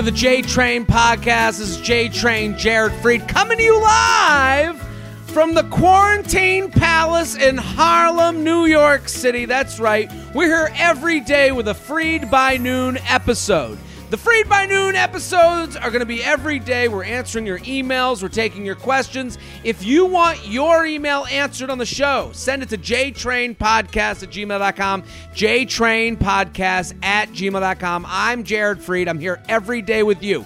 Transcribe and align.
to 0.00 0.06
the 0.06 0.16
J 0.16 0.40
Train 0.40 0.86
podcast. 0.86 1.58
This 1.58 1.76
is 1.76 1.80
J 1.82 2.08
Train 2.08 2.56
Jared 2.56 2.92
Freid 3.02 3.28
coming 3.28 3.58
to 3.58 3.62
you 3.62 3.78
live 3.82 4.80
from 5.26 5.52
the 5.52 5.64
Quarantine 5.64 6.70
Palace 6.70 7.36
in 7.36 7.58
Harlem, 7.58 8.42
New 8.42 8.64
York 8.64 9.10
City. 9.10 9.44
That's 9.44 9.78
right. 9.78 10.10
We're 10.34 10.46
here 10.46 10.74
every 10.78 11.20
day 11.20 11.52
with 11.52 11.68
a 11.68 11.74
Freid 11.74 12.30
by 12.30 12.56
Noon 12.56 12.96
episode. 13.08 13.76
The 14.10 14.16
Freid 14.16 14.48
by 14.48 14.66
Noon 14.66 14.96
episodes 14.96 15.76
are 15.76 15.88
going 15.88 16.00
to 16.00 16.04
be 16.06 16.20
every 16.20 16.58
day. 16.58 16.88
We're 16.88 17.04
answering 17.04 17.46
your 17.46 17.60
emails, 17.60 18.24
we're 18.24 18.28
taking 18.28 18.66
your 18.66 18.74
questions. 18.74 19.38
If 19.62 19.84
you 19.84 20.04
want 20.04 20.48
your 20.48 20.84
email 20.84 21.26
answered 21.26 21.70
on 21.70 21.78
the 21.78 21.86
show, 21.86 22.30
send 22.32 22.64
it 22.64 22.70
to 22.70 22.76
jtrainpodcast 22.76 24.24
at 24.24 24.30
gmail.com, 24.30 25.02
jtrainpodcast 25.32 27.04
at 27.04 27.28
gmail.com. 27.28 28.06
I'm 28.08 28.42
Jared 28.42 28.78
Freid. 28.78 29.08
I'm 29.08 29.20
here 29.20 29.40
every 29.48 29.80
day 29.80 30.02
with 30.02 30.24
you. 30.24 30.44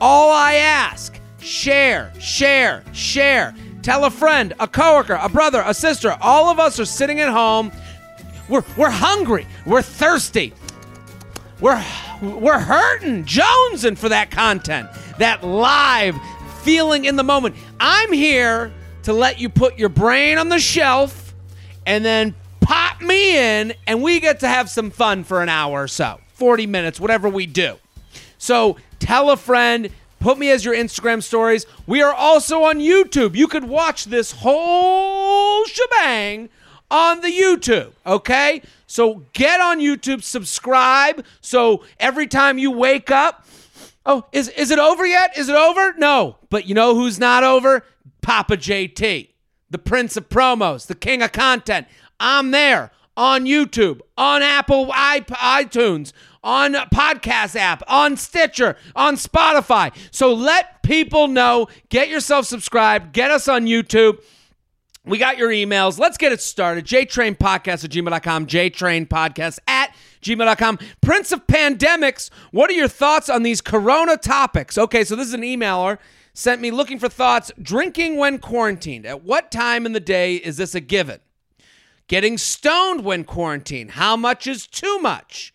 All 0.00 0.32
I 0.32 0.54
ask, 0.54 1.16
share, 1.38 2.12
share, 2.18 2.82
share. 2.92 3.54
Tell 3.82 4.06
a 4.06 4.10
friend, 4.10 4.54
a 4.58 4.66
coworker, 4.66 5.20
a 5.22 5.28
brother, 5.28 5.62
a 5.64 5.72
sister. 5.72 6.16
All 6.20 6.48
of 6.48 6.58
us 6.58 6.80
are 6.80 6.84
sitting 6.84 7.20
at 7.20 7.32
home. 7.32 7.70
We're, 8.48 8.64
we're 8.76 8.90
hungry. 8.90 9.46
We're 9.64 9.82
thirsty. 9.82 10.52
We're 11.64 11.82
we're 12.20 12.58
hurting, 12.58 13.24
jonesing 13.24 13.96
for 13.96 14.10
that 14.10 14.30
content, 14.30 14.90
that 15.16 15.42
live 15.42 16.14
feeling 16.60 17.06
in 17.06 17.16
the 17.16 17.22
moment. 17.22 17.56
I'm 17.80 18.12
here 18.12 18.70
to 19.04 19.14
let 19.14 19.40
you 19.40 19.48
put 19.48 19.78
your 19.78 19.88
brain 19.88 20.36
on 20.36 20.50
the 20.50 20.58
shelf 20.58 21.34
and 21.86 22.04
then 22.04 22.34
pop 22.60 23.00
me 23.00 23.38
in, 23.38 23.72
and 23.86 24.02
we 24.02 24.20
get 24.20 24.40
to 24.40 24.46
have 24.46 24.68
some 24.68 24.90
fun 24.90 25.24
for 25.24 25.40
an 25.40 25.48
hour 25.48 25.84
or 25.84 25.88
so, 25.88 26.20
40 26.34 26.66
minutes, 26.66 27.00
whatever 27.00 27.30
we 27.30 27.46
do. 27.46 27.78
So 28.36 28.76
tell 28.98 29.30
a 29.30 29.36
friend, 29.38 29.88
put 30.20 30.36
me 30.36 30.50
as 30.50 30.66
your 30.66 30.74
Instagram 30.74 31.22
stories. 31.22 31.64
We 31.86 32.02
are 32.02 32.12
also 32.12 32.64
on 32.64 32.78
YouTube. 32.78 33.34
You 33.34 33.48
could 33.48 33.64
watch 33.64 34.04
this 34.04 34.32
whole 34.32 35.64
shebang 35.64 36.50
on 36.90 37.22
the 37.22 37.28
YouTube, 37.28 37.92
okay? 38.04 38.60
So 38.94 39.24
get 39.32 39.60
on 39.60 39.80
YouTube, 39.80 40.22
subscribe. 40.22 41.24
So 41.40 41.82
every 41.98 42.28
time 42.28 42.58
you 42.58 42.70
wake 42.70 43.10
up, 43.10 43.44
oh, 44.06 44.24
is, 44.30 44.48
is 44.50 44.70
it 44.70 44.78
over 44.78 45.04
yet? 45.04 45.36
Is 45.36 45.48
it 45.48 45.56
over? 45.56 45.94
No. 45.94 46.36
But 46.48 46.68
you 46.68 46.76
know 46.76 46.94
who's 46.94 47.18
not 47.18 47.42
over? 47.42 47.84
Papa 48.22 48.56
JT, 48.56 49.30
the 49.68 49.78
prince 49.78 50.16
of 50.16 50.28
promos, 50.28 50.86
the 50.86 50.94
king 50.94 51.22
of 51.22 51.32
content. 51.32 51.88
I'm 52.20 52.52
there 52.52 52.92
on 53.16 53.46
YouTube, 53.46 54.00
on 54.16 54.42
Apple 54.42 54.86
iTunes, 54.86 56.12
on 56.44 56.74
podcast 56.74 57.56
app, 57.56 57.82
on 57.88 58.16
Stitcher, 58.16 58.76
on 58.94 59.16
Spotify. 59.16 59.92
So 60.12 60.32
let 60.32 60.84
people 60.84 61.26
know. 61.26 61.66
Get 61.88 62.10
yourself 62.10 62.46
subscribed. 62.46 63.12
Get 63.12 63.32
us 63.32 63.48
on 63.48 63.66
YouTube. 63.66 64.20
We 65.04 65.18
got 65.18 65.36
your 65.36 65.50
emails. 65.50 65.98
Let's 65.98 66.16
get 66.16 66.32
it 66.32 66.40
started. 66.40 66.86
JTrainPodcast 66.86 67.84
at 67.84 67.90
gmail.com. 67.90 68.46
JTrainPodcast 68.46 69.58
at 69.68 69.94
gmail.com. 70.22 70.78
Prince 71.02 71.32
of 71.32 71.46
Pandemics, 71.46 72.30
what 72.52 72.70
are 72.70 72.74
your 72.74 72.88
thoughts 72.88 73.28
on 73.28 73.42
these 73.42 73.60
corona 73.60 74.16
topics? 74.16 74.78
Okay, 74.78 75.04
so 75.04 75.14
this 75.14 75.28
is 75.28 75.34
an 75.34 75.42
emailer 75.42 75.98
sent 76.34 76.60
me 76.60 76.70
looking 76.70 76.98
for 76.98 77.08
thoughts. 77.08 77.50
Drinking 77.60 78.18
when 78.18 78.38
quarantined. 78.38 79.06
At 79.06 79.24
what 79.24 79.50
time 79.50 79.86
in 79.86 79.92
the 79.92 80.00
day 80.00 80.36
is 80.36 80.58
this 80.58 80.74
a 80.74 80.80
given? 80.80 81.20
Getting 82.06 82.36
stoned 82.36 83.04
when 83.04 83.24
quarantined. 83.24 83.92
How 83.92 84.16
much 84.16 84.46
is 84.46 84.66
too 84.66 84.98
much? 84.98 85.53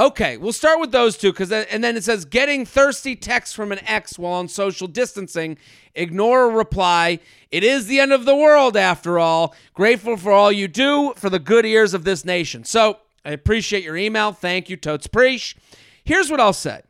Okay, 0.00 0.38
we'll 0.38 0.54
start 0.54 0.80
with 0.80 0.92
those 0.92 1.18
two 1.18 1.30
because 1.30 1.52
and 1.52 1.84
then 1.84 1.94
it 1.94 2.04
says 2.04 2.24
getting 2.24 2.64
thirsty 2.64 3.14
text 3.14 3.54
from 3.54 3.70
an 3.70 3.80
ex 3.86 4.18
while 4.18 4.32
on 4.32 4.48
social 4.48 4.88
distancing. 4.88 5.58
Ignore 5.94 6.44
a 6.44 6.48
reply. 6.48 7.18
It 7.50 7.62
is 7.62 7.86
the 7.86 8.00
end 8.00 8.10
of 8.10 8.24
the 8.24 8.34
world 8.34 8.78
after 8.78 9.18
all. 9.18 9.54
Grateful 9.74 10.16
for 10.16 10.32
all 10.32 10.50
you 10.50 10.68
do 10.68 11.12
for 11.16 11.28
the 11.28 11.38
good 11.38 11.66
ears 11.66 11.92
of 11.92 12.04
this 12.04 12.24
nation. 12.24 12.64
So 12.64 12.96
I 13.26 13.32
appreciate 13.32 13.84
your 13.84 13.98
email. 13.98 14.32
Thank 14.32 14.70
you, 14.70 14.78
Totes 14.78 15.06
Preach. 15.06 15.54
Here's 16.02 16.30
what 16.30 16.40
I'll 16.40 16.54
say. 16.54 16.80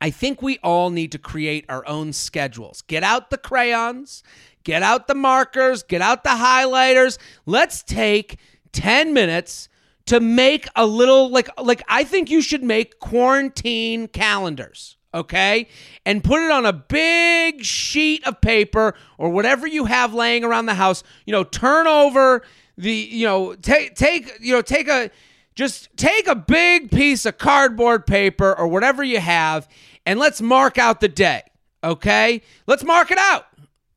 I 0.00 0.08
think 0.08 0.40
we 0.40 0.58
all 0.62 0.88
need 0.88 1.12
to 1.12 1.18
create 1.18 1.66
our 1.68 1.86
own 1.86 2.14
schedules. 2.14 2.80
Get 2.80 3.02
out 3.02 3.28
the 3.28 3.36
crayons, 3.36 4.22
get 4.64 4.82
out 4.82 5.06
the 5.06 5.14
markers, 5.14 5.82
get 5.82 6.00
out 6.00 6.24
the 6.24 6.30
highlighters. 6.30 7.18
Let's 7.44 7.82
take 7.82 8.38
10 8.72 9.12
minutes 9.12 9.68
to 10.10 10.18
make 10.18 10.66
a 10.74 10.84
little 10.84 11.30
like 11.30 11.48
like 11.56 11.84
I 11.88 12.02
think 12.02 12.30
you 12.30 12.42
should 12.42 12.64
make 12.64 12.98
quarantine 12.98 14.08
calendars, 14.08 14.96
okay? 15.14 15.68
And 16.04 16.24
put 16.24 16.42
it 16.42 16.50
on 16.50 16.66
a 16.66 16.72
big 16.72 17.64
sheet 17.64 18.26
of 18.26 18.40
paper 18.40 18.96
or 19.18 19.30
whatever 19.30 19.68
you 19.68 19.84
have 19.84 20.12
laying 20.12 20.42
around 20.42 20.66
the 20.66 20.74
house. 20.74 21.04
You 21.26 21.32
know, 21.32 21.44
turn 21.44 21.86
over 21.86 22.42
the 22.76 22.92
you 22.92 23.24
know, 23.24 23.54
take 23.54 23.94
take 23.94 24.32
you 24.40 24.52
know, 24.52 24.62
take 24.62 24.88
a 24.88 25.12
just 25.54 25.96
take 25.96 26.26
a 26.26 26.34
big 26.34 26.90
piece 26.90 27.24
of 27.24 27.38
cardboard 27.38 28.04
paper 28.04 28.52
or 28.52 28.66
whatever 28.66 29.04
you 29.04 29.20
have 29.20 29.68
and 30.04 30.18
let's 30.18 30.42
mark 30.42 30.76
out 30.76 31.00
the 31.00 31.06
day, 31.06 31.42
okay? 31.84 32.42
Let's 32.66 32.82
mark 32.82 33.12
it 33.12 33.18
out. 33.18 33.46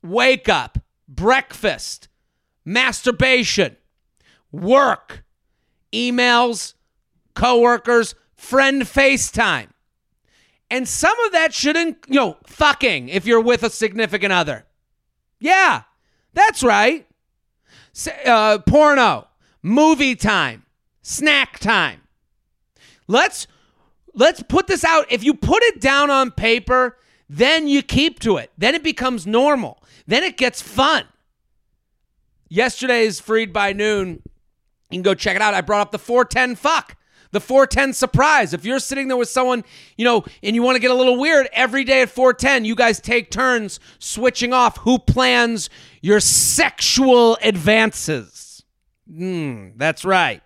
Wake 0.04 0.48
up, 0.48 0.78
breakfast, 1.08 2.08
masturbation, 2.64 3.78
work, 4.52 5.24
emails, 5.94 6.74
coworkers, 7.36 8.16
friend 8.36 8.84
FaceTime. 8.84 9.68
And 10.70 10.88
some 10.88 11.18
of 11.22 11.32
that 11.34 11.54
shouldn't, 11.54 11.98
you 12.08 12.16
know, 12.16 12.38
fucking 12.48 13.10
if 13.10 13.26
you're 13.26 13.42
with 13.42 13.64
a 13.64 13.70
significant 13.70 14.34
other. 14.34 14.66
Yeah, 15.40 15.84
that's 16.34 16.64
right. 16.64 17.08
Uh, 18.26 18.58
porno, 18.60 19.28
movie 19.62 20.16
time, 20.16 20.66
snack 21.04 21.60
time. 21.60 22.02
Let's 23.08 23.46
let's 24.16 24.42
put 24.42 24.68
this 24.68 24.84
out. 24.84 25.06
If 25.12 25.24
you 25.24 25.34
put 25.36 25.62
it 25.64 25.80
down 25.80 26.10
on 26.10 26.32
paper, 26.32 26.98
then 27.30 27.68
you 27.68 27.84
keep 27.84 28.20
to 28.22 28.38
it. 28.38 28.52
Then 28.58 28.74
it 28.74 28.84
becomes 28.84 29.28
normal. 29.28 29.84
Then 30.08 30.24
it 30.24 30.38
gets 30.38 30.62
fun. 30.62 31.06
Yesterday's 32.50 33.20
Freid 33.20 33.54
by 33.54 33.74
Noon 33.74 34.24
you 34.94 34.98
can 34.98 35.04
go 35.04 35.14
check 35.14 35.36
it 35.36 35.42
out. 35.42 35.54
I 35.54 35.62
brought 35.62 35.82
up 35.82 35.92
the 35.92 36.00
410 36.00 36.56
fuck, 36.56 36.96
the 37.32 37.40
410 37.40 37.94
surprise. 37.94 38.54
If 38.54 38.66
you're 38.66 38.80
sitting 38.80 39.08
there 39.08 39.18
with 39.18 39.30
someone, 39.30 39.64
you 39.98 40.06
know, 40.06 40.24
and 40.42 40.56
you 40.56 40.62
want 40.62 40.76
to 40.76 40.80
get 40.80 40.92
a 40.92 40.96
little 40.96 41.18
weird, 41.18 41.50
every 41.54 41.84
day 41.84 42.02
at 42.02 42.10
410, 42.10 42.66
you 42.66 42.76
guys 42.76 43.00
take 43.00 43.32
turns 43.32 43.80
switching 44.00 44.54
off 44.54 44.78
who 44.78 45.00
plans 45.00 45.70
your 46.02 46.20
sexual 46.20 47.38
advances. 47.42 48.64
Hmm, 49.08 49.70
that's 49.76 50.06
right. 50.06 50.42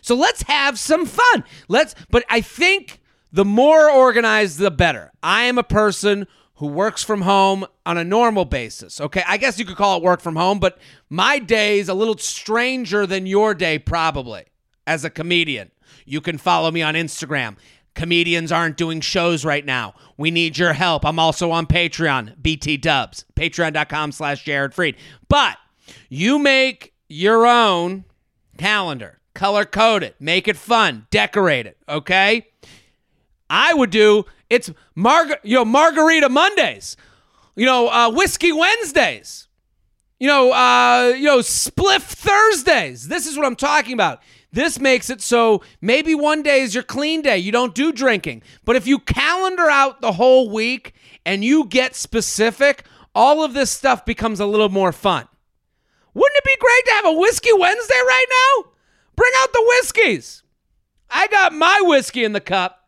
So 0.00 0.14
let's 0.14 0.42
have 0.42 0.78
some 0.78 1.06
fun. 1.06 1.44
Let's, 1.68 1.94
but 2.10 2.24
I 2.30 2.40
think 2.40 3.00
the 3.32 3.44
more 3.44 3.90
organized, 3.90 4.58
the 4.58 4.70
better. 4.70 5.10
I 5.22 5.44
am 5.44 5.58
a 5.58 5.64
person 5.64 6.26
who 6.64 6.70
works 6.70 7.04
from 7.04 7.20
home 7.20 7.66
on 7.84 7.98
a 7.98 8.04
normal 8.04 8.46
basis. 8.46 8.98
Okay, 8.98 9.22
I 9.28 9.36
guess 9.36 9.58
you 9.58 9.66
could 9.66 9.76
call 9.76 9.98
it 9.98 10.02
work 10.02 10.22
from 10.22 10.34
home, 10.34 10.58
but 10.58 10.78
my 11.10 11.38
day 11.38 11.78
is 11.78 11.90
a 11.90 11.94
little 11.94 12.16
stranger 12.16 13.06
than 13.06 13.26
your 13.26 13.52
day, 13.52 13.78
probably, 13.78 14.46
as 14.86 15.04
a 15.04 15.10
comedian. 15.10 15.70
You 16.06 16.22
can 16.22 16.38
follow 16.38 16.70
me 16.70 16.80
on 16.80 16.94
Instagram. 16.94 17.56
Comedians 17.94 18.50
aren't 18.50 18.78
doing 18.78 19.02
shows 19.02 19.44
right 19.44 19.62
now. 19.66 19.92
We 20.16 20.30
need 20.30 20.56
your 20.56 20.72
help. 20.72 21.04
I'm 21.04 21.18
also 21.18 21.50
on 21.50 21.66
Patreon, 21.66 22.40
BT 22.40 22.78
Dubs, 22.78 23.26
patreon.com 23.36 24.12
slash 24.12 24.42
Jared 24.42 24.72
Freid. 24.72 24.96
But 25.28 25.58
you 26.08 26.38
make 26.38 26.94
your 27.10 27.46
own 27.46 28.06
calendar, 28.56 29.20
color 29.34 29.66
code 29.66 30.02
it, 30.02 30.16
make 30.18 30.48
it 30.48 30.56
fun, 30.56 31.08
decorate 31.10 31.66
it, 31.66 31.76
okay? 31.86 32.46
I 33.50 33.74
would 33.74 33.90
do 33.90 34.24
it's 34.54 34.70
Marga- 34.96 35.40
you 35.42 35.56
know, 35.56 35.64
Margarita 35.64 36.28
Mondays, 36.28 36.96
you 37.56 37.66
know, 37.66 37.88
uh, 37.88 38.10
Whiskey 38.10 38.52
Wednesdays, 38.52 39.48
you 40.20 40.28
know, 40.28 40.52
uh, 40.52 41.12
you 41.16 41.24
know, 41.24 41.38
Spliff 41.38 42.02
Thursdays. 42.02 43.08
This 43.08 43.26
is 43.26 43.36
what 43.36 43.46
I'm 43.46 43.56
talking 43.56 43.92
about. 43.92 44.22
This 44.52 44.78
makes 44.78 45.10
it 45.10 45.20
so 45.20 45.62
maybe 45.80 46.14
one 46.14 46.42
day 46.42 46.60
is 46.60 46.74
your 46.74 46.84
clean 46.84 47.22
day. 47.22 47.38
You 47.38 47.50
don't 47.50 47.74
do 47.74 47.90
drinking. 47.90 48.42
But 48.64 48.76
if 48.76 48.86
you 48.86 49.00
calendar 49.00 49.68
out 49.68 50.00
the 50.00 50.12
whole 50.12 50.48
week 50.48 50.94
and 51.26 51.44
you 51.44 51.66
get 51.66 51.96
specific, 51.96 52.84
all 53.16 53.42
of 53.42 53.52
this 53.52 53.72
stuff 53.72 54.04
becomes 54.04 54.38
a 54.38 54.46
little 54.46 54.68
more 54.68 54.92
fun. 54.92 55.26
Wouldn't 56.14 56.36
it 56.36 56.44
be 56.44 56.56
great 56.60 56.84
to 56.86 56.92
have 56.92 57.06
a 57.06 57.18
Whiskey 57.18 57.52
Wednesday 57.52 58.00
right 58.06 58.26
now? 58.30 58.70
Bring 59.16 59.32
out 59.38 59.52
the 59.52 59.64
whiskeys. 59.66 60.44
I 61.10 61.26
got 61.26 61.52
my 61.52 61.80
whiskey 61.82 62.22
in 62.22 62.32
the 62.32 62.40
cup. 62.40 62.83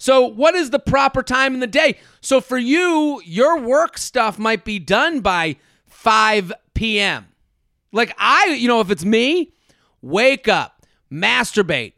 So, 0.00 0.26
what 0.26 0.54
is 0.54 0.70
the 0.70 0.78
proper 0.78 1.22
time 1.22 1.52
in 1.52 1.60
the 1.60 1.66
day? 1.66 1.98
So, 2.22 2.40
for 2.40 2.56
you, 2.56 3.20
your 3.26 3.60
work 3.60 3.98
stuff 3.98 4.38
might 4.38 4.64
be 4.64 4.78
done 4.78 5.20
by 5.20 5.56
5 5.88 6.54
p.m. 6.72 7.26
Like, 7.92 8.14
I, 8.16 8.56
you 8.58 8.66
know, 8.66 8.80
if 8.80 8.90
it's 8.90 9.04
me, 9.04 9.52
wake 10.00 10.48
up, 10.48 10.86
masturbate, 11.12 11.92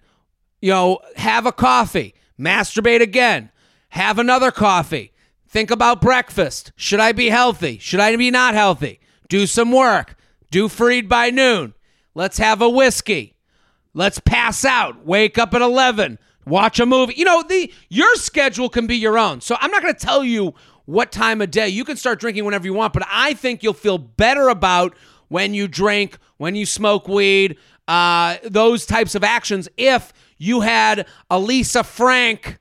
You 0.60 0.72
know, 0.72 0.98
have 1.14 1.46
a 1.46 1.52
coffee, 1.52 2.16
masturbate 2.36 3.02
again, 3.02 3.52
have 3.90 4.18
another 4.18 4.50
coffee. 4.50 5.12
Think 5.46 5.70
about 5.70 6.00
breakfast. 6.00 6.72
Should 6.74 6.98
I 6.98 7.12
be 7.12 7.28
healthy? 7.28 7.78
Should 7.78 8.00
I 8.00 8.16
be 8.16 8.32
not 8.32 8.54
healthy? 8.54 8.98
Do 9.28 9.46
some 9.46 9.70
work. 9.70 10.16
Do 10.50 10.66
freid 10.66 11.08
by 11.08 11.30
noon. 11.30 11.72
Let's 12.16 12.38
have 12.38 12.62
a 12.62 12.68
whiskey. 12.68 13.36
Let's 13.94 14.18
pass 14.18 14.64
out. 14.64 15.06
Wake 15.06 15.38
up 15.38 15.54
at 15.54 15.62
11. 15.62 16.18
Watch 16.46 16.80
a 16.80 16.86
movie. 16.86 17.14
You 17.16 17.24
know, 17.24 17.42
the 17.42 17.72
your 17.88 18.14
schedule 18.16 18.68
can 18.68 18.86
be 18.86 18.96
your 18.96 19.18
own. 19.18 19.40
So 19.40 19.56
I'm 19.60 19.70
not 19.70 19.82
going 19.82 19.94
to 19.94 20.00
tell 20.00 20.24
you 20.24 20.54
what 20.86 21.12
time 21.12 21.40
of 21.40 21.50
day. 21.50 21.68
You 21.68 21.84
can 21.84 21.96
start 21.96 22.18
drinking 22.18 22.44
whenever 22.44 22.64
you 22.64 22.74
want, 22.74 22.92
but 22.92 23.04
I 23.08 23.34
think 23.34 23.62
you'll 23.62 23.74
feel 23.74 23.98
better 23.98 24.48
about 24.48 24.96
when 25.28 25.54
you 25.54 25.68
drink, 25.68 26.18
when 26.38 26.54
you 26.54 26.66
smoke 26.66 27.08
weed, 27.08 27.56
uh, 27.88 28.36
those 28.44 28.86
types 28.86 29.14
of 29.14 29.24
actions 29.24 29.68
if 29.76 30.12
you 30.38 30.60
had 30.60 31.06
a 31.30 31.38
Lisa 31.38 31.84
Frank 31.84 32.58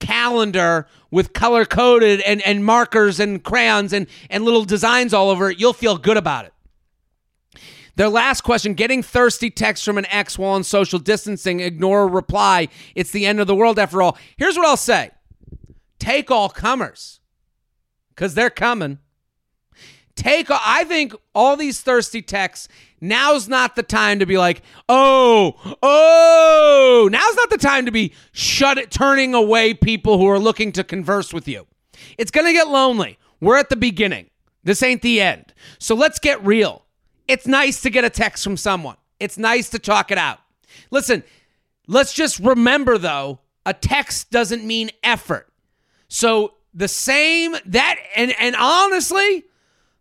calendar 0.00 0.86
with 1.10 1.32
color 1.32 1.64
coded 1.64 2.20
and, 2.20 2.42
and 2.42 2.64
markers 2.64 3.18
and 3.18 3.42
crayons 3.42 3.92
and, 3.92 4.06
and 4.28 4.44
little 4.44 4.64
designs 4.64 5.14
all 5.14 5.30
over 5.30 5.50
it, 5.50 5.58
you'll 5.58 5.72
feel 5.72 5.96
good 5.96 6.16
about 6.16 6.44
it. 6.44 6.52
Their 7.96 8.08
last 8.08 8.42
question 8.42 8.74
getting 8.74 9.02
thirsty 9.02 9.50
text 9.50 9.84
from 9.84 9.98
an 9.98 10.06
ex 10.06 10.38
while 10.38 10.52
on 10.52 10.64
social 10.64 10.98
distancing, 10.98 11.60
ignore 11.60 12.02
a 12.02 12.06
reply. 12.06 12.68
It's 12.94 13.10
the 13.10 13.26
end 13.26 13.40
of 13.40 13.46
the 13.46 13.54
world 13.54 13.78
after 13.78 14.02
all. 14.02 14.16
Here's 14.36 14.56
what 14.56 14.66
I'll 14.66 14.76
say 14.76 15.10
take 15.98 16.30
all 16.30 16.48
comers 16.48 17.20
because 18.10 18.34
they're 18.34 18.50
coming. 18.50 18.98
Take, 20.14 20.46
I 20.50 20.84
think 20.84 21.14
all 21.34 21.56
these 21.56 21.82
thirsty 21.82 22.22
texts, 22.22 22.68
now's 23.02 23.48
not 23.48 23.76
the 23.76 23.82
time 23.82 24.18
to 24.20 24.26
be 24.26 24.38
like, 24.38 24.62
oh, 24.88 25.76
oh, 25.82 27.08
now's 27.12 27.36
not 27.36 27.50
the 27.50 27.58
time 27.58 27.84
to 27.84 27.92
be 27.92 28.14
shut 28.32 28.78
it, 28.78 28.90
turning 28.90 29.34
away 29.34 29.74
people 29.74 30.16
who 30.16 30.26
are 30.26 30.38
looking 30.38 30.72
to 30.72 30.84
converse 30.84 31.34
with 31.34 31.46
you. 31.46 31.66
It's 32.16 32.30
going 32.30 32.46
to 32.46 32.54
get 32.54 32.68
lonely. 32.68 33.18
We're 33.42 33.58
at 33.58 33.68
the 33.68 33.76
beginning. 33.76 34.30
This 34.64 34.82
ain't 34.82 35.02
the 35.02 35.20
end. 35.20 35.52
So 35.78 35.94
let's 35.94 36.18
get 36.18 36.42
real. 36.42 36.85
It's 37.28 37.46
nice 37.46 37.80
to 37.82 37.90
get 37.90 38.04
a 38.04 38.10
text 38.10 38.44
from 38.44 38.56
someone. 38.56 38.96
It's 39.18 39.38
nice 39.38 39.68
to 39.70 39.78
talk 39.78 40.10
it 40.10 40.18
out. 40.18 40.38
Listen, 40.90 41.24
let's 41.86 42.12
just 42.12 42.38
remember 42.38 42.98
though, 42.98 43.40
a 43.64 43.74
text 43.74 44.30
doesn't 44.30 44.64
mean 44.64 44.90
effort. 45.02 45.48
So 46.08 46.54
the 46.74 46.88
same 46.88 47.56
that 47.66 47.96
and 48.14 48.34
and 48.38 48.54
honestly, 48.56 49.44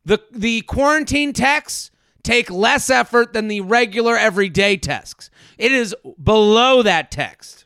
the 0.04 0.22
the 0.32 0.62
quarantine 0.62 1.34
texts 1.34 1.92
take 2.22 2.50
less 2.50 2.90
effort 2.90 3.34
than 3.34 3.48
the 3.48 3.62
regular 3.62 4.18
everyday 4.18 4.78
texts. 4.78 5.30
It 5.58 5.72
is 5.72 5.96
below 6.22 6.84
that 6.84 7.12
text. 7.12 7.66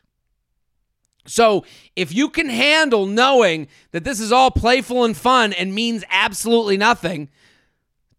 So, 1.26 1.64
if 1.94 2.12
you 2.12 2.28
can 2.28 2.48
handle 2.48 3.06
knowing 3.06 3.68
that 3.92 4.04
this 4.04 4.20
is 4.20 4.32
all 4.32 4.50
playful 4.50 5.04
and 5.04 5.16
fun 5.16 5.52
and 5.52 5.74
means 5.74 6.02
absolutely 6.10 6.76
nothing, 6.76 7.28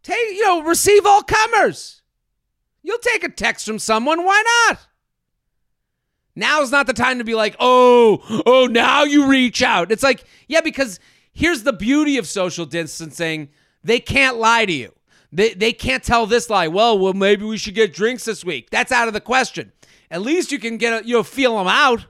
take, 0.04 0.32
you 0.32 0.44
know, 0.44 0.64
receive 0.64 1.06
all 1.06 1.24
comers. 1.24 2.02
You'll 2.84 2.98
take 3.00 3.24
a 3.24 3.30
text 3.30 3.66
from 3.66 3.80
someone, 3.80 4.24
why 4.26 4.44
not? 4.70 4.88
Now's 6.36 6.72
not 6.72 6.88
the 6.88 6.94
time 6.94 7.18
to 7.18 7.24
be 7.24 7.36
like, 7.36 7.56
oh, 7.60 8.44
oh, 8.46 8.66
now 8.68 9.04
you 9.04 9.28
reach 9.28 9.62
out. 9.62 9.92
It's 9.92 10.04
like, 10.04 10.24
yeah, 10.48 10.62
because 10.62 11.00
here's 11.34 11.64
the 11.64 11.74
beauty 11.74 12.18
of 12.18 12.28
social 12.28 12.66
distancing 12.66 13.50
they 13.84 14.00
can't 14.00 14.38
lie 14.38 14.66
to 14.66 14.72
you. 14.72 14.94
They, 15.32 15.54
they 15.54 15.74
can't 15.74 16.04
tell 16.04 16.26
this 16.26 16.50
lie. 16.50 16.68
Well, 16.68 17.00
well, 17.00 17.14
maybe 17.14 17.46
we 17.46 17.58
should 17.58 17.74
get 17.74 17.94
drinks 17.94 18.26
this 18.26 18.46
week. 18.46 18.70
That's 18.70 18.92
out 18.92 19.08
of 19.08 19.14
the 19.14 19.22
question. 19.22 19.72
At 20.12 20.22
least 20.22 20.52
you 20.52 20.60
can 20.60 20.78
get 20.78 21.02
a, 21.02 21.08
you 21.08 21.16
know 21.16 21.24
feel 21.24 21.58
them 21.58 21.68
out. 21.68 22.06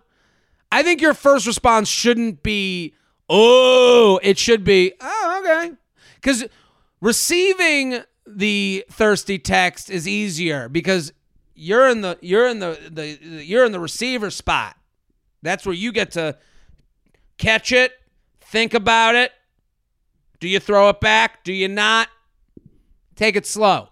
I 0.72 0.84
think 0.84 1.02
your 1.02 1.14
first 1.14 1.46
response 1.46 1.88
shouldn't 1.88 2.44
be, 2.44 2.96
oh, 3.30 4.20
it 4.24 4.38
should 4.38 4.64
be, 4.64 4.94
oh, 5.00 5.42
okay, 5.44 5.76
because 6.16 6.46
receiving 7.02 8.04
the 8.26 8.86
thirsty 8.90 9.40
text 9.40 9.90
is 9.90 10.08
easier 10.08 10.70
because 10.70 11.12
you're 11.56 11.90
in 11.90 12.02
the 12.02 12.18
you're 12.22 12.48
in 12.48 12.60
the, 12.60 12.80
the 12.90 13.20
you're 13.44 13.66
in 13.66 13.72
the 13.72 13.80
receiver 13.80 14.30
spot. 14.30 14.78
That's 15.42 15.66
where 15.66 15.76
you 15.76 15.92
get 15.92 16.12
to 16.12 16.38
catch 17.38 17.72
it, 17.72 17.94
think 18.42 18.74
about 18.74 19.16
it. 19.16 19.32
Do 20.40 20.48
you 20.48 20.60
throw 20.60 20.90
it 20.90 21.00
back? 21.00 21.44
Do 21.44 21.54
you 21.54 21.68
not? 21.68 22.08
Take 23.16 23.36
it 23.36 23.46
slow. 23.46 23.90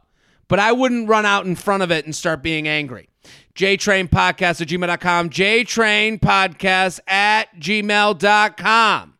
But 0.47 0.59
I 0.59 0.71
wouldn't 0.71 1.07
run 1.07 1.25
out 1.25 1.45
in 1.45 1.55
front 1.55 1.83
of 1.83 1.91
it 1.91 2.05
and 2.05 2.15
start 2.15 2.41
being 2.41 2.67
angry. 2.67 3.09
JTrain 3.55 4.09
Podcast 4.09 4.61
at 4.61 4.67
gmail.com. 4.67 5.29
JTrain 5.29 6.19
Podcast 6.19 6.99
at 7.07 7.55
gmail.com. 7.59 9.13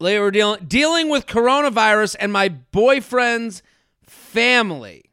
Later, 0.00 0.22
we're 0.22 0.30
dealing, 0.30 0.64
dealing 0.66 1.10
with 1.10 1.26
coronavirus 1.26 2.16
and 2.18 2.32
my 2.32 2.48
boyfriend's 2.48 3.62
family. 4.06 5.10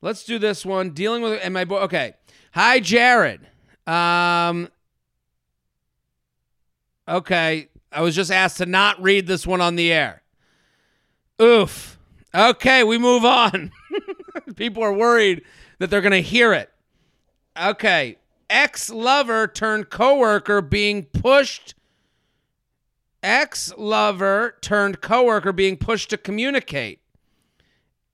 Let's 0.00 0.24
do 0.24 0.38
this 0.38 0.64
one. 0.64 0.90
Dealing 0.90 1.22
with 1.22 1.40
and 1.42 1.52
my 1.52 1.66
boy. 1.66 1.80
Okay. 1.80 2.14
Hi, 2.52 2.80
Jared. 2.80 3.46
Um. 3.86 4.68
Okay. 7.06 7.68
I 7.92 8.00
was 8.00 8.16
just 8.16 8.30
asked 8.30 8.56
to 8.56 8.66
not 8.66 9.00
read 9.00 9.26
this 9.26 9.46
one 9.46 9.60
on 9.60 9.76
the 9.76 9.92
air. 9.92 10.22
Oof. 11.40 11.98
Okay, 12.34 12.82
we 12.82 12.98
move 12.98 13.24
on. 13.24 13.70
People 14.56 14.82
are 14.82 14.92
worried 14.92 15.42
that 15.78 15.90
they're 15.90 16.00
to 16.12 16.22
hear 16.22 16.52
it. 16.52 16.70
Okay. 17.60 18.16
Ex 18.50 18.90
lover 18.90 19.46
turned 19.46 19.90
coworker 19.90 20.60
being 20.60 21.04
pushed. 21.04 21.74
Ex 23.24 23.72
lover 23.78 24.54
turned 24.60 25.00
coworker 25.00 25.50
being 25.50 25.78
pushed 25.78 26.10
to 26.10 26.18
communicate. 26.18 27.00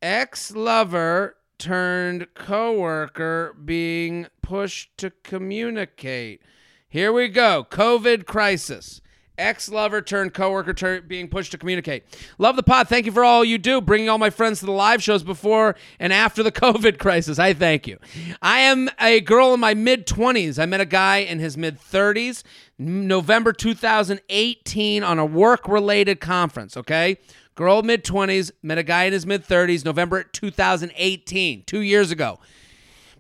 Ex 0.00 0.52
lover 0.52 1.36
turned 1.58 2.32
coworker 2.34 3.56
being 3.64 4.28
pushed 4.40 4.96
to 4.98 5.10
communicate. 5.24 6.40
Here 6.88 7.12
we 7.12 7.26
go. 7.26 7.66
COVID 7.68 8.24
crisis. 8.24 9.00
Ex 9.40 9.68
lover 9.68 10.02
turned 10.02 10.34
coworker 10.34 10.74
turn, 10.74 11.04
being 11.08 11.28
pushed 11.28 11.52
to 11.52 11.58
communicate. 11.58 12.04
Love 12.38 12.56
the 12.56 12.62
pod. 12.62 12.88
Thank 12.88 13.06
you 13.06 13.12
for 13.12 13.24
all 13.24 13.44
you 13.44 13.58
do, 13.58 13.80
bringing 13.80 14.08
all 14.08 14.18
my 14.18 14.30
friends 14.30 14.60
to 14.60 14.66
the 14.66 14.72
live 14.72 15.02
shows 15.02 15.22
before 15.22 15.76
and 15.98 16.12
after 16.12 16.42
the 16.42 16.52
COVID 16.52 16.98
crisis. 16.98 17.38
I 17.38 17.54
thank 17.54 17.86
you. 17.86 17.98
I 18.42 18.60
am 18.60 18.90
a 19.00 19.20
girl 19.20 19.54
in 19.54 19.60
my 19.60 19.74
mid 19.74 20.06
20s. 20.06 20.58
I 20.58 20.66
met 20.66 20.80
a 20.80 20.86
guy 20.86 21.18
in 21.18 21.38
his 21.38 21.56
mid 21.56 21.80
30s, 21.80 22.42
November 22.78 23.52
2018, 23.52 25.02
on 25.02 25.18
a 25.18 25.26
work 25.26 25.66
related 25.66 26.20
conference. 26.20 26.76
Okay. 26.76 27.18
Girl 27.54 27.82
mid 27.82 28.04
20s, 28.04 28.52
met 28.62 28.78
a 28.78 28.82
guy 28.82 29.04
in 29.04 29.12
his 29.12 29.26
mid 29.26 29.44
30s, 29.46 29.84
November 29.84 30.22
2018, 30.22 31.64
two 31.64 31.80
years 31.80 32.10
ago. 32.10 32.38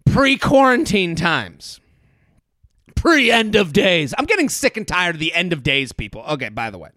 Pre 0.04 0.36
quarantine 0.36 1.14
times. 1.14 1.79
Pre 3.00 3.30
end 3.30 3.56
of 3.56 3.72
days. 3.72 4.12
I'm 4.18 4.26
getting 4.26 4.50
sick 4.50 4.76
and 4.76 4.86
tired 4.86 5.14
of 5.14 5.20
the 5.20 5.32
end 5.32 5.54
of 5.54 5.62
days 5.62 5.90
people. 5.90 6.22
Okay, 6.28 6.50
by 6.50 6.68
the 6.68 6.76
way. 6.76 6.90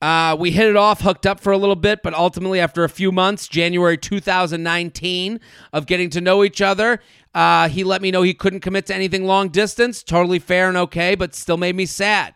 Uh, 0.00 0.36
we 0.38 0.52
hit 0.52 0.68
it 0.68 0.76
off, 0.76 1.00
hooked 1.00 1.26
up 1.26 1.40
for 1.40 1.52
a 1.52 1.58
little 1.58 1.74
bit, 1.74 2.00
but 2.00 2.14
ultimately, 2.14 2.60
after 2.60 2.84
a 2.84 2.88
few 2.88 3.10
months, 3.10 3.48
January 3.48 3.98
2019, 3.98 5.40
of 5.72 5.86
getting 5.86 6.10
to 6.10 6.20
know 6.20 6.44
each 6.44 6.62
other, 6.62 7.00
uh, 7.34 7.68
he 7.68 7.82
let 7.82 8.02
me 8.02 8.12
know 8.12 8.22
he 8.22 8.34
couldn't 8.34 8.60
commit 8.60 8.86
to 8.86 8.94
anything 8.94 9.24
long 9.24 9.48
distance. 9.48 10.04
Totally 10.04 10.38
fair 10.38 10.68
and 10.68 10.76
okay, 10.76 11.16
but 11.16 11.34
still 11.34 11.56
made 11.56 11.74
me 11.74 11.86
sad. 11.86 12.32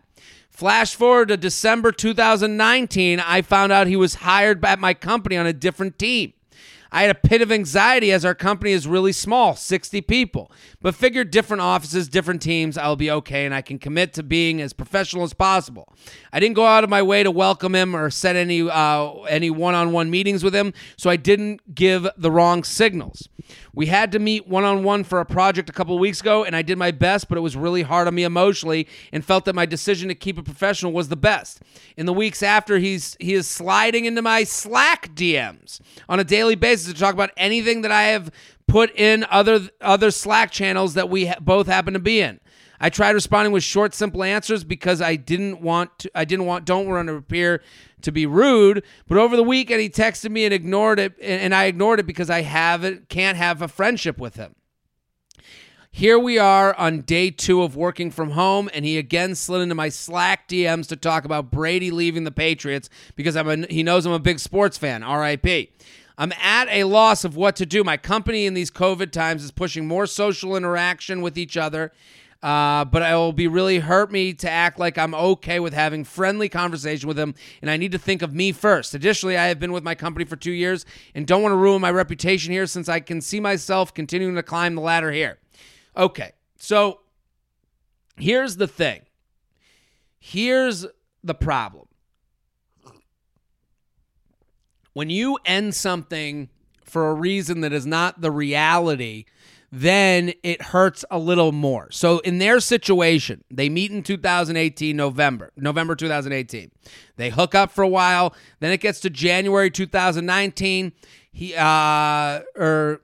Flash 0.51 0.97
forward 0.97 1.29
to 1.29 1.37
December 1.37 1.93
2019, 1.93 3.21
I 3.21 3.41
found 3.43 3.71
out 3.71 3.87
he 3.87 3.95
was 3.95 4.17
hired 4.17 4.65
at 4.65 4.81
my 4.81 4.95
company 4.95 5.37
on 5.37 5.47
a 5.47 5.53
different 5.53 5.97
team. 5.97 6.33
I 6.91 7.03
had 7.03 7.11
a 7.11 7.15
pit 7.15 7.43
of 7.43 7.53
anxiety 7.53 8.13
as 8.13 8.25
our 8.25 8.35
company 8.35 8.73
is 8.73 8.87
really 8.87 9.13
small, 9.13 9.55
60 9.55 10.01
people, 10.03 10.51
but 10.81 10.95
figured 10.95 11.31
different 11.31 11.61
offices, 11.61 12.09
different 12.09 12.41
teams, 12.41 12.79
I'll 12.79 12.97
be 12.97 13.11
okay 13.11 13.45
and 13.45 13.55
I 13.55 13.61
can 13.61 13.79
commit 13.79 14.15
to 14.15 14.23
being 14.23 14.63
as 14.63 14.73
professional 14.73 15.23
as 15.23 15.35
possible. 15.35 15.93
I 16.33 16.41
didn't 16.41 16.57
go 16.57 16.65
out 16.65 16.85
of 16.85 16.91
my 16.91 17.03
way 17.03 17.23
to 17.23 17.31
welcome 17.31 17.75
him 17.75 17.95
or 17.95 18.11
set 18.11 18.37
any 18.37 18.69
uh, 18.69 19.13
any 19.23 19.51
one-on-one 19.51 20.11
meetings 20.11 20.43
with 20.43 20.55
him, 20.55 20.73
so 20.97 21.11
I 21.11 21.17
didn't 21.17 21.75
give 21.75 22.09
the 22.17 22.31
wrong 22.31 22.65
signals. 22.65 23.29
We 23.75 23.87
had 23.87 24.13
to 24.13 24.19
meet 24.19 24.47
one-on-one 24.47 25.05
for 25.05 25.21
a 25.21 25.27
project 25.27 25.71
a 25.71 25.73
couple 25.73 25.99
weeks 25.99 26.21
ago 26.21 26.45
and 26.45 26.55
I 26.55 26.63
did 26.63 26.79
my 26.79 26.91
best, 26.91 27.29
but 27.29 27.39
it 27.39 27.41
was 27.43 27.57
really 27.57 27.83
hard 27.83 28.07
on 28.07 28.15
me 28.15 28.25
emotionally 28.25 28.89
and 29.13 29.25
felt 29.25 29.45
that 29.47 29.55
my 29.55 29.67
decision 29.67 30.09
to 30.09 30.15
keep 30.15 30.39
it 30.39 30.45
professional 30.45 30.93
was 30.93 31.09
the 31.09 31.17
best. 31.17 31.63
In 31.97 32.07
the 32.07 32.13
weeks 32.13 32.43
after, 32.43 32.79
he's 32.79 33.17
he 33.21 33.35
is 33.35 33.47
sliding 33.47 34.05
into 34.05 34.23
my 34.23 34.45
Slack 34.45 35.15
DMs 35.15 35.81
on 36.09 36.21
a 36.21 36.25
daily 36.25 36.55
basis 36.55 36.78
to 36.87 36.95
talk 36.95 37.15
about 37.15 37.31
anything 37.37 37.83
that 37.83 37.93
I 37.93 38.05
have 38.05 38.31
put 38.67 38.95
in 38.95 39.25
other 39.31 39.69
other 39.81 40.11
Slack 40.11 40.51
channels 40.51 40.95
that 40.95 41.09
we 41.09 41.27
ha- 41.27 41.39
both 41.41 41.67
happen 41.67 41.95
to 41.95 42.01
be 42.01 42.21
in. 42.21 42.41
I 42.81 42.91
tried 42.91 43.11
responding 43.11 43.53
with 43.53 43.65
short, 43.65 43.93
simple 43.93 44.23
answers 44.23 44.63
because 44.63 45.03
I 45.03 45.17
didn't 45.17 45.61
want 45.61 45.99
to. 46.01 46.11
I 46.15 46.25
didn't 46.25 46.47
want. 46.47 46.65
Don't 46.65 46.87
want 46.87 47.09
to 47.09 47.15
appear 47.15 47.63
to 48.03 48.13
be 48.13 48.27
rude. 48.27 48.85
But 49.09 49.19
over 49.19 49.37
the 49.37 49.43
weekend, 49.43 49.81
he 49.81 49.91
texted 49.91 50.31
me 50.31 50.45
and 50.45 50.55
ignored 50.55 51.01
it, 51.01 51.15
and 51.21 51.55
I 51.55 51.65
ignored 51.65 51.99
it 52.01 52.07
because 52.07 52.31
I 52.31 52.43
have 52.43 52.85
it, 52.85 53.09
can't 53.09 53.37
have 53.37 53.63
a 53.63 53.69
friendship 53.69 54.19
with 54.19 54.37
him. 54.37 54.55
Here 55.91 56.19
we 56.19 56.39
are 56.39 56.75
on 56.75 57.01
day 57.01 57.31
two 57.31 57.63
of 57.63 57.75
working 57.75 58.11
from 58.11 58.31
home, 58.31 58.71
and 58.73 58.85
he 58.85 58.99
again 58.99 59.35
slid 59.35 59.63
into 59.63 59.75
my 59.75 59.89
Slack 59.89 60.47
DMs 60.47 60.87
to 60.89 60.97
talk 60.97 61.25
about 61.25 61.51
Brady 61.51 61.91
leaving 61.91 62.23
the 62.25 62.31
Patriots 62.31 62.89
because 63.17 63.37
I'm 63.37 63.49
a, 63.49 63.67
he 63.67 63.83
knows 63.83 64.07
I'm 64.07 64.13
a 64.13 64.21
big 64.21 64.39
sports 64.39 64.79
fan. 64.79 65.03
RIP. 65.03 65.73
I'm 66.21 66.33
at 66.33 66.69
a 66.69 66.83
loss 66.83 67.25
of 67.25 67.37
what 67.37 67.55
to 67.57 67.65
do. 67.65 67.85
My 67.85 67.97
company 67.97 68.45
in 68.45 68.55
these 68.55 68.73
COVID 68.73 69.13
times 69.13 69.45
is 69.45 69.53
pushing 69.53 69.87
more 69.87 70.05
social 70.05 70.57
interaction 70.57 71.23
with 71.23 71.39
each 71.39 71.57
other, 71.57 71.93
uh, 72.43 72.85
but 72.87 73.03
it 73.03 73.15
will 73.15 73.33
be 73.33 73.47
really 73.47 73.79
hurt 73.79 74.11
me 74.11 74.35
to 74.35 74.51
act 74.51 74.81
like 74.81 74.99
I'm 74.99 75.15
okay 75.15 75.61
with 75.61 75.73
having 75.73 76.03
friendly 76.03 76.49
conversation 76.49 77.07
with 77.07 77.17
them, 77.17 77.37
and 77.63 77.71
I 77.71 77.77
need 77.77 77.93
to 77.93 77.99
think 77.99 78.21
of 78.23 78.35
me 78.35 78.51
first. 78.51 78.95
Additionally, 78.95 79.39
I 79.39 79.47
have 79.47 79.61
been 79.61 79.71
with 79.71 79.85
my 79.85 79.95
company 79.95 80.25
for 80.25 80.35
two 80.35 80.51
years 80.51 80.85
and 81.15 81.25
don't 81.25 81.41
want 81.41 81.53
to 81.53 81.57
ruin 81.57 81.81
my 81.81 81.91
reputation 81.93 82.53
here 82.53 82.67
since 82.67 82.89
I 82.89 82.99
can 82.99 83.21
see 83.21 83.39
myself 83.39 83.95
continuing 83.95 84.35
to 84.35 84.43
climb 84.43 84.75
the 84.75 84.81
ladder 84.81 85.13
here. 85.13 85.39
Okay, 85.97 86.33
so 86.59 87.01
here's 88.17 88.57
the 88.57 88.67
thing. 88.67 89.03
Here's 90.19 90.85
the 91.23 91.35
problem. 91.35 91.88
When 94.93 95.11
you 95.11 95.39
end 95.45 95.75
something 95.75 96.49
for 96.85 97.11
a 97.11 97.15
reason 97.15 97.61
that 97.61 97.73
is 97.73 97.87
not 97.87 98.21
the 98.21 98.31
reality, 98.31 99.27
then 99.71 100.33
it 100.43 100.63
hurts 100.63 101.05
a 101.11 101.19
little 101.19 101.53
more. 101.53 101.91
So 101.91 102.21
in 102.21 102.39
their 102.39 102.59
situation, 102.61 103.45
they 103.51 103.69
meet 103.69 103.91
in 103.91 104.03
2018 104.03 104.97
November, 104.97 105.53
November 105.57 105.95
2018. 105.95 106.71
They 107.17 107.31
hook 107.31 107.55
up 107.55 107.71
for 107.71 107.83
a 107.83 107.89
while, 107.89 108.35
then 108.61 108.73
it 108.73 108.81
gets 108.81 109.01
to 109.01 109.11
January 109.11 109.71
2019. 109.71 110.93
He 111.33 111.55
uh 111.55 112.41
or 112.57 113.03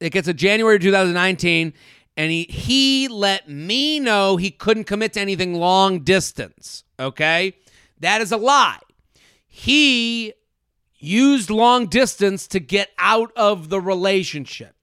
it 0.00 0.10
gets 0.10 0.26
to 0.26 0.34
January 0.34 0.78
2019 0.78 1.72
and 2.16 2.30
he 2.30 2.44
he 2.44 3.08
let 3.08 3.48
me 3.48 3.98
know 3.98 4.36
he 4.36 4.50
couldn't 4.50 4.84
commit 4.84 5.14
to 5.14 5.20
anything 5.20 5.54
long 5.54 6.00
distance, 6.00 6.84
okay? 7.00 7.54
That 8.00 8.20
is 8.20 8.32
a 8.32 8.36
lie. 8.36 8.78
He 9.56 10.32
used 10.96 11.48
long 11.48 11.86
distance 11.86 12.48
to 12.48 12.58
get 12.58 12.90
out 12.98 13.30
of 13.36 13.68
the 13.68 13.80
relationship. 13.80 14.74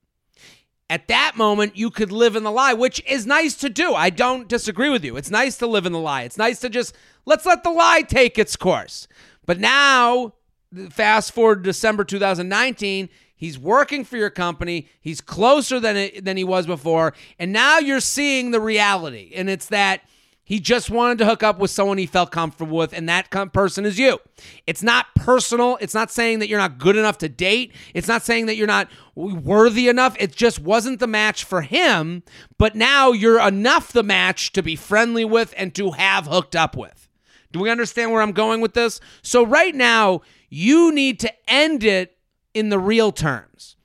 At 0.89 1.09
that 1.09 1.35
moment, 1.35 1.75
you 1.75 1.89
could 1.91 2.09
live 2.09 2.37
in 2.37 2.43
the 2.43 2.51
lie, 2.53 2.71
which 2.71 3.03
is 3.05 3.25
nice 3.25 3.55
to 3.55 3.69
do. 3.69 3.93
I 3.93 4.09
don't 4.09 4.47
disagree 4.47 4.89
with 4.89 5.03
you. 5.03 5.17
It's 5.17 5.29
nice 5.29 5.57
to 5.57 5.67
live 5.67 5.85
in 5.85 5.91
the 5.91 5.99
lie. 5.99 6.21
It's 6.21 6.37
nice 6.37 6.61
to 6.61 6.69
just 6.69 6.95
let's 7.25 7.45
let 7.45 7.63
the 7.65 7.69
lie 7.69 8.03
take 8.03 8.39
its 8.39 8.55
course. 8.55 9.09
But 9.45 9.59
now, 9.59 10.35
fast 10.89 11.33
forward 11.33 11.65
to 11.65 11.69
December 11.69 12.05
2019, 12.05 13.09
he's 13.35 13.59
working 13.59 14.05
for 14.05 14.15
your 14.15 14.29
company. 14.29 14.87
He's 15.01 15.19
closer 15.19 15.81
than 15.81 15.97
it, 15.97 16.23
than 16.23 16.37
he 16.37 16.45
was 16.45 16.65
before, 16.65 17.13
and 17.37 17.51
now 17.51 17.79
you're 17.79 17.99
seeing 17.99 18.51
the 18.51 18.61
reality. 18.61 19.33
And 19.35 19.49
it's 19.49 19.65
that 19.65 20.01
he 20.51 20.59
just 20.59 20.89
wanted 20.89 21.17
to 21.19 21.25
hook 21.25 21.43
up 21.43 21.59
with 21.59 21.71
someone 21.71 21.97
he 21.97 22.05
felt 22.05 22.29
comfortable 22.29 22.75
with, 22.75 22.91
and 22.91 23.07
that 23.07 23.31
person 23.53 23.85
is 23.85 23.97
you. 23.97 24.19
It's 24.67 24.83
not 24.83 25.05
personal. 25.15 25.77
It's 25.79 25.93
not 25.93 26.11
saying 26.11 26.39
that 26.39 26.49
you're 26.49 26.59
not 26.59 26.77
good 26.77 26.97
enough 26.97 27.19
to 27.19 27.29
date. 27.29 27.71
It's 27.93 28.09
not 28.09 28.21
saying 28.21 28.47
that 28.47 28.57
you're 28.57 28.67
not 28.67 28.89
worthy 29.15 29.87
enough. 29.87 30.13
It 30.19 30.35
just 30.35 30.59
wasn't 30.59 30.99
the 30.99 31.07
match 31.07 31.45
for 31.45 31.61
him, 31.61 32.23
but 32.57 32.75
now 32.75 33.13
you're 33.13 33.39
enough 33.39 33.93
the 33.93 34.03
match 34.03 34.51
to 34.51 34.61
be 34.61 34.75
friendly 34.75 35.23
with 35.23 35.53
and 35.55 35.73
to 35.75 35.91
have 35.91 36.25
hooked 36.25 36.57
up 36.57 36.75
with. 36.75 37.07
Do 37.53 37.61
we 37.61 37.69
understand 37.69 38.11
where 38.11 38.21
I'm 38.21 38.33
going 38.33 38.59
with 38.59 38.73
this? 38.73 38.99
So, 39.21 39.45
right 39.45 39.73
now, 39.73 40.19
you 40.49 40.91
need 40.91 41.21
to 41.21 41.31
end 41.47 41.85
it 41.85 42.17
in 42.53 42.67
the 42.67 42.79
real 42.79 43.13
terms. 43.13 43.77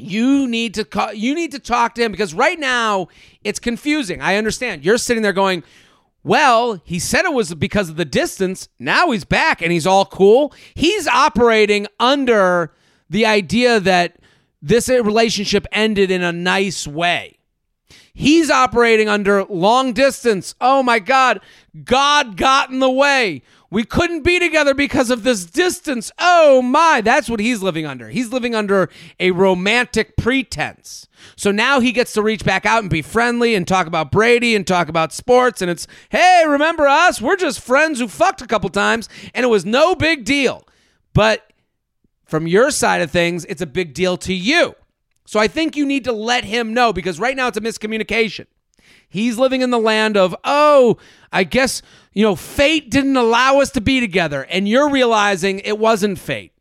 You 0.00 0.48
need 0.48 0.74
to 0.74 0.84
call, 0.84 1.12
you 1.12 1.34
need 1.34 1.52
to 1.52 1.58
talk 1.58 1.94
to 1.96 2.02
him 2.02 2.12
because 2.12 2.34
right 2.34 2.58
now 2.58 3.08
it's 3.44 3.58
confusing. 3.58 4.20
I 4.20 4.36
understand. 4.36 4.84
You're 4.84 4.98
sitting 4.98 5.22
there 5.22 5.32
going, 5.32 5.62
"Well, 6.22 6.80
he 6.84 6.98
said 6.98 7.24
it 7.24 7.32
was 7.32 7.54
because 7.54 7.88
of 7.88 7.96
the 7.96 8.04
distance. 8.04 8.68
Now 8.78 9.10
he's 9.10 9.24
back 9.24 9.62
and 9.62 9.72
he's 9.72 9.86
all 9.86 10.04
cool." 10.04 10.52
He's 10.74 11.06
operating 11.06 11.86
under 11.98 12.72
the 13.08 13.26
idea 13.26 13.80
that 13.80 14.16
this 14.62 14.88
relationship 14.88 15.66
ended 15.72 16.10
in 16.10 16.22
a 16.22 16.32
nice 16.32 16.86
way. 16.86 17.38
He's 18.12 18.50
operating 18.50 19.08
under 19.08 19.44
long 19.44 19.92
distance. 19.92 20.54
Oh 20.60 20.82
my 20.82 20.98
God, 20.98 21.40
God 21.84 22.36
got 22.36 22.70
in 22.70 22.80
the 22.80 22.90
way. 22.90 23.42
We 23.72 23.84
couldn't 23.84 24.22
be 24.22 24.40
together 24.40 24.74
because 24.74 25.10
of 25.10 25.22
this 25.22 25.44
distance. 25.46 26.10
Oh 26.18 26.60
my, 26.60 27.00
that's 27.00 27.30
what 27.30 27.38
he's 27.38 27.62
living 27.62 27.86
under. 27.86 28.08
He's 28.08 28.32
living 28.32 28.52
under 28.52 28.90
a 29.20 29.30
romantic 29.30 30.16
pretense. 30.16 31.06
So 31.36 31.52
now 31.52 31.78
he 31.78 31.92
gets 31.92 32.12
to 32.14 32.22
reach 32.22 32.44
back 32.44 32.66
out 32.66 32.82
and 32.82 32.90
be 32.90 33.02
friendly 33.02 33.54
and 33.54 33.68
talk 33.68 33.86
about 33.86 34.10
Brady 34.10 34.56
and 34.56 34.66
talk 34.66 34.88
about 34.88 35.12
sports. 35.12 35.62
And 35.62 35.70
it's, 35.70 35.86
hey, 36.08 36.44
remember 36.48 36.88
us? 36.88 37.22
We're 37.22 37.36
just 37.36 37.60
friends 37.60 38.00
who 38.00 38.08
fucked 38.08 38.42
a 38.42 38.46
couple 38.48 38.70
times 38.70 39.08
and 39.34 39.44
it 39.44 39.48
was 39.50 39.64
no 39.64 39.94
big 39.94 40.24
deal. 40.24 40.66
But 41.14 41.52
from 42.24 42.48
your 42.48 42.72
side 42.72 43.02
of 43.02 43.10
things, 43.12 43.44
it's 43.44 43.62
a 43.62 43.66
big 43.66 43.94
deal 43.94 44.16
to 44.18 44.34
you. 44.34 44.74
So 45.26 45.38
I 45.38 45.46
think 45.46 45.76
you 45.76 45.86
need 45.86 46.02
to 46.04 46.12
let 46.12 46.42
him 46.42 46.74
know 46.74 46.92
because 46.92 47.20
right 47.20 47.36
now 47.36 47.46
it's 47.46 47.56
a 47.56 47.60
miscommunication. 47.60 48.46
He's 49.08 49.38
living 49.38 49.60
in 49.60 49.70
the 49.70 49.78
land 49.78 50.16
of, 50.16 50.34
oh, 50.44 50.96
I 51.32 51.44
guess, 51.44 51.82
you 52.12 52.22
know, 52.22 52.34
fate 52.34 52.90
didn't 52.90 53.16
allow 53.16 53.60
us 53.60 53.70
to 53.70 53.80
be 53.80 54.00
together. 54.00 54.42
And 54.50 54.68
you're 54.68 54.90
realizing 54.90 55.60
it 55.60 55.78
wasn't 55.78 56.18
fate. 56.18 56.52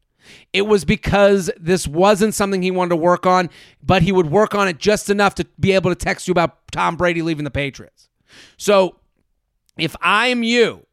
It 0.51 0.63
was 0.63 0.85
because 0.85 1.51
this 1.59 1.87
wasn't 1.87 2.33
something 2.33 2.61
he 2.61 2.71
wanted 2.71 2.89
to 2.89 2.95
work 2.95 3.25
on, 3.25 3.49
but 3.83 4.01
he 4.01 4.11
would 4.11 4.31
work 4.31 4.55
on 4.55 4.67
it 4.67 4.79
just 4.79 5.09
enough 5.09 5.35
to 5.35 5.45
be 5.59 5.73
able 5.73 5.91
to 5.91 5.95
text 5.95 6.27
you 6.27 6.31
about 6.31 6.71
Tom 6.71 6.95
Brady 6.95 7.21
leaving 7.21 7.43
the 7.43 7.51
Patriots. 7.51 8.09
So 8.57 8.95
if 9.77 9.95
I'm 10.01 10.43
you, 10.43 10.85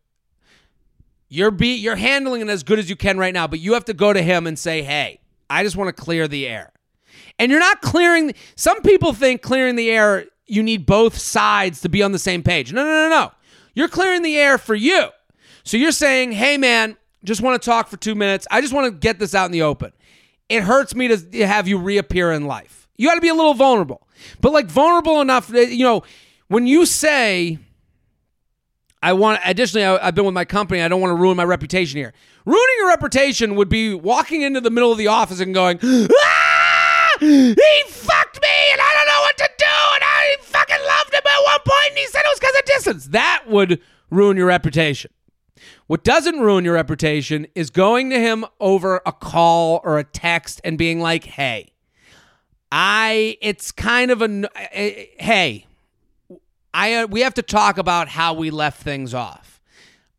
you're 1.28 1.50
be 1.50 1.75
you're 1.75 1.96
handling 1.96 2.42
it 2.42 2.48
as 2.48 2.62
good 2.62 2.78
as 2.78 2.88
you 2.88 2.96
can 2.96 3.18
right 3.18 3.34
now, 3.34 3.46
but 3.46 3.58
you 3.58 3.75
have 3.75 3.84
to 3.86 3.94
go 3.94 4.12
to 4.12 4.22
him 4.22 4.46
and 4.46 4.58
say, 4.58 4.82
"Hey, 4.82 5.20
I 5.50 5.64
just 5.64 5.76
want 5.76 5.94
to 5.94 6.02
clear 6.02 6.28
the 6.28 6.46
air." 6.46 6.72
And 7.38 7.50
you're 7.50 7.60
not 7.60 7.82
clearing 7.82 8.32
some 8.54 8.80
people 8.82 9.12
think 9.12 9.42
clearing 9.42 9.76
the 9.76 9.90
air 9.90 10.26
you 10.46 10.62
need 10.62 10.86
both 10.86 11.18
sides 11.18 11.80
to 11.80 11.88
be 11.88 12.02
on 12.02 12.12
the 12.12 12.18
same 12.18 12.42
page. 12.42 12.72
No, 12.72 12.84
no, 12.84 13.08
no, 13.08 13.08
no. 13.08 13.32
You're 13.76 13.88
clearing 13.88 14.23
the 14.23 14.37
air 14.37 14.59
for 14.59 14.75
you. 14.75 15.11
So 15.62 15.76
you're 15.76 15.92
saying, 15.92 16.33
hey, 16.33 16.56
man, 16.56 16.97
just 17.23 17.42
want 17.42 17.61
to 17.61 17.64
talk 17.64 17.88
for 17.88 17.99
two 17.99 18.14
minutes. 18.14 18.47
I 18.50 18.61
just 18.61 18.73
want 18.73 18.87
to 18.92 18.99
get 18.99 19.18
this 19.18 19.35
out 19.35 19.47
in 19.47 19.52
the 19.52 19.62
open. 19.62 19.92
It 20.49 20.62
hurts 20.62 20.95
me 20.95 21.09
to 21.09 21.47
have 21.47 21.68
you 21.68 21.78
reappear 21.78 22.33
in 22.33 22.47
life. 22.47 22.88
You 22.97 23.06
got 23.06 23.16
to 23.16 23.21
be 23.21 23.28
a 23.28 23.35
little 23.35 23.52
vulnerable, 23.52 24.09
but 24.40 24.52
like 24.52 24.66
vulnerable 24.66 25.21
enough 25.21 25.49
that, 25.49 25.71
you 25.71 25.85
know, 25.85 26.02
when 26.49 26.66
you 26.66 26.87
say, 26.87 27.59
I 29.02 29.12
want, 29.12 29.40
additionally, 29.45 29.85
I, 29.85 30.06
have 30.06 30.14
been 30.14 30.25
with 30.25 30.35
my 30.35 30.47
company. 30.47 30.80
I 30.80 30.88
don't 30.88 31.00
want 31.00 31.11
to 31.11 31.16
ruin 31.16 31.37
my 31.37 31.45
reputation 31.45 31.99
here. 31.99 32.14
Ruining 32.47 32.75
your 32.78 32.88
reputation 32.88 33.56
would 33.56 33.68
be 33.68 33.92
walking 33.92 34.40
into 34.40 34.61
the 34.62 34.71
middle 34.71 34.90
of 34.90 34.97
the 34.97 35.09
office 35.09 35.40
and 35.40 35.52
going, 35.52 35.78
ah, 35.83 37.11
he 37.21 37.83
fucked 37.88 38.40
me 38.40 38.49
and 38.73 38.80
I 38.80 38.95
don't 38.95 39.06
know 39.06 39.21
what 39.21 39.37
to 39.38 39.50
do 39.59 39.65
he 41.97 42.07
said 42.07 42.23
it 42.25 42.29
was 42.29 42.41
because 42.41 42.59
of 42.59 42.65
distance. 42.65 43.07
That 43.07 43.45
would 43.47 43.81
ruin 44.11 44.37
your 44.37 44.47
reputation. 44.47 45.11
What 45.87 46.05
doesn't 46.05 46.41
ruin 46.41 46.65
your 46.65 46.75
reputation 46.75 47.47
is 47.55 47.71
going 47.71 48.11
to 48.11 48.19
him 48.19 48.45
over 48.61 49.00
a 49.07 49.12
call 49.12 49.81
or 49.85 49.99
a 49.99 50.05
text 50.05 50.61
and 50.65 50.76
being 50.76 51.00
like, 51.00 51.25
"Hey, 51.25 51.73
I 52.71 53.38
it's 53.41 53.73
kind 53.73 54.11
of 54.11 54.23
a 54.23 54.49
hey, 55.19 55.67
I 56.75 56.95
uh, 56.95 57.07
we 57.07 57.21
have 57.21 57.35
to 57.35 57.43
talk 57.43 57.79
about 57.79 58.09
how 58.09 58.35
we 58.35 58.50
left 58.50 58.83
things 58.83 59.15
off. 59.15 59.61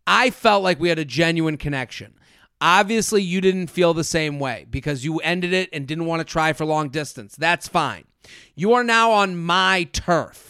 I 0.07 0.29
felt 0.29 0.63
like 0.63 0.79
we 0.79 0.89
had 0.89 0.99
a 0.99 1.05
genuine 1.05 1.57
connection. 1.57 2.13
Obviously, 2.59 3.21
you 3.21 3.41
didn't 3.41 3.67
feel 3.67 3.93
the 3.93 4.03
same 4.03 4.39
way 4.39 4.65
because 4.71 5.05
you 5.05 5.19
ended 5.19 5.53
it 5.53 5.69
and 5.71 5.85
didn't 5.85 6.05
want 6.05 6.21
to 6.21 6.23
try 6.25 6.53
for 6.53 6.65
long 6.65 6.89
distance. 6.89 7.35
That's 7.35 7.67
fine. 7.67 8.05
You 8.55 8.73
are 8.73 8.83
now 8.83 9.11
on 9.11 9.37
my 9.37 9.83
turf. 9.91 10.46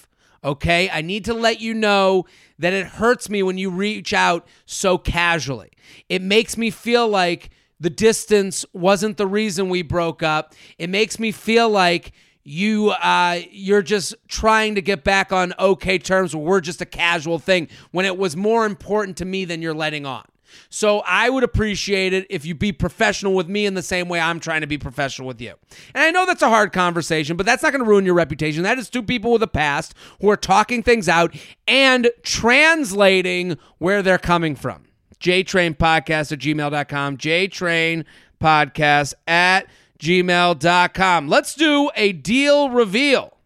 Okay? 0.47 0.89
I 0.89 1.01
need 1.01 1.25
to 1.25 1.33
let 1.33 1.59
you 1.59 1.73
know 1.73 2.25
that 2.57 2.71
it 2.71 2.87
hurts 2.87 3.29
me 3.29 3.43
when 3.43 3.57
you 3.57 3.69
reach 3.69 4.13
out 4.13 4.47
so 4.65 4.97
casually. 4.97 5.71
It 6.07 6.21
makes 6.21 6.57
me 6.57 6.69
feel 6.69 7.07
like 7.07 7.49
the 7.81 7.89
distance 7.89 8.65
wasn't 8.73 9.17
the 9.17 9.27
reason 9.27 9.69
we 9.69 9.81
broke 9.81 10.23
up. 10.23 10.55
It 10.79 10.89
makes 10.89 11.19
me 11.19 11.33
feel 11.33 11.69
like 11.69 12.13
you 12.45 12.91
uh, 12.91 13.41
you're 13.51 13.81
just 13.81 14.15
trying 14.29 14.75
to 14.75 14.81
get 14.81 15.03
back 15.03 15.33
on 15.33 15.53
okay 15.59 15.99
terms 15.99 16.33
where 16.33 16.45
we're 16.45 16.61
just 16.61 16.81
a 16.81 16.85
casual 16.85 17.39
thing 17.39 17.67
when 17.91 18.05
it 18.05 18.17
was 18.17 18.37
more 18.37 18.65
important 18.65 19.17
to 19.17 19.25
me 19.25 19.43
than 19.43 19.61
you're 19.61 19.73
letting 19.73 20.05
on. 20.05 20.23
So 20.69 21.01
I 21.05 21.29
would 21.29 21.43
appreciate 21.43 22.13
it 22.13 22.27
if 22.29 22.45
you 22.45 22.55
be 22.55 22.71
professional 22.71 23.33
with 23.33 23.47
me 23.47 23.65
in 23.65 23.73
the 23.73 23.81
same 23.81 24.09
way 24.09 24.19
I'm 24.19 24.39
trying 24.39 24.61
to 24.61 24.67
be 24.67 24.77
professional 24.77 25.27
with 25.27 25.41
you. 25.41 25.53
And 25.93 26.03
I 26.03 26.11
know 26.11 26.25
that's 26.25 26.41
a 26.41 26.49
hard 26.49 26.73
conversation, 26.73 27.37
but 27.37 27.45
that's 27.45 27.63
not 27.63 27.71
going 27.71 27.83
to 27.83 27.89
ruin 27.89 28.05
your 28.05 28.15
reputation. 28.15 28.63
That 28.63 28.77
is 28.79 28.89
two 28.89 29.03
people 29.03 29.31
with 29.31 29.43
a 29.43 29.47
past 29.47 29.93
who 30.21 30.29
are 30.29 30.37
talking 30.37 30.83
things 30.83 31.07
out 31.07 31.35
and 31.67 32.09
translating 32.23 33.57
where 33.77 34.01
they're 34.01 34.17
coming 34.17 34.55
from. 34.55 34.85
JTrain 35.19 35.77
Podcast 35.77 36.31
at 36.31 36.39
gmail.com. 36.39 37.17
JTrain 37.17 38.05
Podcast 38.41 39.13
at 39.27 39.67
gmail.com. 39.99 41.27
Let's 41.27 41.55
do 41.55 41.89
a 41.95 42.11
deal 42.11 42.69
reveal. 42.69 43.36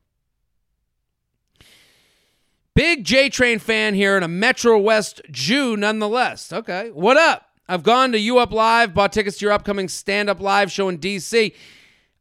Big 2.82 3.04
J 3.04 3.30
Train 3.30 3.60
fan 3.60 3.94
here 3.94 4.16
and 4.16 4.26
a 4.26 4.28
Metro 4.28 4.76
West 4.76 5.22
Jew 5.30 5.78
nonetheless. 5.78 6.52
Okay, 6.52 6.90
what 6.90 7.16
up? 7.16 7.46
I've 7.68 7.84
gone 7.84 8.12
to 8.12 8.18
You 8.18 8.40
Up 8.40 8.52
Live, 8.52 8.96
bought 8.96 9.14
tickets 9.14 9.38
to 9.38 9.46
your 9.46 9.52
upcoming 9.52 9.88
stand 9.88 10.32
up 10.32 10.40
live 10.40 10.72
show 10.72 10.90
in 10.90 10.98
DC. 10.98 11.54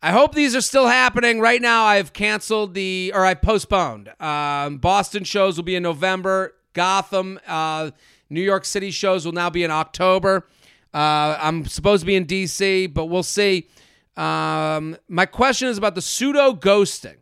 I 0.03 0.11
hope 0.11 0.35
these 0.35 0.55
are 0.55 0.61
still 0.61 0.87
happening. 0.87 1.41
Right 1.41 1.63
now, 1.63 1.85
I've 1.85 2.13
canceled 2.13 2.75
the, 2.75 3.11
or 3.15 3.25
I 3.25 3.33
postponed. 3.33 4.13
Um, 4.21 4.77
Boston 4.77 5.25
shows 5.25 5.57
will 5.57 5.65
be 5.65 5.77
in 5.77 5.83
November. 5.83 6.53
Gotham, 6.75 7.41
uh, 7.47 7.93
New 8.29 8.43
York 8.43 8.67
City 8.67 8.91
shows 8.91 9.25
will 9.25 9.33
now 9.33 9.49
be 9.49 9.65
in 9.65 9.71
October. 9.71 10.47
Uh, 10.93 11.39
I'm 11.41 11.65
supposed 11.65 12.01
to 12.01 12.07
be 12.07 12.17
in 12.17 12.27
DC, 12.27 12.93
but 12.93 13.07
we'll 13.07 13.23
see. 13.23 13.67
Um, 14.15 14.99
my 15.09 15.25
question 15.25 15.69
is 15.69 15.79
about 15.79 15.95
the 15.95 16.03
pseudo 16.03 16.53
ghosting. 16.53 17.17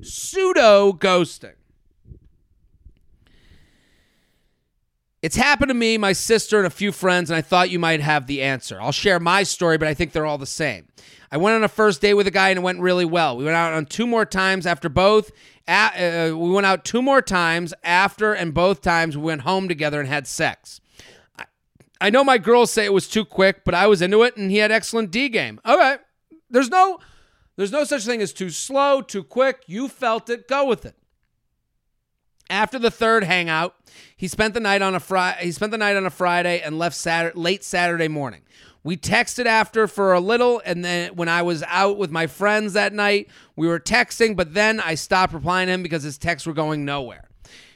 Pseudo 0.00 0.94
ghosting. 0.94 1.56
It's 5.24 5.36
happened 5.36 5.70
to 5.70 5.74
me, 5.74 5.96
my 5.96 6.12
sister, 6.12 6.58
and 6.58 6.66
a 6.66 6.70
few 6.70 6.92
friends, 6.92 7.30
and 7.30 7.36
I 7.38 7.40
thought 7.40 7.70
you 7.70 7.78
might 7.78 8.02
have 8.02 8.26
the 8.26 8.42
answer. 8.42 8.78
I'll 8.78 8.92
share 8.92 9.18
my 9.18 9.42
story, 9.42 9.78
but 9.78 9.88
I 9.88 9.94
think 9.94 10.12
they're 10.12 10.26
all 10.26 10.36
the 10.36 10.44
same. 10.44 10.86
I 11.32 11.38
went 11.38 11.56
on 11.56 11.64
a 11.64 11.68
first 11.68 12.02
date 12.02 12.12
with 12.12 12.26
a 12.26 12.30
guy 12.30 12.50
and 12.50 12.58
it 12.58 12.62
went 12.62 12.78
really 12.80 13.06
well. 13.06 13.34
We 13.34 13.44
went 13.44 13.56
out 13.56 13.72
on 13.72 13.86
two 13.86 14.06
more 14.06 14.26
times 14.26 14.66
after 14.66 14.90
both. 14.90 15.32
Uh, 15.66 16.26
we 16.34 16.50
went 16.50 16.66
out 16.66 16.84
two 16.84 17.00
more 17.00 17.22
times 17.22 17.72
after, 17.82 18.34
and 18.34 18.52
both 18.52 18.82
times 18.82 19.16
we 19.16 19.22
went 19.22 19.40
home 19.40 19.66
together 19.66 19.98
and 19.98 20.10
had 20.10 20.26
sex. 20.26 20.82
I, 21.38 21.46
I 22.02 22.10
know 22.10 22.22
my 22.22 22.36
girls 22.36 22.70
say 22.70 22.84
it 22.84 22.92
was 22.92 23.08
too 23.08 23.24
quick, 23.24 23.64
but 23.64 23.74
I 23.74 23.86
was 23.86 24.02
into 24.02 24.24
it, 24.24 24.36
and 24.36 24.50
he 24.50 24.58
had 24.58 24.70
excellent 24.70 25.10
D 25.10 25.30
game. 25.30 25.58
All 25.64 25.78
right, 25.78 26.00
there's 26.50 26.68
no, 26.68 26.98
there's 27.56 27.72
no 27.72 27.84
such 27.84 28.04
thing 28.04 28.20
as 28.20 28.34
too 28.34 28.50
slow, 28.50 29.00
too 29.00 29.22
quick. 29.22 29.62
You 29.68 29.88
felt 29.88 30.28
it, 30.28 30.48
go 30.48 30.66
with 30.66 30.84
it. 30.84 30.96
After 32.50 32.78
the 32.78 32.90
third 32.90 33.24
hangout, 33.24 33.74
he 34.16 34.28
spent 34.28 34.54
the 34.54 34.60
night 34.60 34.82
on 34.82 34.94
a 34.94 35.00
Friday. 35.00 35.44
He 35.44 35.52
spent 35.52 35.72
the 35.72 35.78
night 35.78 35.96
on 35.96 36.06
a 36.06 36.10
Friday 36.10 36.60
and 36.60 36.78
left 36.78 36.96
Saturday, 36.96 37.38
late 37.38 37.64
Saturday 37.64 38.08
morning. 38.08 38.42
We 38.82 38.98
texted 38.98 39.46
after 39.46 39.88
for 39.88 40.12
a 40.12 40.20
little, 40.20 40.60
and 40.66 40.84
then 40.84 41.16
when 41.16 41.28
I 41.28 41.40
was 41.40 41.62
out 41.68 41.96
with 41.96 42.10
my 42.10 42.26
friends 42.26 42.74
that 42.74 42.92
night, 42.92 43.28
we 43.56 43.66
were 43.66 43.80
texting, 43.80 44.36
but 44.36 44.52
then 44.52 44.78
I 44.78 44.94
stopped 44.94 45.32
replying 45.32 45.68
to 45.68 45.72
him 45.72 45.82
because 45.82 46.02
his 46.02 46.18
texts 46.18 46.46
were 46.46 46.52
going 46.52 46.84
nowhere. 46.84 47.30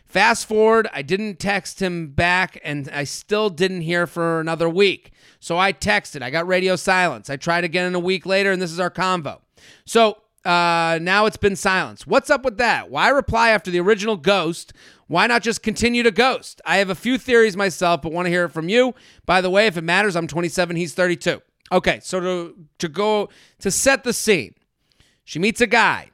Fast 0.05 0.47
forward, 0.47 0.87
I 0.93 1.01
didn't 1.01 1.39
text 1.39 1.81
him 1.81 2.09
back, 2.09 2.61
and 2.63 2.91
I 2.93 3.05
still 3.05 3.49
didn't 3.49 3.83
hear 3.83 4.07
for 4.07 4.41
another 4.41 4.69
week. 4.69 5.13
So 5.41 5.59
I 5.59 5.73
texted. 5.73 6.23
I 6.23 6.29
got 6.29 6.47
radio 6.47 6.77
silence. 6.77 7.31
I 7.31 7.37
tried 7.37 7.65
again 7.65 7.95
a 7.95 7.99
week 7.99 8.27
later, 8.27 8.53
and 8.53 8.61
this 8.61 8.73
is 8.73 8.81
our 8.81 8.91
convo. 8.91 9.41
So 9.87 10.19
uh, 10.49 10.99
now 11.03 11.27
it's 11.27 11.37
been 11.37 11.57
silence. 11.57 12.07
What's 12.07 12.31
up 12.31 12.43
with 12.43 12.57
that? 12.57 12.91
Why 12.91 13.11
reply 13.11 13.51
after 13.51 13.71
the 13.71 13.81
original 13.81 14.17
ghost? 14.17 14.73
Why 15.07 15.27
not 15.27 15.43
just 15.43 15.63
continue 15.63 16.03
to 16.03 16.11
ghost? 16.11 16.63
I 16.65 16.79
have 16.79 16.89
a 16.89 16.95
few 16.95 17.19
theories 17.19 17.55
myself, 17.55 18.01
but 18.01 18.13
want 18.13 18.27
to 18.27 18.31
hear 18.31 18.45
it 18.45 18.53
from 18.53 18.71
you. 18.71 18.95
By 19.27 19.43
the 19.43 19.51
way, 19.51 19.67
if 19.67 19.77
it 19.77 19.85
matters, 19.85 20.17
I'm 20.17 20.27
27, 20.27 20.75
he's 20.77 20.95
32. 20.95 21.43
Okay, 21.71 22.01
so 22.03 22.19
to 22.21 22.55
to 22.79 22.89
go 22.89 23.29
to 23.59 23.71
set 23.71 24.05
the 24.05 24.15
scene, 24.15 24.55
she 25.23 25.39
meets 25.39 25.61
a 25.61 25.67
guy. 25.67 26.09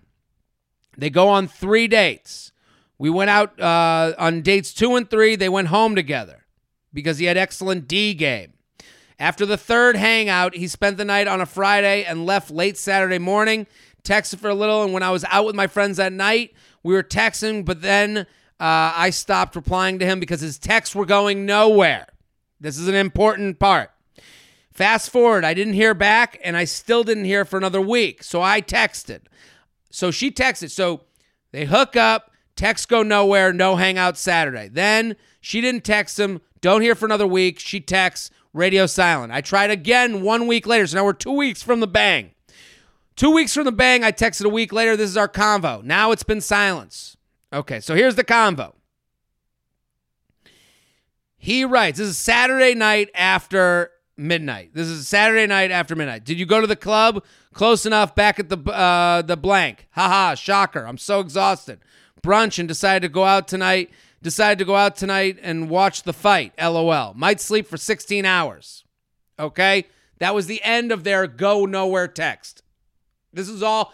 They 0.99 1.11
go 1.11 1.29
on 1.29 1.47
three 1.47 1.87
dates. 1.87 2.51
We 2.99 3.11
went 3.11 3.31
out 3.31 3.61
uh, 3.61 4.15
on 4.19 4.43
dates 4.43 4.75
two 4.75 4.97
and 4.97 5.09
three. 5.09 5.37
They 5.37 5.49
went 5.49 5.69
home 5.69 5.95
together 5.95 6.45
because 6.93 7.19
he 7.19 7.27
had 7.27 7.37
excellent 7.37 7.87
D 7.87 8.15
game. 8.15 8.55
After 9.17 9.47
the 9.47 9.57
third 9.57 9.95
hangout, 9.95 10.57
he 10.57 10.67
spent 10.67 10.97
the 10.97 11.05
night 11.05 11.29
on 11.29 11.41
a 11.41 11.47
Friday 11.47 12.03
and 12.03 12.27
left 12.27 12.51
late 12.51 12.77
Saturday 12.77 13.19
morning 13.19 13.69
texted 14.05 14.39
for 14.39 14.49
a 14.49 14.55
little, 14.55 14.85
and 14.85 14.93
when 14.93 15.03
I 15.03 15.11
was 15.11 15.25
out 15.25 15.47
with 15.47 15.55
my 15.55 15.67
friends 15.67 15.97
that 15.97 16.13
night, 16.13 16.55
we 16.83 16.95
were 16.95 17.03
texting, 17.03 17.65
but 17.65 17.83
then 17.83 18.19
uh, 18.19 18.25
I 18.61 19.11
stopped 19.11 19.57
replying 19.57 19.99
to 19.99 20.07
him 20.07 20.21
because 20.21 20.41
his 20.41 20.59
texts 20.59 20.95
were 20.95 21.07
going 21.07 21.47
nowhere. 21.47 22.07
This 22.61 22.79
is 22.79 22.89
an 22.89 22.95
important 22.95 23.59
part. 23.59 23.91
Fast 24.71 25.11
forward, 25.11 25.45
I 25.45 25.55
didn't 25.55 25.75
hear 25.75 25.95
back, 25.95 26.39
and 26.45 26.57
I 26.57 26.65
still 26.65 27.05
didn't 27.05 27.25
hear 27.25 27.45
for 27.45 27.57
another 27.57 27.81
week. 27.81 28.23
So 28.23 28.43
I 28.43 28.61
texted. 28.61 29.23
So 29.91 30.11
she 30.11 30.31
texted. 30.31 30.71
So 30.71 31.03
they 31.53 31.65
hook 31.65 31.97
up, 31.97 32.33
texts 32.57 32.87
go 32.87 33.03
nowhere, 33.03 33.53
no 33.53 33.77
hangout 33.77 34.19
Saturday. 34.19 34.69
Then 34.69 35.17
she 35.41 35.61
didn't 35.61 35.85
text 35.85 36.19
him, 36.19 36.41
don't 36.61 36.83
hear 36.83 36.95
for 36.95 37.07
another 37.07 37.27
week. 37.27 37.61
She 37.61 37.81
texts, 37.81 38.31
radio 38.53 38.87
silent. 38.87 39.33
I 39.33 39.41
tried 39.41 39.71
again 39.71 40.23
one 40.23 40.47
week 40.47 40.67
later. 40.67 40.87
So 40.87 40.97
now 40.97 41.05
we're 41.05 41.13
two 41.13 41.33
weeks 41.33 41.63
from 41.63 41.81
the 41.81 41.87
bang. 41.87 42.34
Two 43.17 43.31
weeks 43.31 43.55
from 43.55 43.65
the 43.65 43.73
bang, 43.73 44.03
I 44.03 44.11
texted 44.11 44.45
a 44.45 44.49
week 44.49 44.73
later. 44.73 44.97
This 44.97 45.11
is 45.11 45.17
our 45.17 45.29
convo. 45.29 45.83
Now 45.83 46.11
it's 46.11 46.25
been 46.25 46.41
silence. 46.41 47.17
Okay, 47.53 47.79
so 47.79 47.95
here's 47.95 48.17
the 48.17 48.25
convo. 48.25 48.73
He 51.37 51.65
writes, 51.65 51.99
This 51.99 52.09
is 52.09 52.19
Saturday 52.19 52.75
night 52.75 53.11
after 53.15 53.93
midnight. 54.17 54.71
This 54.75 54.89
is 54.89 55.07
Saturday 55.07 55.47
night 55.47 55.71
after 55.71 55.95
midnight. 55.95 56.25
Did 56.25 56.39
you 56.39 56.47
go 56.47 56.61
to 56.61 56.67
the 56.67 56.75
club? 56.75 57.25
Close 57.53 57.87
enough. 57.87 58.17
Back 58.17 58.41
at 58.41 58.49
the 58.49 58.59
uh, 58.59 59.23
the 59.23 59.37
blank. 59.37 59.87
Haha, 59.93 60.35
shocker. 60.35 60.85
I'm 60.85 60.99
so 60.99 61.21
exhausted. 61.21 61.79
Brunch 62.23 62.59
and 62.59 62.67
decided 62.67 63.07
to 63.07 63.13
go 63.13 63.25
out 63.25 63.47
tonight. 63.47 63.91
Decided 64.23 64.59
to 64.59 64.65
go 64.65 64.75
out 64.75 64.97
tonight 64.97 65.39
and 65.43 65.71
watch 65.71 66.03
the 66.03 66.15
fight. 66.15 66.53
LOL. 66.61 67.13
Might 67.15 67.41
sleep 67.41 67.67
for 67.67 67.77
16 67.77 68.25
hours. 68.25 68.85
Okay? 69.39 69.87
That 70.19 70.35
was 70.35 70.47
the 70.47 70.63
end 70.63 70.91
of 70.91 71.05
their 71.05 71.27
go 71.27 71.67
nowhere 71.67 72.09
text. 72.09 72.63
This 73.35 73.49
is 73.49 73.63
all. 73.63 73.93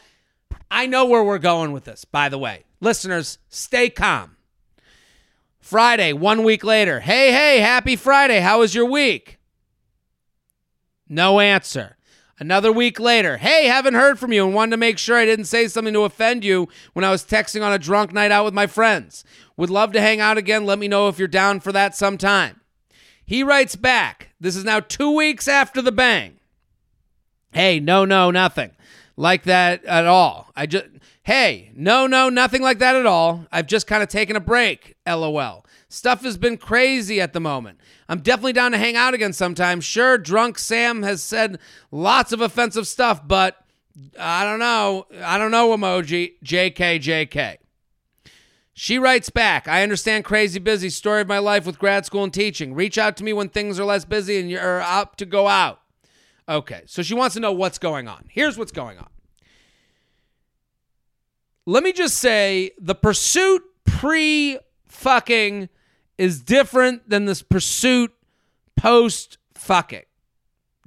I 0.70 0.87
know 0.87 1.05
where 1.05 1.24
we're 1.24 1.38
going 1.38 1.72
with 1.72 1.85
this, 1.85 2.05
by 2.05 2.29
the 2.29 2.38
way. 2.38 2.64
Listeners, 2.81 3.38
stay 3.48 3.90
calm. 3.90 4.37
Friday, 5.59 6.12
one 6.12 6.42
week 6.42 6.64
later. 6.64 7.00
Hey, 7.00 7.33
hey, 7.33 7.59
happy 7.59 7.96
Friday. 7.96 8.40
How 8.40 8.61
was 8.61 8.74
your 8.74 8.87
week? 8.87 9.38
No 11.09 11.40
answer. 11.40 11.96
Another 12.38 12.72
week 12.72 12.98
later. 12.98 13.37
Hey, 13.37 13.66
haven't 13.66 13.94
heard 13.94 14.18
from 14.18 14.33
you 14.33 14.46
and 14.46 14.55
wanted 14.55 14.70
to 14.72 14.76
make 14.79 14.96
sure 14.96 15.16
I 15.16 15.26
didn't 15.26 15.44
say 15.44 15.68
something 15.68 15.92
to 15.92 16.05
offend 16.05 16.44
you 16.44 16.68
when 16.94 17.05
I 17.05 17.11
was 17.11 17.24
texting 17.24 17.62
on 17.62 17.72
a 17.72 17.79
drunk 17.79 18.12
night 18.12 18.31
out 18.31 18.46
with 18.46 18.55
my 18.55 18.66
friends. 18.66 19.24
Would 19.57 19.70
love 19.70 19.92
to 19.92 20.00
hang 20.00 20.20
out 20.20 20.38
again. 20.38 20.64
Let 20.64 20.79
me 20.79 20.88
know 20.88 21.09
if 21.09 21.18
you're 21.18 21.29
down 21.29 21.61
for 21.61 21.72
that 21.72 21.94
sometime. 21.94 22.61
He 23.26 23.42
writes 23.42 23.76
back. 23.76 24.31
This 24.40 24.57
is 24.57 24.64
now 24.64 24.81
two 24.81 25.14
weeks 25.14 25.46
after 25.46 25.83
the 25.83 25.92
bang. 25.92 26.38
Hey, 27.53 27.79
no, 27.79 28.05
no, 28.05 28.31
nothing 28.31 28.70
like 29.20 29.42
that 29.42 29.85
at 29.85 30.06
all. 30.06 30.50
I 30.56 30.64
just, 30.64 30.87
hey, 31.22 31.72
no, 31.74 32.06
no, 32.06 32.30
nothing 32.30 32.62
like 32.62 32.78
that 32.78 32.96
at 32.96 33.04
all. 33.04 33.46
I've 33.52 33.66
just 33.66 33.87
kind 33.87 34.02
of 34.02 34.09
taken 34.09 34.35
a 34.35 34.40
break. 34.40 34.96
LOL. 35.06 35.66
Stuff 35.90 36.22
has 36.22 36.38
been 36.38 36.56
crazy 36.56 37.20
at 37.20 37.35
the 37.35 37.40
moment. 37.40 37.80
I'm 38.09 38.20
definitely 38.20 38.54
down 38.54 38.72
to 38.72 38.78
hang 38.78 38.96
out 38.96 39.12
again 39.12 39.35
sometime. 39.35 39.83
Sure, 39.83 40.16
drunk 40.16 40.59
Sam 40.59 41.02
has 41.02 41.22
said 41.22 41.59
lots 41.90 42.33
of 42.33 42.40
offensive 42.40 42.88
stuff, 42.88 43.26
but 43.28 43.56
I 44.18 44.44
don't 44.44 44.59
know. 44.59 45.06
I 45.22 45.37
don't 45.37 45.50
know 45.50 45.76
emoji. 45.76 46.37
JK, 46.42 47.00
JK. 47.00 47.59
She 48.72 48.98
writes 48.98 49.28
back, 49.28 49.68
I 49.68 49.83
understand 49.83 50.24
crazy 50.24 50.59
busy 50.59 50.88
story 50.88 51.20
of 51.20 51.28
my 51.28 51.40
life 51.40 51.66
with 51.66 51.78
grad 51.78 52.06
school 52.06 52.24
and 52.24 52.33
teaching. 52.33 52.72
Reach 52.72 52.96
out 52.96 53.18
to 53.18 53.24
me 53.24 53.35
when 53.35 53.50
things 53.50 53.78
are 53.78 53.85
less 53.85 54.06
busy 54.06 54.40
and 54.40 54.48
you're 54.48 54.80
up 54.80 55.16
to 55.16 55.26
go 55.26 55.46
out. 55.46 55.83
Okay, 56.48 56.83
so 56.87 57.02
she 57.02 57.14
wants 57.14 57.35
to 57.35 57.40
know 57.40 57.52
what's 57.52 57.78
going 57.78 58.09
on. 58.09 58.24
Here's 58.28 58.56
what's 58.56 58.72
going 58.72 58.98
on. 58.98 59.10
Let 61.66 61.83
me 61.83 61.92
just 61.92 62.18
say 62.18 62.73
the 62.81 62.94
pursuit 62.94 63.62
pre 63.85 64.59
fucking 64.88 65.68
is 66.18 66.40
different 66.42 67.09
than 67.09 67.27
this 67.27 67.42
pursuit 67.42 68.12
post 68.77 69.38
fucking. 69.55 70.03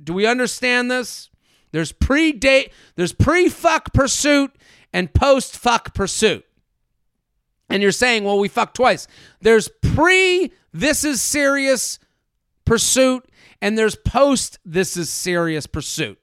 Do 0.04 0.14
we 0.14 0.26
understand 0.26 0.90
this? 0.90 1.30
There's 1.72 1.92
pre 1.92 2.32
date, 2.32 2.72
there's 2.96 3.14
pre 3.14 3.50
fuck 3.50 3.94
pursuit 3.94 4.52
and 4.92 5.14
post 5.14 5.58
fuck 5.58 5.94
pursuit. 5.94 6.46
And 7.70 7.82
you're 7.82 7.92
saying, 7.92 8.24
well, 8.24 8.38
we 8.38 8.48
fucked 8.48 8.76
twice. 8.76 9.08
There's 9.42 9.70
pre 9.82 10.52
this 10.72 11.04
is 11.04 11.22
serious 11.22 12.00
pursuit 12.66 13.26
and 13.62 13.78
there's 13.78 13.96
post 13.96 14.60
this 14.66 14.98
is 14.98 15.10
serious 15.10 15.66
pursuit. 15.68 16.20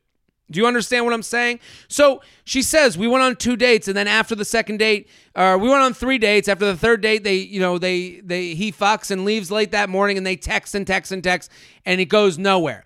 Do 0.51 0.61
you 0.61 0.67
understand 0.67 1.05
what 1.05 1.15
I'm 1.15 1.23
saying? 1.23 1.61
So 1.89 2.23
she 2.45 2.63
says 2.63 2.99
we 2.99 3.07
went 3.07 3.23
on 3.23 3.37
two 3.37 3.57
dates, 3.57 3.87
and 3.89 3.97
then 3.97 4.09
after 4.09 4.35
the 4.35 4.45
second 4.45 4.79
date, 4.79 5.09
uh, 5.35 5.57
we 5.61 5.69
went 5.69 5.83
on 5.83 5.95
three 5.95 6.19
dates. 6.19 6.49
After 6.49 6.67
the 6.67 6.77
third 6.77 7.01
date, 7.01 7.23
they, 7.23 7.37
you 7.37 7.61
know, 7.61 7.79
they 7.79 8.21
they 8.25 8.55
he 8.55 8.73
fucks 8.73 9.11
and 9.11 9.25
leaves 9.25 9.51
late 9.51 9.71
that 9.71 9.89
morning, 9.89 10.17
and 10.17 10.27
they 10.27 10.37
text 10.37 10.75
and 10.75 10.87
text 10.87 11.13
and 11.13 11.23
text, 11.23 11.51
and 11.87 12.01
it 12.01 12.07
goes 12.07 12.39
nowhere. 12.39 12.85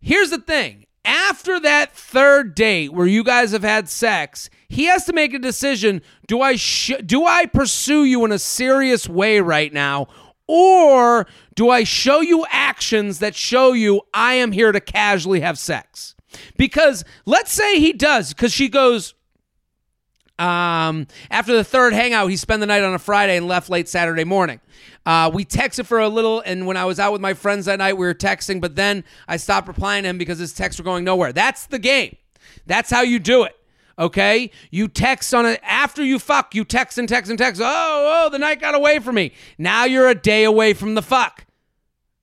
Here's 0.00 0.30
the 0.30 0.38
thing: 0.38 0.86
after 1.04 1.58
that 1.60 1.92
third 1.92 2.54
date 2.54 2.92
where 2.92 3.06
you 3.06 3.24
guys 3.24 3.52
have 3.52 3.62
had 3.62 3.88
sex, 3.88 4.50
he 4.68 4.84
has 4.84 5.06
to 5.06 5.14
make 5.14 5.32
a 5.32 5.38
decision: 5.38 6.02
do 6.26 6.42
I 6.42 6.56
sh- 6.56 7.00
do 7.04 7.24
I 7.24 7.46
pursue 7.46 8.04
you 8.04 8.24
in 8.26 8.32
a 8.32 8.38
serious 8.38 9.08
way 9.08 9.40
right 9.40 9.72
now, 9.72 10.08
or 10.46 11.26
do 11.54 11.70
I 11.70 11.84
show 11.84 12.20
you 12.20 12.44
actions 12.50 13.20
that 13.20 13.34
show 13.34 13.72
you 13.72 14.02
I 14.12 14.34
am 14.34 14.52
here 14.52 14.72
to 14.72 14.80
casually 14.80 15.40
have 15.40 15.58
sex? 15.58 16.14
Because 16.56 17.04
let's 17.26 17.52
say 17.52 17.80
he 17.80 17.92
does, 17.92 18.34
because 18.34 18.52
she 18.52 18.68
goes, 18.68 19.14
um, 20.38 21.06
after 21.30 21.54
the 21.54 21.64
third 21.64 21.92
hangout, 21.92 22.28
he 22.28 22.36
spent 22.36 22.60
the 22.60 22.66
night 22.66 22.82
on 22.82 22.94
a 22.94 22.98
Friday 22.98 23.36
and 23.36 23.48
left 23.48 23.68
late 23.70 23.88
Saturday 23.88 24.24
morning. 24.24 24.60
Uh, 25.04 25.30
we 25.32 25.44
texted 25.44 25.86
for 25.86 25.98
a 25.98 26.08
little, 26.08 26.40
and 26.40 26.66
when 26.66 26.76
I 26.76 26.84
was 26.84 27.00
out 27.00 27.12
with 27.12 27.20
my 27.20 27.34
friends 27.34 27.66
that 27.66 27.78
night, 27.78 27.94
we 27.94 28.06
were 28.06 28.14
texting, 28.14 28.60
but 28.60 28.76
then 28.76 29.04
I 29.26 29.36
stopped 29.36 29.66
replying 29.66 30.04
to 30.04 30.10
him 30.10 30.18
because 30.18 30.38
his 30.38 30.52
texts 30.52 30.78
were 30.78 30.84
going 30.84 31.02
nowhere. 31.02 31.32
That's 31.32 31.66
the 31.66 31.78
game. 31.78 32.16
That's 32.66 32.90
how 32.90 33.00
you 33.02 33.18
do 33.18 33.42
it. 33.44 33.56
Okay? 33.98 34.50
You 34.70 34.86
text 34.86 35.34
on 35.34 35.44
it 35.44 35.60
after 35.64 36.04
you 36.04 36.18
fuck, 36.18 36.54
you 36.54 36.64
text 36.64 36.98
and 36.98 37.08
text 37.08 37.30
and 37.30 37.38
text. 37.38 37.60
Oh, 37.64 38.26
oh, 38.26 38.30
the 38.30 38.38
night 38.38 38.60
got 38.60 38.76
away 38.76 39.00
from 39.00 39.16
me. 39.16 39.32
Now 39.56 39.86
you're 39.86 40.08
a 40.08 40.14
day 40.14 40.44
away 40.44 40.72
from 40.72 40.94
the 40.94 41.02
fuck. 41.02 41.46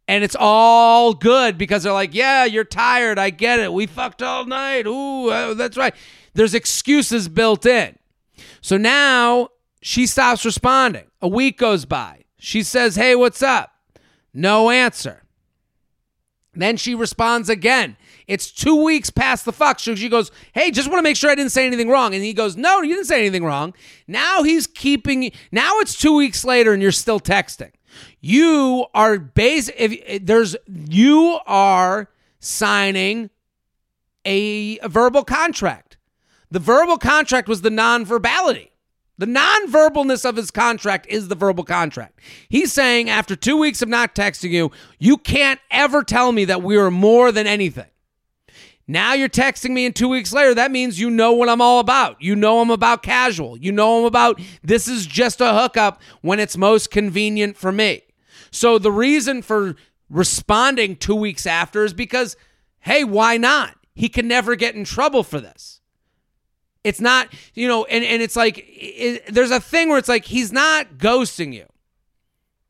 And 0.08 0.24
it's 0.24 0.36
all 0.38 1.14
good 1.14 1.58
because 1.58 1.84
they're 1.84 1.94
like, 1.94 2.14
yeah, 2.14 2.46
you're 2.46 2.64
tired. 2.64 3.18
I 3.18 3.32
get 3.32 3.60
it. 3.60 3.74
We 3.74 3.88
fucked 3.88 4.22
all 4.22 4.46
night. 4.46 4.86
Ooh, 4.86 5.30
uh, 5.30 5.54
that's 5.56 5.78
right. 5.78 5.96
There's 6.36 6.54
excuses 6.54 7.28
built 7.28 7.66
in. 7.66 7.98
So 8.62 8.78
now 8.78 9.50
she 9.82 10.06
stops 10.06 10.46
responding. 10.46 11.06
A 11.22 11.28
week 11.28 11.58
goes 11.58 11.86
by. 11.86 12.26
She 12.38 12.62
says, 12.62 12.96
Hey, 12.96 13.16
what's 13.16 13.42
up? 13.42 13.72
No 14.34 14.70
answer. 14.70 15.24
Then 16.54 16.78
she 16.78 16.96
responds 16.96 17.50
again. 17.50 17.98
It's 18.28 18.52
two 18.52 18.84
weeks 18.84 19.10
past 19.10 19.46
the 19.46 19.52
fuck. 19.52 19.80
So 19.80 19.96
she 19.96 20.10
goes, 20.10 20.32
Hey, 20.54 20.72
just 20.72 20.90
want 20.90 21.00
to 21.00 21.04
make 21.04 21.16
sure 21.16 21.30
I 21.30 21.36
didn't 21.36 21.52
say 21.52 21.66
anything 21.66 21.90
wrong. 21.90 22.14
And 22.14 22.24
he 22.24 22.34
goes, 22.34 22.56
No, 22.56 22.82
you 22.82 22.96
didn't 22.96 23.08
say 23.08 23.20
anything 23.20 23.44
wrong. 23.44 23.74
Now 24.08 24.44
he's 24.44 24.68
keeping, 24.68 25.32
now 25.52 25.80
it's 25.80 25.98
two 25.98 26.16
weeks 26.16 26.44
later 26.44 26.74
and 26.74 26.82
you're 26.82 26.92
still 26.92 27.20
texting. 27.20 27.72
You 28.22 28.86
are 28.94 29.18
base, 29.20 29.70
if 29.78 30.26
there's, 30.26 30.56
you 30.68 31.40
are 31.46 32.10
signing 32.40 33.30
a, 34.26 34.80
a 34.80 34.90
verbal 34.90 35.24
contract. 35.24 35.98
The 36.52 36.60
verbal 36.60 36.98
contract 36.98 37.48
was 37.48 37.62
the 37.62 37.70
non 37.70 38.06
verbality. 38.06 38.70
The 39.18 39.26
non-verbalness 39.26 40.28
of 40.28 40.36
his 40.36 40.52
contract 40.52 41.08
is 41.08 41.30
the 41.30 41.36
verbal 41.36 41.64
contract. 41.64 42.20
He's 42.50 42.74
saying 42.74 43.10
after 43.10 43.36
two 43.36 43.56
weeks 43.56 43.82
of 43.82 43.88
not 43.88 44.14
texting 44.14 44.50
you, 44.50 44.72
you 45.00 45.16
can't 45.16 45.62
ever 45.72 46.04
tell 46.04 46.34
me 46.34 46.44
that 46.46 46.62
we 46.62 46.76
are 46.76 46.92
more 46.92 47.32
than 47.32 47.48
anything. 47.48 47.86
Now 48.88 49.14
you're 49.14 49.30
texting 49.30 49.72
me, 49.72 49.86
and 49.86 49.96
two 49.96 50.08
weeks 50.08 50.32
later, 50.32 50.54
that 50.54 50.72
means 50.72 51.00
you 51.00 51.10
know 51.10 51.34
what 51.34 51.50
I'm 51.50 51.62
all 51.62 51.80
about. 51.80 52.22
You 52.22 52.36
know 52.36 52.62
I'm 52.62 52.70
about 52.70 53.02
casual. 53.02 53.58
You 53.58 53.72
know 53.72 54.00
I'm 54.00 54.06
about 54.06 54.40
this 54.64 54.88
is 54.88 55.08
just 55.08 55.42
a 55.42 55.54
hookup 55.54 56.02
when 56.22 56.40
it's 56.40 56.56
most 56.56 56.92
convenient 56.92 57.58
for 57.58 57.72
me. 57.72 58.04
So 58.52 58.78
the 58.78 58.92
reason 58.92 59.42
for 59.42 59.76
responding 60.10 60.98
two 60.98 61.16
weeks 61.16 61.48
after 61.48 61.84
is 61.84 61.94
because, 61.94 62.38
hey, 62.82 63.04
why 63.04 63.38
not? 63.38 63.76
He 63.96 64.08
can 64.08 64.28
never 64.28 64.56
get 64.56 64.76
in 64.76 64.84
trouble 64.84 65.24
for 65.24 65.40
this. 65.40 65.82
It's 66.84 67.02
not, 67.02 67.34
you 67.56 67.68
know, 67.68 67.86
and, 67.86 68.06
and 68.06 68.22
it's 68.22 68.36
like, 68.36 68.64
it, 68.68 69.34
there's 69.34 69.50
a 69.50 69.60
thing 69.60 69.90
where 69.90 69.98
it's 69.98 70.08
like, 70.08 70.26
he's 70.26 70.52
not 70.52 71.00
ghosting 71.00 71.54
you. 71.54 71.66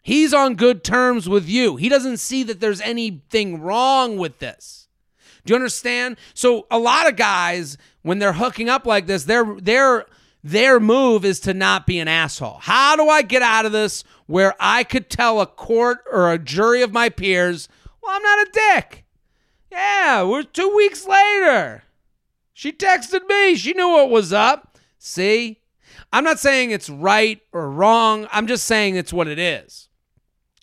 He's 0.02 0.34
on 0.34 0.56
good 0.56 0.84
terms 0.84 1.28
with 1.28 1.50
you. 1.50 1.76
He 1.76 1.90
doesn't 1.90 2.18
see 2.18 2.44
that 2.44 2.62
there's 2.62 2.80
anything 2.80 3.60
wrong 3.60 4.18
with 4.18 4.40
this. 4.40 4.85
Do 5.46 5.54
you 5.54 5.56
understand? 5.56 6.18
So 6.34 6.68
a 6.72 6.80
lot 6.80 7.08
of 7.08 7.16
guys, 7.16 7.78
when 8.02 8.20
they're 8.20 8.34
hooking 8.34 8.68
up 8.68 8.86
like 8.86 9.06
this, 9.06 9.24
their 9.26 9.46
their 9.62 10.06
their 10.44 10.80
move 10.80 11.26
is 11.26 11.40
to 11.42 11.54
not 11.54 11.88
be 11.88 12.00
an 12.00 12.08
asshole. 12.08 12.60
How 12.62 12.96
do 12.96 13.08
I 13.10 13.22
get 13.22 13.42
out 13.42 13.66
of 13.66 13.72
this 13.72 14.04
where 14.28 14.56
I 14.60 14.84
could 14.84 15.10
tell 15.10 15.42
a 15.42 15.48
court 15.48 16.00
or 16.12 16.32
a 16.32 16.40
jury 16.40 16.82
of 16.82 16.92
my 16.92 17.10
peers, 17.10 17.68
well, 18.02 18.16
I'm 18.16 18.22
not 18.22 18.48
a 18.48 18.52
dick. 18.52 19.06
Yeah, 19.72 20.24
we're 20.24 20.44
two 20.44 20.74
weeks 20.76 21.08
later. 21.08 21.84
She 22.54 22.72
texted 22.72 23.28
me. 23.28 23.56
She 23.56 23.74
knew 23.74 23.90
what 23.90 24.10
was 24.10 24.32
up. 24.32 24.78
See? 24.98 25.60
I'm 26.14 26.24
not 26.24 26.40
saying 26.40 26.72
it's 26.72 26.90
right 26.90 27.42
or 27.52 27.70
wrong. 27.70 28.28
I'm 28.32 28.48
just 28.48 28.66
saying 28.66 28.96
it's 28.96 29.12
what 29.12 29.28
it 29.28 29.38
is. 29.38 29.90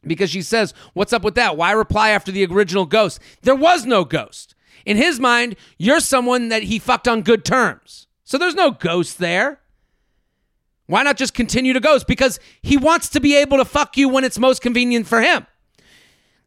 Because 0.05 0.31
she 0.31 0.42
says, 0.42 0.73
What's 0.95 1.12
up 1.12 1.23
with 1.23 1.35
that? 1.35 1.57
Why 1.57 1.73
reply 1.73 2.11
after 2.11 2.33
the 2.33 2.47
original 2.47 2.87
ghost? 2.87 3.21
There 3.42 3.55
was 3.55 3.85
no 3.85 4.05
ghost. 4.05 4.55
In 4.85 4.97
his 4.97 5.21
mind, 5.21 5.57
you're 5.79 6.01
someone 6.01 6.49
that 6.49 6.64
he 6.64 6.79
fucked 6.79 7.09
on 7.09 7.23
good 7.23 7.45
terms. 7.45 8.07
So 8.25 8.38
there's 8.38 8.55
no 8.55 8.71
ghost 8.71 9.18
there. 9.18 9.61
Why 10.87 11.03
not 11.03 11.16
just 11.16 11.35
continue 11.35 11.73
to 11.73 11.81
ghost? 11.81 12.07
Because 12.07 12.40
he 12.61 12.77
wants 12.77 13.09
to 13.11 13.21
be 13.21 13.37
able 13.37 13.59
to 13.59 13.64
fuck 13.64 13.97
you 13.97 14.09
when 14.09 14.25
it's 14.25 14.38
most 14.38 14.62
convenient 14.62 15.07
for 15.07 15.21
him. 15.23 15.47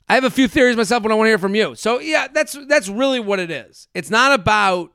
I 0.07 0.13
have 0.13 0.23
a 0.23 0.29
few 0.29 0.47
theories 0.47 0.77
myself, 0.77 1.01
but 1.01 1.11
I 1.11 1.15
want 1.15 1.25
to 1.25 1.31
hear 1.31 1.37
from 1.39 1.55
you. 1.55 1.73
So 1.75 1.99
yeah, 1.99 2.27
that's 2.31 2.55
that's 2.67 2.89
really 2.89 3.19
what 3.19 3.39
it 3.39 3.49
is. 3.49 3.87
It's 3.93 4.11
not 4.11 4.33
about 4.33 4.91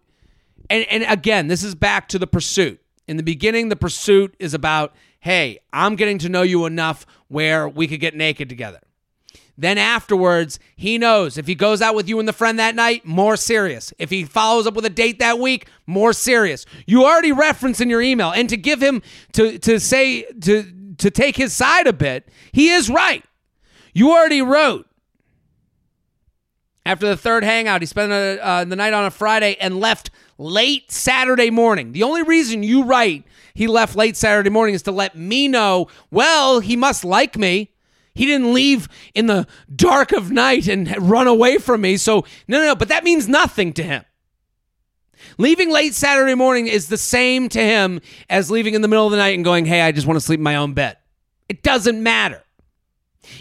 and 0.69 0.87
and 0.89 1.05
again, 1.05 1.49
this 1.49 1.65
is 1.65 1.75
back 1.75 2.09
to 2.11 2.19
the 2.19 2.27
pursuit. 2.27 2.81
In 3.09 3.17
the 3.17 3.23
beginning, 3.25 3.71
the 3.71 3.77
pursuit 3.77 4.37
is 4.39 4.55
about, 4.55 4.95
hey, 5.19 5.59
I'm 5.73 5.97
getting 5.97 6.19
to 6.19 6.29
know 6.29 6.43
you 6.43 6.65
enough 6.65 7.07
where 7.27 7.69
we 7.69 7.89
could 7.89 7.99
get 7.99 8.15
naked 8.15 8.49
together. 8.49 8.81
Then 9.61 9.77
afterwards, 9.77 10.59
he 10.75 10.97
knows 10.97 11.37
if 11.37 11.47
he 11.47 11.55
goes 11.55 11.83
out 11.83 11.95
with 11.95 12.09
you 12.09 12.19
and 12.19 12.27
the 12.27 12.33
friend 12.33 12.59
that 12.59 12.75
night, 12.75 13.05
more 13.05 13.37
serious. 13.37 13.93
If 13.99 14.09
he 14.09 14.25
follows 14.25 14.67
up 14.67 14.73
with 14.73 14.87
a 14.87 14.91
date 14.91 15.19
that 15.19 15.39
week, 15.39 15.69
more 15.87 16.15
serious. 16.15 16.65
You 16.87 17.05
already 17.05 17.31
referenced 17.31 17.83
in 17.83 17.91
your 17.91 18.01
email, 18.01 18.31
and 18.31 18.49
to 18.49 18.57
give 18.57 18.83
him 18.83 19.03
to 19.33 19.59
to 19.59 19.79
say 19.79 20.23
to 20.23 20.95
to 20.97 21.11
take 21.11 21.37
his 21.37 21.53
side 21.53 21.87
a 21.87 21.93
bit, 21.93 22.27
he 22.53 22.71
is 22.71 22.89
right. 22.89 23.23
You 23.93 24.13
already 24.13 24.41
wrote 24.41 24.87
after 26.87 27.07
the 27.07 27.17
third 27.19 27.45
hangout, 27.45 27.83
he 27.83 27.87
spent 27.87 28.13
a, 28.13 28.43
uh, 28.43 28.65
the 28.65 28.77
night 28.77 28.95
on 28.95 29.05
a 29.05 29.11
Friday 29.11 29.57
and 29.61 29.79
left 29.79 30.11
late 30.39 30.91
Saturday 30.91 31.51
morning. 31.51 31.93
The 31.93 32.03
only 32.03 32.23
reason 32.23 32.63
you 32.63 32.85
write 32.85 33.25
he 33.53 33.67
left 33.67 33.95
late 33.95 34.17
Saturday 34.17 34.49
morning 34.49 34.75
is 34.75 34.83
to 34.85 34.93
let 34.93 35.17
me 35.17 35.49
know, 35.49 35.89
well, 36.11 36.61
he 36.61 36.77
must 36.77 37.05
like 37.05 37.37
me. 37.37 37.71
He 38.15 38.27
didn't 38.27 38.53
leave 38.53 38.89
in 39.15 39.27
the 39.27 39.47
dark 39.75 40.13
of 40.13 40.31
night 40.31 40.69
and 40.69 40.95
run 40.99 41.27
away 41.27 41.59
from 41.59 41.83
me. 41.83 41.97
So, 41.97 42.25
no, 42.49 42.59
no, 42.59 42.65
no, 42.67 42.75
but 42.75 42.89
that 42.89 43.05
means 43.05 43.29
nothing 43.29 43.73
to 43.75 43.83
him. 43.83 44.05
Leaving 45.39 45.71
late 45.71 45.95
Saturday 45.95 46.35
morning 46.35 46.67
is 46.67 46.89
the 46.89 46.97
same 46.97 47.49
to 47.51 47.61
him 47.61 48.01
as 48.29 48.51
leaving 48.51 48.75
in 48.75 48.83
the 48.83 48.89
middle 48.89 49.07
of 49.07 49.11
the 49.11 49.17
night 49.17 49.35
and 49.35 49.45
going, 49.45 49.65
hey, 49.65 49.83
I 49.83 49.93
just 49.93 50.07
want 50.07 50.17
to 50.17 50.25
sleep 50.25 50.41
in 50.41 50.45
my 50.45 50.57
own 50.57 50.73
bed. 50.75 50.97
It 51.49 51.63
doesn't 51.63 52.03
matter. 52.03 52.43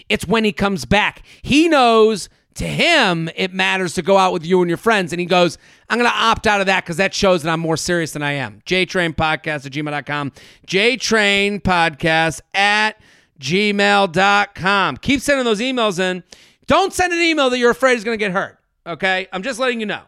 It's 0.08 0.28
when 0.28 0.44
he 0.44 0.52
comes 0.52 0.86
back. 0.86 1.24
He 1.42 1.70
knows 1.70 2.30
to 2.56 2.68
him, 2.68 3.30
it 3.36 3.54
matters 3.54 3.94
to 3.94 4.02
go 4.02 4.18
out 4.18 4.34
with 4.34 4.46
you 4.46 4.62
and 4.62 4.70
your 4.70 4.78
friends. 4.78 5.14
And 5.14 5.20
he 5.20 5.26
goes, 5.26 5.58
I'm 5.90 5.98
going 5.98 6.10
to 6.10 6.18
opt 6.18 6.46
out 6.46 6.60
of 6.60 6.68
that 6.68 6.84
because 6.84 6.98
that 6.98 7.14
shows 7.14 7.44
that 7.44 7.52
I'm 7.52 7.60
more 7.60 7.78
serious 7.78 8.12
than 8.12 8.22
I 8.22 8.34
am. 8.34 8.62
JTrain 8.66 9.16
Podcast 9.16 9.66
at 9.66 9.72
gmail.com. 9.72 10.32
JTrain 10.68 11.62
Podcast 11.62 12.42
at 12.54 13.00
gmail.com. 13.40 14.98
Keep 14.98 15.22
sending 15.22 15.46
those 15.46 15.60
emails 15.60 16.00
in. 16.00 16.24
Don't 16.68 16.94
send 16.94 17.14
an 17.14 17.20
email 17.20 17.50
that 17.50 17.58
you're 17.58 17.72
afraid 17.72 17.96
is 17.96 18.04
going 18.04 18.18
to 18.18 18.24
get 18.24 18.32
hurt. 18.32 18.58
Okay? 18.86 19.28
I'm 19.32 19.44
just 19.44 19.60
letting 19.60 19.80
you 19.80 19.86
know. 19.86 20.04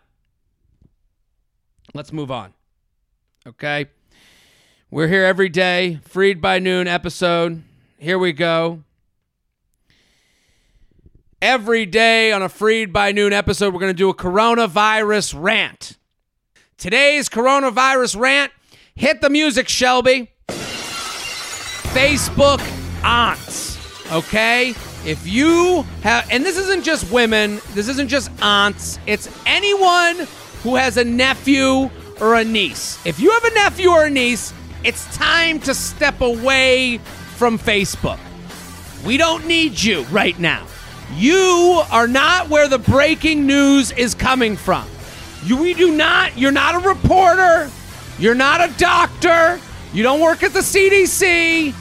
Let's 1.94 2.14
move 2.14 2.32
on. 2.32 2.54
Okay? 3.48 3.88
We're 4.90 5.08
here 5.08 5.24
every 5.24 5.50
day. 5.50 6.00
Freid 6.08 6.42
by 6.42 6.60
noon 6.60 6.88
episode. 6.88 7.64
Here 7.98 8.20
we 8.20 8.34
go. 8.34 8.84
Every 11.42 11.88
day 11.88 12.32
on 12.32 12.44
a 12.44 12.50
Freid 12.50 12.94
by 12.94 13.12
Noon 13.12 13.34
episode, 13.34 13.74
we're 13.74 13.80
going 13.80 13.90
to 13.94 13.98
do 13.98 14.10
a 14.10 14.16
coronavirus 14.16 15.34
rant. 15.42 15.98
Today's 16.78 17.30
coronavirus 17.30 18.20
rant 18.20 18.52
hit 18.94 19.22
the 19.22 19.30
music, 19.30 19.68
Shelby. 19.68 20.32
Facebook 21.94 22.60
aunts, 23.04 23.78
okay? 24.12 24.74
If 25.06 25.26
you 25.28 25.84
have, 26.04 26.28
and 26.32 26.46
this 26.46 26.58
isn't 26.58 26.84
just 26.84 27.12
women, 27.12 27.60
this 27.74 27.88
isn't 27.88 28.08
just 28.08 28.32
aunts, 28.42 29.00
it's 29.08 29.30
anyone 29.46 30.28
who 30.64 30.76
has 30.76 30.98
a 30.98 31.04
nephew 31.04 31.90
or 32.20 32.36
a 32.36 32.44
niece. 32.44 33.04
If 33.06 33.20
you 33.20 33.32
have 33.32 33.44
a 33.46 33.54
nephew 33.56 33.90
or 33.90 34.06
a 34.06 34.10
niece, 34.10 34.54
it's 34.84 35.06
time 35.16 35.60
to 35.62 35.74
step 35.74 36.22
away 36.22 37.00
from 37.36 37.58
Facebook. 37.58 38.20
We 39.06 39.18
don't 39.18 39.48
need 39.48 39.82
you 39.82 40.04
right 40.06 40.38
now. 40.40 40.66
You 41.16 41.82
are 41.92 42.08
not 42.08 42.50
where 42.50 42.68
the 42.68 42.78
breaking 42.78 43.46
news 43.48 43.92
is 43.92 44.14
coming 44.14 44.56
from. 44.56 44.88
You, 45.44 45.58
we 45.58 45.74
do 45.74 45.92
not, 45.92 46.38
you're 46.38 46.52
not 46.52 46.76
a 46.76 46.88
reporter. 46.88 47.70
You're 48.20 48.36
not 48.36 48.62
a 48.62 48.72
doctor. 48.78 49.60
You 49.94 50.04
don't 50.04 50.22
work 50.22 50.44
at 50.44 50.54
the 50.54 50.60
CDC. 50.60 51.74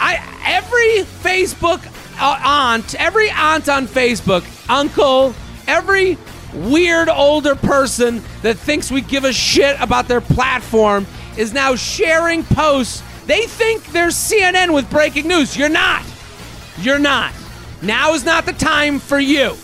I 0.00 0.14
every 0.46 1.04
Facebook 1.22 1.84
uh, 2.18 2.40
aunt, 2.42 2.94
every 2.96 3.30
aunt 3.30 3.68
on 3.68 3.86
Facebook, 3.86 4.44
uncle, 4.68 5.34
every 5.66 6.18
weird 6.54 7.08
older 7.08 7.54
person 7.54 8.22
that 8.42 8.56
thinks 8.56 8.90
we 8.90 9.00
give 9.00 9.24
a 9.24 9.32
shit 9.32 9.78
about 9.80 10.08
their 10.08 10.20
platform 10.20 11.06
is 11.36 11.52
now 11.52 11.74
sharing 11.74 12.44
posts. 12.44 13.02
They 13.26 13.42
think 13.42 13.84
they're 13.86 14.08
CNN 14.08 14.72
with 14.72 14.88
breaking 14.90 15.28
news. 15.28 15.56
You're 15.56 15.68
not. 15.68 16.04
You're 16.78 16.98
not. 16.98 17.32
Now 17.82 18.14
is 18.14 18.24
not 18.24 18.46
the 18.46 18.52
time 18.52 18.98
for 18.98 19.18
you. 19.18 19.56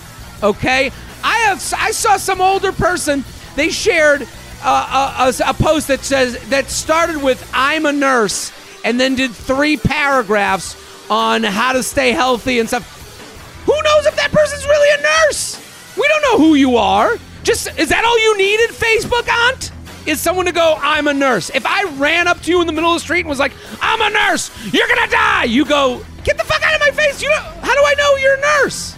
Okay? 0.42 0.90
I 1.25 1.37
have 1.38 1.75
I 1.79 1.92
saw 1.92 2.16
some 2.16 2.40
older 2.40 2.73
person 2.73 3.25
they 3.55 3.71
shared 3.71 4.27
uh, 4.62 5.33
a, 5.38 5.51
a 5.51 5.55
post 5.55 5.88
that 5.88 6.01
says 6.01 6.38
that 6.49 6.71
started 6.71 7.23
with 7.23 7.49
"I'm 7.53 7.87
a 7.87 7.92
nurse" 7.92 8.53
and 8.85 8.99
then 8.99 9.14
did 9.14 9.33
three 9.33 9.77
paragraphs 9.77 10.77
on 11.11 11.42
how 11.42 11.73
to 11.73 11.83
stay 11.83 12.12
healthy 12.12 12.59
and 12.59 12.68
stuff. 12.68 13.64
Who 13.66 13.73
knows 13.83 14.07
if 14.07 14.16
that 14.16 14.33
person's 14.33 14.64
really 14.66 14.99
a 14.99 15.03
nurse? 15.03 15.95
We 15.97 16.09
don't 16.09 16.23
know 16.23 16.38
who 16.38 16.55
you 16.55 16.77
are. 16.77 17.16
Just 17.42 17.79
is 17.79 17.88
that 17.90 18.05
all 18.05 18.18
you 18.18 18.37
needed, 18.38 18.71
Facebook 18.71 19.29
aunt? 19.29 19.73
Is 20.05 20.21
someone 20.21 20.47
to 20.47 20.53
go, 20.53 20.77
I'm 20.81 21.07
a 21.07 21.14
nurse. 21.14 21.51
If 21.55 21.64
I 21.64 21.85
ran 21.97 22.27
up 22.27 22.40
to 22.42 22.51
you 22.51 22.61
in 22.61 22.66
the 22.66 22.73
middle 22.73 22.90
of 22.90 22.97
the 22.97 23.05
street 23.05 23.21
and 23.21 23.29
was 23.29 23.38
like, 23.38 23.53
I'm 23.81 24.01
a 24.01 24.11
nurse, 24.11 24.51
you're 24.73 24.88
gonna 24.88 25.09
die, 25.09 25.45
you 25.45 25.64
go, 25.64 26.05
get 26.25 26.38
the 26.38 26.45
fuck 26.45 26.61
out 26.62 26.75
of 26.75 26.81
my 26.81 26.90
face. 26.90 27.23
You 27.23 27.29
know, 27.29 27.37
how 27.37 27.75
do 27.75 27.81
I 27.85 27.95
know 27.97 28.16
you're 28.16 28.35
a 28.35 28.40
nurse? 28.40 28.97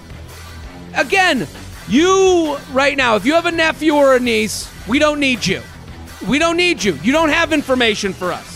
Again, 0.95 1.47
you 1.89 2.57
right 2.73 2.97
now, 2.97 3.17
if 3.17 3.27
you 3.27 3.35
have 3.35 3.45
a 3.45 3.53
nephew 3.53 3.95
or 3.95 4.17
a 4.17 4.21
niece, 4.21 4.73
we 4.89 4.99
don't 4.99 5.21
need 5.21 5.45
you. 5.47 5.61
We 6.27 6.39
don't 6.39 6.57
need 6.57 6.83
you. 6.83 6.95
You 7.03 7.13
don't 7.13 7.29
have 7.29 7.53
information 7.53 8.15
for 8.15 8.33
us. 8.33 8.54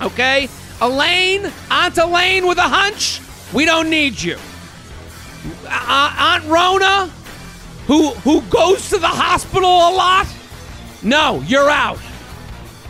Okay? 0.00 0.48
Elaine, 0.80 1.52
Aunt 1.70 1.98
Elaine 1.98 2.46
with 2.46 2.58
a 2.58 2.62
hunch, 2.62 3.20
we 3.52 3.64
don't 3.64 3.90
need 3.90 4.20
you. 4.20 4.38
Uh, 5.66 6.14
Aunt 6.18 6.44
Rona, 6.46 7.06
who 7.86 8.10
who 8.10 8.40
goes 8.42 8.88
to 8.90 8.98
the 8.98 9.08
hospital 9.08 9.68
a 9.68 9.92
lot, 9.94 10.26
no, 11.02 11.42
you're 11.46 11.70
out. 11.70 11.98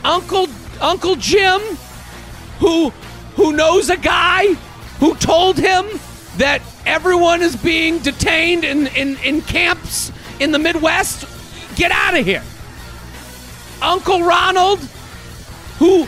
Uncle 0.05 0.47
Uncle 0.81 1.17
Jim, 1.17 1.61
who 2.59 2.91
who 3.35 3.53
knows 3.53 3.91
a 3.91 3.97
guy 3.97 4.55
who 4.99 5.15
told 5.17 5.57
him 5.57 5.87
that 6.37 6.63
everyone 6.87 7.43
is 7.43 7.57
being 7.57 7.99
detained 7.99 8.65
in, 8.65 8.87
in, 8.89 9.17
in 9.19 9.43
camps 9.43 10.13
in 10.39 10.53
the 10.53 10.59
Midwest, 10.59 11.27
get 11.77 11.91
out 11.91 12.19
of 12.19 12.25
here. 12.25 12.43
Uncle 13.83 14.23
Ronald, 14.23 14.79
who 15.79 16.07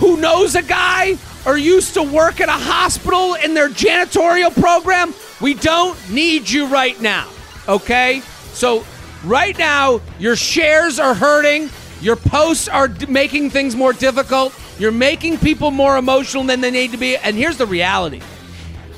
who 0.00 0.16
knows 0.16 0.54
a 0.54 0.62
guy 0.62 1.16
or 1.46 1.56
used 1.56 1.94
to 1.94 2.02
work 2.02 2.40
at 2.40 2.48
a 2.48 2.52
hospital 2.52 3.34
in 3.34 3.54
their 3.54 3.68
janitorial 3.68 4.52
program, 4.58 5.14
we 5.40 5.54
don't 5.54 5.96
need 6.10 6.48
you 6.48 6.66
right 6.66 7.00
now. 7.00 7.28
Okay? 7.68 8.20
So 8.52 8.84
right 9.24 9.56
now, 9.58 10.00
your 10.18 10.36
shares 10.36 10.98
are 10.98 11.14
hurting. 11.14 11.68
Your 12.00 12.16
posts 12.16 12.66
are 12.66 12.88
d- 12.88 13.06
making 13.06 13.50
things 13.50 13.76
more 13.76 13.92
difficult. 13.92 14.58
You're 14.78 14.90
making 14.90 15.38
people 15.38 15.70
more 15.70 15.98
emotional 15.98 16.44
than 16.44 16.62
they 16.62 16.70
need 16.70 16.92
to 16.92 16.96
be. 16.96 17.18
And 17.18 17.36
here's 17.36 17.58
the 17.58 17.66
reality. 17.66 18.22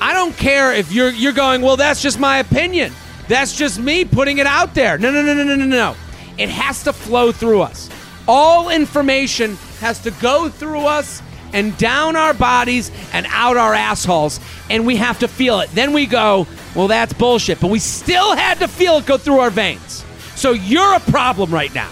I 0.00 0.12
don't 0.14 0.36
care 0.36 0.72
if 0.72 0.92
you're 0.92 1.10
you're 1.10 1.32
going, 1.32 1.62
well, 1.62 1.76
that's 1.76 2.00
just 2.00 2.18
my 2.18 2.38
opinion. 2.38 2.92
That's 3.28 3.56
just 3.56 3.78
me 3.80 4.04
putting 4.04 4.38
it 4.38 4.46
out 4.46 4.74
there. 4.74 4.98
No, 4.98 5.10
no, 5.10 5.22
no, 5.22 5.34
no, 5.34 5.44
no, 5.44 5.56
no, 5.56 5.64
no. 5.64 5.96
It 6.38 6.48
has 6.48 6.84
to 6.84 6.92
flow 6.92 7.32
through 7.32 7.62
us. 7.62 7.88
All 8.28 8.68
information 8.68 9.56
has 9.82 10.00
to 10.00 10.10
go 10.12 10.48
through 10.48 10.80
us 10.80 11.22
and 11.52 11.76
down 11.76 12.16
our 12.16 12.32
bodies 12.32 12.90
and 13.12 13.26
out 13.28 13.56
our 13.56 13.74
assholes, 13.74 14.40
and 14.70 14.86
we 14.86 14.96
have 14.96 15.18
to 15.18 15.28
feel 15.28 15.60
it. 15.60 15.70
Then 15.72 15.92
we 15.92 16.06
go, 16.06 16.46
well, 16.74 16.88
that's 16.88 17.12
bullshit. 17.12 17.60
But 17.60 17.70
we 17.70 17.78
still 17.78 18.34
had 18.34 18.58
to 18.60 18.68
feel 18.68 18.96
it 18.96 19.06
go 19.06 19.18
through 19.18 19.40
our 19.40 19.50
veins. 19.50 20.04
So 20.34 20.52
you're 20.52 20.94
a 20.94 21.00
problem 21.00 21.52
right 21.52 21.74
now. 21.74 21.90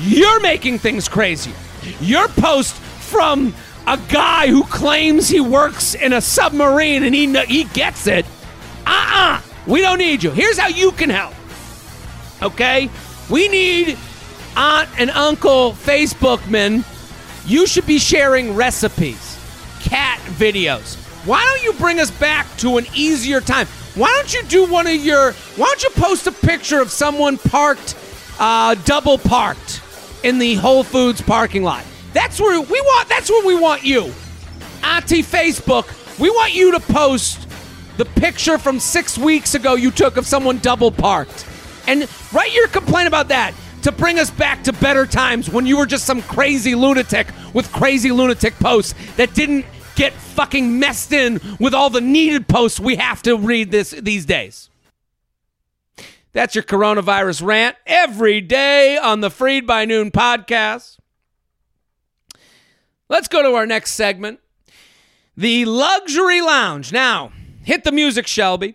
You're 0.00 0.40
making 0.40 0.78
things 0.78 1.08
crazier. 1.08 1.54
Your 2.00 2.26
post 2.28 2.74
from 2.74 3.54
a 3.86 3.98
guy 4.08 4.46
who 4.46 4.64
claims 4.64 5.28
he 5.28 5.40
works 5.40 5.94
in 5.94 6.12
a 6.12 6.20
submarine 6.20 7.02
and 7.02 7.14
he 7.14 7.26
he 7.44 7.64
gets 7.64 8.06
it. 8.06 8.24
Uh-uh. 8.86 9.40
We 9.66 9.80
don't 9.80 9.98
need 9.98 10.22
you. 10.22 10.30
Here's 10.30 10.58
how 10.58 10.68
you 10.68 10.92
can 10.92 11.10
help. 11.10 11.34
Okay? 12.42 12.88
We 13.30 13.48
need 13.48 13.98
aunt 14.56 14.88
and 14.98 15.10
uncle 15.10 15.72
Facebookmen. 15.72 16.84
You 17.44 17.66
should 17.66 17.86
be 17.86 17.98
sharing 17.98 18.54
recipes, 18.54 19.38
cat 19.80 20.20
videos. 20.20 20.96
Why 21.26 21.44
don't 21.44 21.62
you 21.64 21.72
bring 21.78 21.98
us 21.98 22.10
back 22.10 22.46
to 22.58 22.78
an 22.78 22.86
easier 22.94 23.40
time? 23.40 23.66
Why 23.94 24.12
don't 24.16 24.32
you 24.32 24.42
do 24.44 24.70
one 24.70 24.86
of 24.86 24.94
your 24.94 25.32
why 25.56 25.66
don't 25.66 25.82
you 25.82 25.90
post 25.90 26.26
a 26.26 26.32
picture 26.32 26.80
of 26.80 26.90
someone 26.90 27.38
parked 27.38 27.96
uh, 28.38 28.76
double 28.84 29.18
parked 29.18 29.82
in 30.22 30.38
the 30.38 30.54
Whole 30.54 30.84
Foods 30.84 31.20
parking 31.20 31.64
lot? 31.64 31.84
That's 32.12 32.40
where 32.40 32.60
we 32.60 32.80
want. 32.80 33.08
That's 33.08 33.28
where 33.28 33.44
we 33.44 33.56
want 33.56 33.82
you, 33.82 34.12
Auntie 34.84 35.22
Facebook. 35.22 35.88
We 36.20 36.30
want 36.30 36.54
you 36.54 36.72
to 36.72 36.80
post 36.80 37.48
the 37.96 38.04
picture 38.04 38.56
from 38.56 38.78
six 38.78 39.18
weeks 39.18 39.54
ago 39.54 39.74
you 39.74 39.90
took 39.90 40.16
of 40.16 40.26
someone 40.26 40.58
double 40.58 40.92
parked, 40.92 41.44
and 41.88 42.08
write 42.32 42.54
your 42.54 42.68
complaint 42.68 43.08
about 43.08 43.28
that 43.28 43.52
to 43.82 43.92
bring 43.92 44.18
us 44.18 44.30
back 44.30 44.64
to 44.64 44.72
better 44.72 45.06
times 45.06 45.50
when 45.50 45.66
you 45.66 45.76
were 45.76 45.86
just 45.86 46.04
some 46.04 46.22
crazy 46.22 46.74
lunatic 46.74 47.28
with 47.54 47.70
crazy 47.72 48.12
lunatic 48.12 48.54
posts 48.54 48.94
that 49.16 49.34
didn't 49.34 49.66
get 49.94 50.12
fucking 50.12 50.78
messed 50.78 51.12
in 51.12 51.40
with 51.60 51.74
all 51.74 51.90
the 51.90 52.00
needed 52.00 52.48
posts 52.48 52.80
we 52.80 52.96
have 52.96 53.22
to 53.22 53.36
read 53.36 53.70
this 53.70 53.90
these 53.90 54.24
days. 54.24 54.70
That's 56.32 56.54
your 56.54 56.64
coronavirus 56.64 57.44
rant 57.44 57.76
every 57.86 58.40
day 58.40 58.96
on 58.96 59.20
the 59.20 59.28
Freid 59.28 59.66
by 59.66 59.84
Noon 59.84 60.10
podcast. 60.10 60.98
Let's 63.08 63.28
go 63.28 63.42
to 63.42 63.54
our 63.54 63.66
next 63.66 63.92
segment 63.92 64.40
the 65.36 65.64
Luxury 65.64 66.40
Lounge. 66.40 66.92
Now, 66.92 67.32
hit 67.62 67.84
the 67.84 67.92
music, 67.92 68.26
Shelby. 68.26 68.74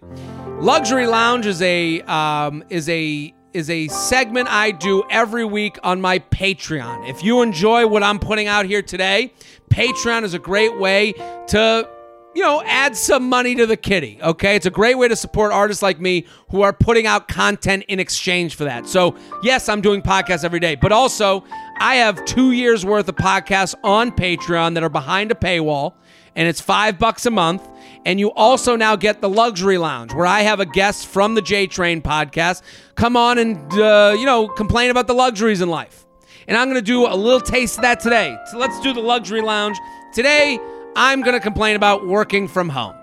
Luxury 0.59 1.07
Lounge 1.07 1.45
is 1.45 1.61
a 1.61 2.01
um, 2.01 2.63
is 2.69 2.89
a 2.89 3.33
is 3.57 3.71
a 3.71 3.87
segment 3.87 4.47
I 4.49 4.69
do 4.69 5.03
every 5.09 5.43
week 5.43 5.79
on 5.81 5.99
my 5.99 6.19
Patreon. 6.19 7.09
If 7.09 7.23
you 7.23 7.41
enjoy 7.41 7.87
what 7.87 8.03
I'm 8.03 8.19
putting 8.19 8.45
out 8.45 8.67
here 8.67 8.83
today, 8.83 9.33
Patreon 9.71 10.23
is 10.23 10.35
a 10.35 10.39
great 10.39 10.77
way 10.77 11.13
to 11.47 11.89
you 12.35 12.43
know, 12.43 12.61
add 12.67 12.95
some 12.95 13.27
money 13.27 13.55
to 13.55 13.65
the 13.65 13.75
kitty, 13.75 14.19
okay? 14.21 14.55
It's 14.55 14.67
a 14.67 14.69
great 14.69 14.95
way 14.95 15.07
to 15.07 15.15
support 15.15 15.51
artists 15.51 15.81
like 15.81 15.99
me 15.99 16.27
who 16.49 16.61
are 16.61 16.71
putting 16.71 17.07
out 17.07 17.27
content 17.27 17.85
in 17.87 17.99
exchange 17.99 18.53
for 18.53 18.63
that. 18.65 18.85
So, 18.85 19.15
yes, 19.41 19.67
I'm 19.67 19.81
doing 19.81 20.03
podcasts 20.03 20.43
every 20.43 20.59
day, 20.59 20.75
but 20.75 20.91
also 20.91 21.43
I 21.79 21.95
have 21.95 22.23
two 22.25 22.51
years 22.51 22.85
worth 22.85 23.09
of 23.09 23.15
podcasts 23.15 23.73
on 23.83 24.11
Patreon 24.11 24.75
that 24.75 24.83
are 24.83 24.89
behind 24.89 25.31
a 25.31 25.35
paywall, 25.35 25.95
and 26.35 26.47
it's 26.47 26.61
five 26.61 26.99
bucks 26.99 27.25
a 27.25 27.31
month. 27.31 27.67
And 28.05 28.19
you 28.19 28.31
also 28.31 28.75
now 28.75 28.95
get 28.95 29.21
the 29.21 29.29
Luxury 29.29 29.77
Lounge, 29.77 30.13
where 30.13 30.25
I 30.25 30.41
have 30.41 30.59
a 30.59 30.65
guest 30.65 31.07
from 31.07 31.35
the 31.35 31.41
J 31.41 31.67
Train 31.67 32.01
podcast 32.01 32.61
come 32.95 33.17
on 33.17 33.37
and, 33.37 33.57
uh, 33.73 34.15
you 34.17 34.25
know, 34.25 34.47
complain 34.47 34.89
about 34.89 35.07
the 35.07 35.13
luxuries 35.13 35.61
in 35.61 35.69
life. 35.69 36.05
And 36.47 36.57
I'm 36.57 36.67
going 36.67 36.75
to 36.75 36.81
do 36.81 37.05
a 37.05 37.15
little 37.15 37.41
taste 37.41 37.77
of 37.77 37.81
that 37.81 37.99
today. 37.99 38.37
So 38.51 38.57
let's 38.57 38.79
do 38.79 38.93
the 38.93 39.01
Luxury 39.01 39.41
Lounge. 39.41 39.77
Today, 40.13 40.57
I'm 40.95 41.21
going 41.21 41.33
to 41.33 41.41
complain 41.41 41.75
about 41.75 42.07
working 42.07 42.47
from 42.47 42.69
home. 42.69 42.95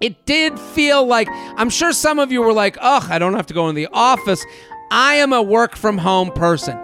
It 0.00 0.26
did 0.26 0.58
feel 0.58 1.06
like, 1.06 1.28
I'm 1.30 1.70
sure 1.70 1.92
some 1.92 2.18
of 2.18 2.30
you 2.30 2.42
were 2.42 2.52
like, 2.52 2.76
ugh, 2.80 3.06
I 3.10 3.18
don't 3.18 3.34
have 3.34 3.46
to 3.46 3.54
go 3.54 3.68
in 3.68 3.74
the 3.74 3.88
office. 3.92 4.44
I 4.90 5.16
am 5.16 5.32
a 5.32 5.42
work 5.42 5.76
from 5.76 5.98
home 5.98 6.30
person. 6.32 6.78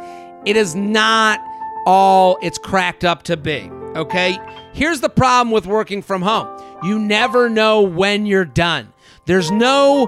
It 0.45 0.57
is 0.57 0.75
not 0.75 1.41
all 1.87 2.39
it's 2.43 2.59
cracked 2.59 3.05
up 3.05 3.23
to 3.25 3.37
be, 3.37 3.71
okay? 3.95 4.39
Here's 4.73 5.01
the 5.01 5.09
problem 5.09 5.51
with 5.51 5.67
working 5.67 6.03
from 6.03 6.23
home 6.23 6.47
you 6.83 6.99
never 6.99 7.49
know 7.49 7.83
when 7.83 8.27
you're 8.27 8.45
done. 8.45 8.93
There's 9.27 9.51
no 9.51 10.07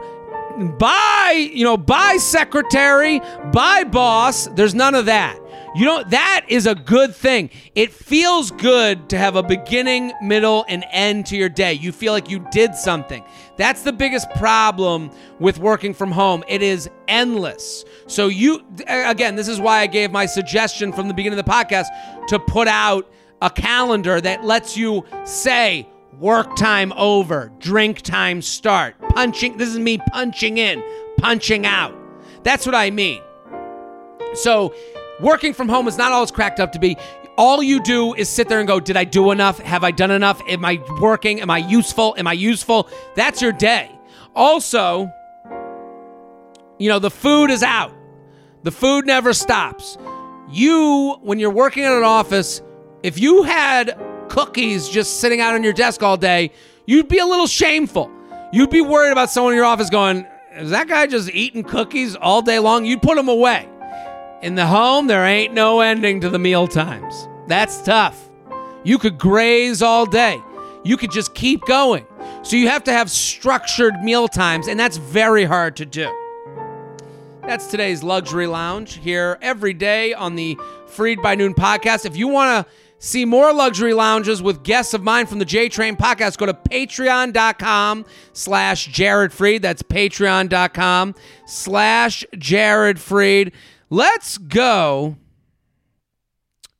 bye, 0.78 1.50
you 1.52 1.64
know, 1.64 1.76
bye 1.76 2.16
secretary, 2.16 3.20
bye 3.52 3.84
boss. 3.84 4.46
There's 4.48 4.74
none 4.74 4.94
of 4.94 5.06
that. 5.06 5.38
You 5.74 5.84
know, 5.84 6.02
that 6.04 6.46
is 6.48 6.66
a 6.66 6.74
good 6.74 7.14
thing. 7.14 7.50
It 7.74 7.92
feels 7.92 8.50
good 8.50 9.10
to 9.10 9.18
have 9.18 9.36
a 9.36 9.42
beginning, 9.42 10.12
middle, 10.22 10.64
and 10.66 10.84
end 10.90 11.26
to 11.26 11.36
your 11.36 11.50
day. 11.50 11.74
You 11.74 11.92
feel 11.92 12.12
like 12.12 12.30
you 12.30 12.44
did 12.50 12.74
something. 12.74 13.22
That's 13.56 13.82
the 13.82 13.92
biggest 13.92 14.30
problem 14.30 15.10
with 15.38 15.58
working 15.58 15.92
from 15.94 16.10
home. 16.10 16.42
It 16.48 16.62
is 16.62 16.88
endless. 17.06 17.84
So, 18.06 18.28
you, 18.28 18.64
again, 18.88 19.36
this 19.36 19.46
is 19.46 19.60
why 19.60 19.80
I 19.80 19.86
gave 19.86 20.10
my 20.10 20.26
suggestion 20.26 20.92
from 20.92 21.06
the 21.06 21.14
beginning 21.14 21.38
of 21.38 21.44
the 21.44 21.50
podcast 21.50 21.86
to 22.28 22.38
put 22.38 22.66
out 22.66 23.08
a 23.42 23.50
calendar 23.50 24.20
that 24.20 24.44
lets 24.44 24.76
you 24.76 25.04
say, 25.24 25.86
work 26.18 26.56
time 26.56 26.92
over, 26.96 27.52
drink 27.58 28.02
time 28.02 28.42
start, 28.42 28.96
punching. 29.10 29.56
This 29.56 29.68
is 29.68 29.78
me 29.78 29.98
punching 30.12 30.58
in, 30.58 30.82
punching 31.18 31.66
out. 31.66 31.94
That's 32.42 32.66
what 32.66 32.74
I 32.74 32.90
mean. 32.90 33.22
So, 34.34 34.74
Working 35.20 35.52
from 35.52 35.68
home 35.68 35.88
is 35.88 35.98
not 35.98 36.12
all 36.12 36.22
it's 36.22 36.30
cracked 36.30 36.60
up 36.60 36.72
to 36.72 36.78
be. 36.78 36.96
All 37.36 37.62
you 37.62 37.80
do 37.80 38.14
is 38.14 38.28
sit 38.28 38.48
there 38.48 38.60
and 38.60 38.68
go, 38.68 38.78
Did 38.78 38.96
I 38.96 39.04
do 39.04 39.30
enough? 39.30 39.58
Have 39.58 39.82
I 39.82 39.90
done 39.90 40.10
enough? 40.10 40.40
Am 40.48 40.64
I 40.64 40.82
working? 41.00 41.40
Am 41.40 41.50
I 41.50 41.58
useful? 41.58 42.14
Am 42.18 42.26
I 42.26 42.32
useful? 42.32 42.88
That's 43.16 43.42
your 43.42 43.52
day. 43.52 43.90
Also, 44.34 45.10
you 46.78 46.88
know, 46.88 47.00
the 47.00 47.10
food 47.10 47.50
is 47.50 47.62
out, 47.62 47.92
the 48.62 48.70
food 48.70 49.06
never 49.06 49.32
stops. 49.32 49.98
You, 50.50 51.18
when 51.22 51.38
you're 51.38 51.50
working 51.50 51.84
at 51.84 51.92
an 51.92 52.04
office, 52.04 52.62
if 53.02 53.18
you 53.18 53.42
had 53.42 53.98
cookies 54.38 54.88
just 54.88 55.18
sitting 55.18 55.40
out 55.40 55.54
on 55.54 55.64
your 55.64 55.72
desk 55.72 56.00
all 56.00 56.16
day, 56.16 56.52
you'd 56.86 57.08
be 57.08 57.18
a 57.18 57.26
little 57.26 57.48
shameful. 57.48 58.08
You'd 58.52 58.70
be 58.70 58.80
worried 58.80 59.10
about 59.10 59.30
someone 59.30 59.52
in 59.52 59.56
your 59.56 59.64
office 59.64 59.90
going, 59.90 60.24
Is 60.54 60.70
that 60.70 60.86
guy 60.86 61.08
just 61.08 61.28
eating 61.30 61.64
cookies 61.64 62.14
all 62.14 62.40
day 62.40 62.60
long? 62.60 62.84
You'd 62.84 63.02
put 63.02 63.16
them 63.16 63.28
away. 63.28 63.68
In 64.40 64.54
the 64.54 64.64
home, 64.64 65.08
there 65.08 65.26
ain't 65.26 65.54
no 65.54 65.80
ending 65.80 66.20
to 66.20 66.30
the 66.30 66.38
meal 66.38 66.68
times. 66.68 67.26
That's 67.48 67.82
tough. 67.82 68.28
You 68.84 68.98
could 68.98 69.18
graze 69.18 69.82
all 69.82 70.06
day. 70.06 70.40
You 70.84 70.96
could 70.96 71.10
just 71.10 71.34
keep 71.34 71.64
going. 71.64 72.06
So 72.44 72.54
you 72.54 72.68
have 72.68 72.84
to 72.84 72.92
have 72.92 73.10
structured 73.10 73.94
meal 74.04 74.28
times, 74.28 74.68
and 74.68 74.78
that's 74.78 74.98
very 74.98 75.46
hard 75.46 75.74
to 75.76 75.84
do. 75.84 76.08
That's 77.42 77.66
today's 77.66 78.04
Luxury 78.04 78.46
Lounge 78.46 78.98
here 78.98 79.36
every 79.42 79.74
day 79.74 80.14
on 80.14 80.36
the 80.36 80.56
Freid 80.86 81.20
by 81.22 81.34
Noon 81.34 81.54
podcast. 81.54 82.06
If 82.06 82.16
you 82.16 82.28
want 82.28 82.64
to 82.64 82.72
see 82.98 83.24
more 83.24 83.52
luxury 83.52 83.94
lounges 83.94 84.42
with 84.42 84.62
guests 84.62 84.94
of 84.94 85.02
mine 85.02 85.26
from 85.26 85.38
the 85.38 85.44
J 85.44 85.68
Train 85.68 85.96
podcast, 85.96 86.38
go 86.38 86.46
to 86.46 86.54
patreon.com 86.54 88.04
slash 88.32 88.86
Jared 88.86 89.32
Freid. 89.32 89.62
That's 89.62 89.82
patreon.com 89.82 91.14
slash 91.46 92.24
Jared 92.36 92.96
Freid. 92.98 93.52
Let's 93.90 94.38
go 94.38 95.16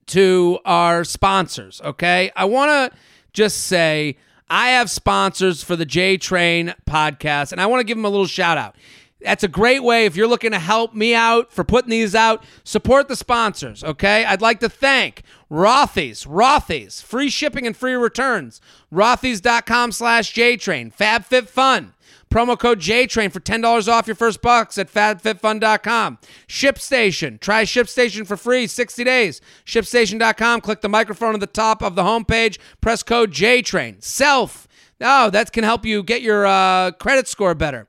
to 0.09 0.59
our 0.65 1.05
sponsors, 1.05 1.81
okay? 1.83 2.31
I 2.35 2.47
want 2.47 2.93
to 2.93 2.99
just 3.33 3.65
say 3.65 4.17
I 4.51 4.71
have 4.71 4.91
sponsors 4.91 5.63
for 5.63 5.77
the 5.77 5.85
J 5.85 6.17
Train 6.17 6.75
podcast, 6.89 7.53
and 7.53 7.61
I 7.61 7.67
want 7.67 7.81
to 7.81 7.85
give 7.85 7.97
them 7.97 8.05
a 8.05 8.11
little 8.11 8.27
shout 8.27 8.59
out. 8.59 8.77
That's 9.21 9.43
a 9.43 9.49
great 9.49 9.83
way 9.83 10.07
if 10.07 10.17
you're 10.17 10.29
looking 10.29 10.53
to 10.53 10.59
help 10.59 10.95
me 10.95 11.15
out 11.15 11.53
for 11.53 11.65
putting 11.65 11.91
these 11.91 12.15
out. 12.15 12.45
Support 12.65 13.09
the 13.09 13.17
sponsors, 13.17 13.83
okay? 13.83 14.25
I'd 14.25 14.41
like 14.41 14.61
to 14.61 14.69
thank 14.69 15.23
Rothy's, 15.51 16.25
Rothy's, 16.25 17.01
free 17.01 17.31
shipping 17.31 17.67
and 17.67 17.77
free 17.77 17.95
returns. 17.95 18.61
Rothys.com 18.93 19.93
slash 19.93 20.35
JTrain, 20.35 20.95
FabFitFun. 20.95 21.93
Promo 22.31 22.59
code 22.59 22.81
JTrain 22.81 23.33
for 23.33 23.41
$10 23.41 23.89
off 23.89 24.07
your 24.07 24.15
first 24.17 24.43
bucks 24.43 24.77
at 24.77 24.93
fabfitfun.com. 24.93 26.19
ShipStation. 26.47 27.41
Try 27.41 27.65
ShipStation 27.65 28.27
for 28.27 28.37
free 28.37 28.67
60 28.67 29.03
days. 29.05 29.41
ShipStation.com. 29.65 30.61
Click 30.61 30.83
the 30.83 30.89
microphone 30.89 31.35
at 31.35 31.41
the 31.41 31.47
top 31.47 31.83
of 31.83 31.95
the 31.95 32.03
homepage. 32.03 32.59
Press 32.81 33.03
code 33.03 33.33
JTrain. 33.33 34.03
Self. 34.03 34.69
Oh, 35.01 35.31
that 35.31 35.53
can 35.53 35.65
help 35.65 35.87
you 35.87 36.03
get 36.03 36.23
your 36.23 36.47
uh, 36.47 36.91
credit 36.93 37.29
score 37.29 37.55
better. 37.55 37.89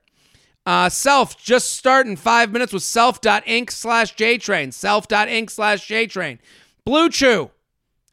Uh, 0.66 0.88
self, 0.88 1.36
just 1.38 1.74
start 1.74 2.06
in 2.06 2.16
five 2.16 2.52
minutes 2.52 2.72
with 2.72 2.84
self.inc 2.84 3.72
slash 3.72 4.16
JTrain. 4.16 4.72
Self.inc 4.74 5.50
slash 5.50 5.88
JTrain. 5.88 6.38
BlueChew. 6.90 7.52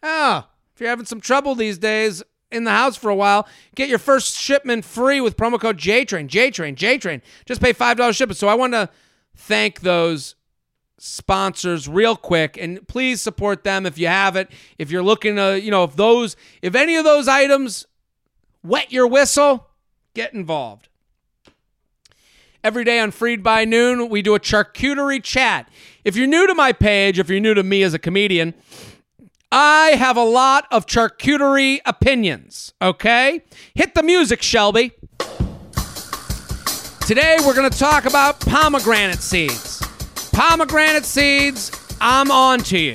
Oh, 0.02 0.46
if 0.74 0.80
you're 0.80 0.90
having 0.90 1.06
some 1.06 1.20
trouble 1.20 1.54
these 1.54 1.78
days 1.78 2.22
in 2.52 2.64
the 2.64 2.70
house 2.70 2.94
for 2.94 3.08
a 3.08 3.14
while, 3.14 3.48
get 3.74 3.88
your 3.88 3.98
first 3.98 4.36
shipment 4.36 4.84
free 4.84 5.20
with 5.20 5.36
promo 5.36 5.58
code 5.58 5.78
JTrain. 5.78 6.28
JTrain, 6.28 6.76
JTrain. 6.76 7.22
Just 7.46 7.62
pay 7.62 7.72
$5 7.72 8.14
shipping. 8.14 8.34
So 8.34 8.48
I 8.48 8.54
want 8.54 8.74
to 8.74 8.90
thank 9.34 9.80
those 9.80 10.34
sponsors 10.98 11.88
real 11.88 12.16
quick 12.16 12.58
and 12.58 12.86
please 12.86 13.22
support 13.22 13.64
them 13.64 13.86
if 13.86 13.96
you 13.96 14.08
have 14.08 14.36
it. 14.36 14.50
If 14.78 14.90
you're 14.90 15.02
looking 15.02 15.36
to, 15.36 15.58
you 15.58 15.70
know, 15.70 15.84
if 15.84 15.96
those, 15.96 16.36
if 16.60 16.74
any 16.74 16.96
of 16.96 17.04
those 17.04 17.28
items 17.28 17.86
wet 18.62 18.92
your 18.92 19.06
whistle, 19.06 19.68
get 20.12 20.34
involved. 20.34 20.88
Every 22.66 22.82
day 22.82 22.98
on 22.98 23.12
Freid 23.12 23.44
by 23.44 23.64
Noon, 23.64 24.08
we 24.08 24.22
do 24.22 24.34
a 24.34 24.40
charcuterie 24.40 25.22
chat. 25.22 25.68
If 26.02 26.16
you're 26.16 26.26
new 26.26 26.48
to 26.48 26.54
my 26.56 26.72
page, 26.72 27.16
if 27.16 27.28
you're 27.28 27.38
new 27.38 27.54
to 27.54 27.62
me 27.62 27.84
as 27.84 27.94
a 27.94 27.98
comedian, 28.00 28.54
I 29.52 29.90
have 29.90 30.16
a 30.16 30.24
lot 30.24 30.66
of 30.72 30.84
charcuterie 30.84 31.78
opinions, 31.86 32.72
okay? 32.82 33.44
Hit 33.76 33.94
the 33.94 34.02
music, 34.02 34.42
Shelby. 34.42 34.90
Today 37.06 37.36
we're 37.46 37.54
going 37.54 37.70
to 37.70 37.78
talk 37.78 38.04
about 38.04 38.40
pomegranate 38.40 39.20
seeds. 39.20 39.80
Pomegranate 40.32 41.04
seeds, 41.04 41.70
I'm 42.00 42.32
on 42.32 42.58
to 42.64 42.78
you, 42.80 42.94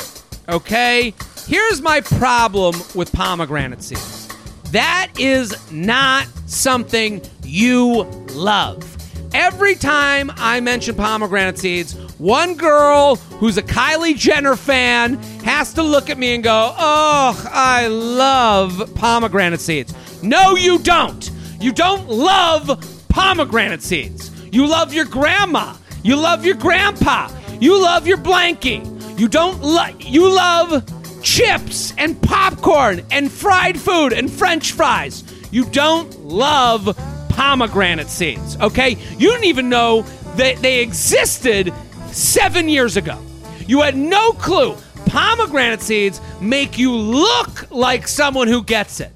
okay? 0.50 1.14
Here's 1.48 1.82
my 1.82 2.02
problem 2.02 2.76
with 2.94 3.10
pomegranate 3.14 3.84
seeds 3.84 4.28
that 4.72 5.12
is 5.18 5.56
not 5.72 6.28
something 6.46 7.22
you 7.44 8.04
love. 8.34 8.91
Every 9.34 9.76
time 9.76 10.32
I 10.36 10.60
mention 10.60 10.96
pomegranate 10.96 11.58
seeds, 11.58 11.94
one 12.18 12.56
girl 12.56 13.16
who's 13.16 13.58
a 13.58 13.64
Kylie 13.64 14.18
Jenner 14.18 14.56
fan 14.58 15.16
has 15.44 15.74
to 15.76 15.84
look 15.84 16.10
at 16.10 16.18
me 16.18 16.36
and 16.36 16.44
go, 16.44 16.74
Oh, 16.78 17.50
I 17.50 17.88
love 17.88 18.94
pomegranate 18.96 19.62
seeds. 19.62 19.94
No, 20.22 20.56
you 20.56 20.80
don't. 20.80 21.32
You 21.60 21.72
don't 21.72 22.10
love 22.10 23.06
pomegranate 23.08 23.82
seeds. 23.82 24.32
You 24.52 24.68
love 24.68 24.94
your 24.94 25.06
grandma. 25.06 25.76
You 26.04 26.18
love 26.18 26.46
your 26.46 26.56
grandpa. 26.56 27.30
You 27.60 27.82
love 27.82 28.08
your 28.08 28.18
blankie. 28.18 28.88
You 29.20 29.28
don't 29.28 29.62
like, 29.62 30.10
you 30.10 30.28
love 30.28 30.84
chips 31.22 31.94
and 31.98 32.20
popcorn 32.22 33.06
and 33.12 33.32
fried 33.32 33.80
food 33.80 34.12
and 34.14 34.30
french 34.32 34.72
fries. 34.72 35.24
You 35.52 35.66
don't 35.66 36.20
love 36.26 36.98
pomegranate 37.32 38.10
seeds, 38.10 38.58
okay? 38.58 38.92
You 38.92 39.32
didn't 39.32 39.46
even 39.46 39.70
know 39.70 40.04
that 40.36 40.58
they 40.58 40.82
existed 40.82 41.74
seven 42.12 42.70
years 42.70 42.98
ago. 42.98 43.20
You 43.68 43.82
had 43.82 43.96
no 43.96 44.34
clue. 44.34 44.76
Pomegranate 45.06 45.82
seeds 45.82 46.22
make 46.40 46.78
you 46.78 46.94
look 46.94 47.70
like 47.72 48.08
someone 48.08 48.48
who 48.48 48.64
gets 48.64 49.00
it, 49.00 49.12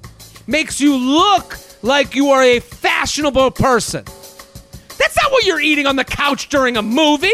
makes 0.46 0.80
you 0.80 0.96
look 0.96 1.58
like 1.82 2.14
you 2.14 2.30
are 2.30 2.42
a 2.42 2.60
fashionable 2.60 3.50
person. 3.52 4.04
That's 4.98 5.16
not 5.22 5.30
what 5.32 5.44
you're 5.44 5.60
eating 5.60 5.86
on 5.86 5.96
the 5.96 6.04
couch 6.04 6.48
during 6.48 6.76
a 6.76 6.82
movie. 6.82 7.30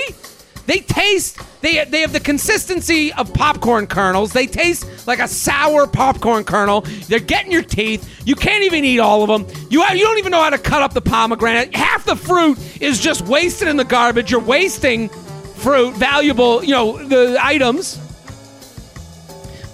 They 0.66 0.78
taste 0.78 1.38
they 1.62 1.84
they 1.84 2.00
have 2.00 2.12
the 2.12 2.20
consistency 2.20 3.12
of 3.12 3.32
popcorn 3.32 3.86
kernels. 3.86 4.32
They 4.32 4.46
taste 4.46 5.06
like 5.06 5.20
a 5.20 5.28
sour 5.28 5.86
popcorn 5.86 6.44
kernel. 6.44 6.82
They're 7.08 7.20
getting 7.20 7.52
your 7.52 7.62
teeth. 7.62 8.26
You 8.26 8.34
can't 8.34 8.64
even 8.64 8.84
eat 8.84 8.98
all 8.98 9.22
of 9.22 9.28
them. 9.28 9.46
You 9.70 9.84
you 9.94 10.04
don't 10.04 10.18
even 10.18 10.32
know 10.32 10.42
how 10.42 10.50
to 10.50 10.58
cut 10.58 10.82
up 10.82 10.92
the 10.92 11.00
pomegranate. 11.00 11.74
Half 11.74 12.04
the 12.04 12.16
fruit 12.16 12.58
is 12.82 13.00
just 13.00 13.22
wasted 13.22 13.68
in 13.68 13.76
the 13.76 13.84
garbage. 13.84 14.30
You're 14.30 14.40
wasting 14.40 15.08
fruit, 15.08 15.94
valuable, 15.94 16.64
you 16.64 16.72
know, 16.72 17.02
the 17.02 17.38
items. 17.40 17.96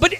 But 0.00 0.14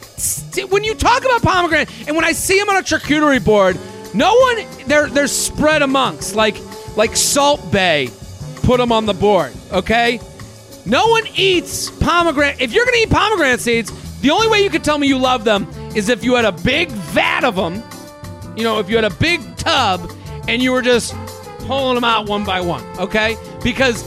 when 0.70 0.82
you 0.84 0.94
talk 0.94 1.24
about 1.24 1.42
pomegranate, 1.42 1.90
and 2.06 2.16
when 2.16 2.24
I 2.24 2.32
see 2.32 2.58
them 2.58 2.68
on 2.70 2.76
a 2.76 2.82
charcuterie 2.82 3.44
board, 3.44 3.78
no 4.14 4.34
one 4.34 4.66
they're 4.86 5.08
they're 5.08 5.26
spread 5.26 5.82
amongst 5.82 6.34
like 6.34 6.56
like 6.96 7.14
Salt 7.14 7.70
Bae 7.70 8.08
put 8.62 8.78
them 8.78 8.90
on 8.90 9.06
the 9.06 9.14
board. 9.14 9.52
Okay, 9.72 10.20
no 10.88 11.06
one 11.08 11.24
eats 11.36 11.90
pomegranate. 11.90 12.60
If 12.60 12.72
you're 12.72 12.84
going 12.86 12.94
to 12.94 13.00
eat 13.00 13.10
pomegranate 13.10 13.60
seeds, 13.60 13.92
the 14.20 14.30
only 14.30 14.48
way 14.48 14.62
you 14.62 14.70
could 14.70 14.82
tell 14.82 14.96
me 14.96 15.06
you 15.06 15.18
love 15.18 15.44
them 15.44 15.68
is 15.94 16.08
if 16.08 16.24
you 16.24 16.34
had 16.34 16.46
a 16.46 16.52
big 16.52 16.90
vat 16.90 17.44
of 17.44 17.56
them. 17.56 17.82
You 18.56 18.64
know, 18.64 18.78
if 18.80 18.88
you 18.88 18.96
had 18.96 19.04
a 19.04 19.14
big 19.14 19.40
tub 19.56 20.10
and 20.48 20.62
you 20.62 20.72
were 20.72 20.82
just 20.82 21.14
pulling 21.60 21.94
them 21.94 22.04
out 22.04 22.26
one 22.26 22.44
by 22.44 22.60
one, 22.60 22.82
okay? 22.98 23.36
Because 23.62 24.02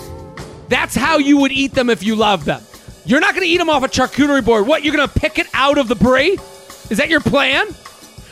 that's 0.70 0.96
how 0.96 1.20
you 1.20 1.38
would 1.38 1.52
eat 1.52 1.74
them 1.74 1.90
if 1.90 2.02
you 2.04 2.16
love 2.16 2.46
them. 2.46 2.62
You're 3.06 3.20
not 3.20 3.36
going 3.36 3.46
to 3.46 3.52
eat 3.52 3.58
them 3.58 3.70
off 3.70 3.84
a 3.84 3.88
charcuterie 3.88 4.44
board. 4.44 4.66
What? 4.66 4.84
You're 4.84 4.96
going 4.96 5.08
to 5.08 5.20
pick 5.20 5.38
it 5.38 5.48
out 5.54 5.78
of 5.78 5.88
the 5.88 5.96
brie? 5.96 6.38
Is 6.90 6.98
that 6.98 7.10
your 7.10 7.22
plan? 7.22 7.68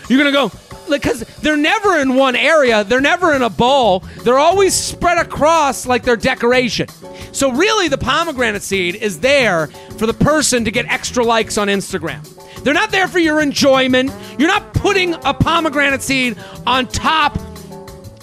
You're 0.10 0.20
going 0.24 0.26
to 0.26 0.32
go, 0.32 0.52
because 0.98 1.22
they're 1.42 1.58
never 1.58 2.00
in 2.00 2.16
one 2.16 2.36
area, 2.36 2.84
they're 2.84 3.02
never 3.02 3.34
in 3.34 3.42
a 3.42 3.50
bowl, 3.50 4.00
they're 4.24 4.40
always 4.40 4.74
spread 4.74 5.18
across 5.18 5.86
like 5.86 6.04
they're 6.04 6.16
decoration. 6.16 6.88
So, 7.32 7.52
really, 7.52 7.88
the 7.88 7.98
pomegranate 7.98 8.64
seed 8.64 8.96
is 8.96 9.20
there 9.20 9.68
for 9.98 10.08
the 10.08 10.14
person 10.14 10.66
to 10.66 10.72
get 10.72 10.88
extra 10.88 11.24
likes 11.24 11.58
on 11.58 11.68
Instagram. 11.68 12.26
They're 12.64 12.74
not 12.74 12.92
there 12.92 13.08
for 13.08 13.20
your 13.20 13.40
enjoyment. 13.40 14.12
You're 14.38 14.50
not 14.50 14.74
putting 14.74 15.14
a 15.14 15.34
pomegranate 15.34 16.02
seed 16.02 16.38
on 16.66 16.88
top 16.88 17.38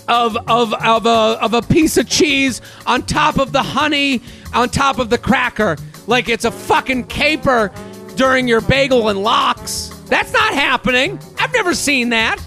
of, 0.09 0.37
of, 0.49 0.75
of, 0.75 1.07
a, 1.07 1.39
of 1.41 1.55
a 1.55 1.63
piece 1.63 1.97
of 1.97 2.09
cheese, 2.09 2.61
on 2.87 3.03
top 3.03 3.39
of 3.39 3.53
the 3.53 3.63
honey, 3.63 4.23
on 4.55 4.69
top 4.69 4.99
of 4.99 5.11
the 5.11 5.19
cracker, 5.19 5.77
like 6.07 6.29
it's 6.29 6.45
a 6.45 6.51
fucking 6.51 7.05
caper 7.05 7.73
during 8.15 8.49
your 8.49 8.61
bagel 8.61 9.09
and 9.09 9.23
lox. 9.23 9.89
That's 10.07 10.33
not 10.33 10.55
happening. 10.55 11.19
I've 11.39 11.53
never 11.53 11.75
seen 11.75 12.11
that. 12.11 12.39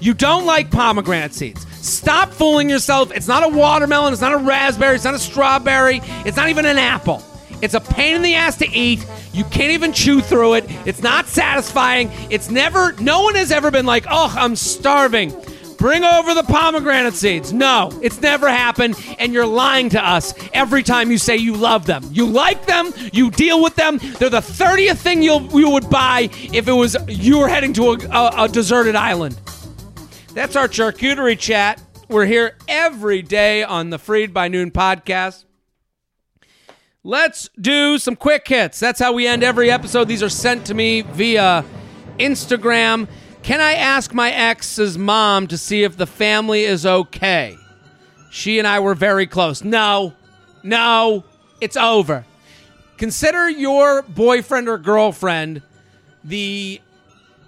You 0.00 0.14
don't 0.14 0.46
like 0.46 0.70
pomegranate 0.70 1.34
seeds. 1.34 1.66
Stop 1.86 2.30
fooling 2.32 2.68
yourself. 2.70 3.12
It's 3.12 3.28
not 3.28 3.44
a 3.44 3.48
watermelon. 3.48 4.12
It's 4.12 4.22
not 4.22 4.32
a 4.32 4.38
raspberry. 4.38 4.94
It's 4.94 5.04
not 5.04 5.14
a 5.14 5.18
strawberry. 5.18 6.00
It's 6.24 6.36
not 6.36 6.48
even 6.48 6.64
an 6.66 6.78
apple. 6.78 7.22
It's 7.62 7.74
a 7.74 7.80
pain 7.80 8.16
in 8.16 8.22
the 8.22 8.34
ass 8.34 8.56
to 8.58 8.68
eat. 8.68 9.06
You 9.32 9.44
can't 9.44 9.72
even 9.72 9.92
chew 9.92 10.20
through 10.20 10.54
it. 10.54 10.64
It's 10.86 11.02
not 11.02 11.26
satisfying. 11.26 12.10
It's 12.30 12.50
never, 12.50 12.92
no 12.94 13.22
one 13.22 13.34
has 13.34 13.52
ever 13.52 13.70
been 13.70 13.86
like, 13.86 14.06
oh, 14.10 14.34
I'm 14.36 14.56
starving. 14.56 15.34
Bring 15.76 16.04
over 16.04 16.34
the 16.34 16.42
pomegranate 16.42 17.14
seeds. 17.14 17.54
No, 17.54 17.90
it's 18.02 18.20
never 18.20 18.50
happened, 18.50 19.02
and 19.18 19.32
you're 19.32 19.46
lying 19.46 19.88
to 19.90 20.06
us 20.06 20.34
every 20.52 20.82
time 20.82 21.10
you 21.10 21.16
say 21.16 21.38
you 21.38 21.54
love 21.54 21.86
them. 21.86 22.06
You 22.12 22.26
like 22.26 22.66
them, 22.66 22.92
you 23.14 23.30
deal 23.30 23.62
with 23.62 23.76
them. 23.76 23.96
They're 24.18 24.28
the 24.28 24.40
30th 24.40 24.98
thing 24.98 25.22
you'll, 25.22 25.48
you 25.58 25.70
would 25.70 25.88
buy 25.88 26.28
if 26.52 26.68
it 26.68 26.72
was 26.72 26.98
you 27.08 27.38
were 27.38 27.48
heading 27.48 27.72
to 27.74 27.92
a, 27.92 27.98
a, 28.10 28.44
a 28.44 28.48
deserted 28.48 28.94
island. 28.94 29.40
That's 30.32 30.54
our 30.54 30.68
charcuterie 30.68 31.38
chat. 31.38 31.82
We're 32.08 32.26
here 32.26 32.56
every 32.68 33.20
day 33.20 33.64
on 33.64 33.90
the 33.90 33.98
Freid 33.98 34.32
by 34.32 34.46
Noon 34.46 34.70
podcast. 34.70 35.44
Let's 37.02 37.48
do 37.60 37.98
some 37.98 38.14
quick 38.14 38.46
hits. 38.46 38.78
That's 38.78 39.00
how 39.00 39.12
we 39.12 39.26
end 39.26 39.42
every 39.42 39.72
episode. 39.72 40.06
These 40.06 40.22
are 40.22 40.28
sent 40.28 40.66
to 40.66 40.74
me 40.74 41.02
via 41.02 41.64
Instagram. 42.20 43.08
Can 43.42 43.60
I 43.60 43.72
ask 43.72 44.14
my 44.14 44.30
ex's 44.30 44.96
mom 44.96 45.48
to 45.48 45.58
see 45.58 45.82
if 45.82 45.96
the 45.96 46.06
family 46.06 46.62
is 46.62 46.86
okay? 46.86 47.56
She 48.30 48.60
and 48.60 48.68
I 48.68 48.78
were 48.78 48.94
very 48.94 49.26
close. 49.26 49.64
No, 49.64 50.14
no, 50.62 51.24
it's 51.60 51.76
over. 51.76 52.24
Consider 52.98 53.48
your 53.50 54.02
boyfriend 54.02 54.68
or 54.68 54.78
girlfriend 54.78 55.62
the 56.22 56.80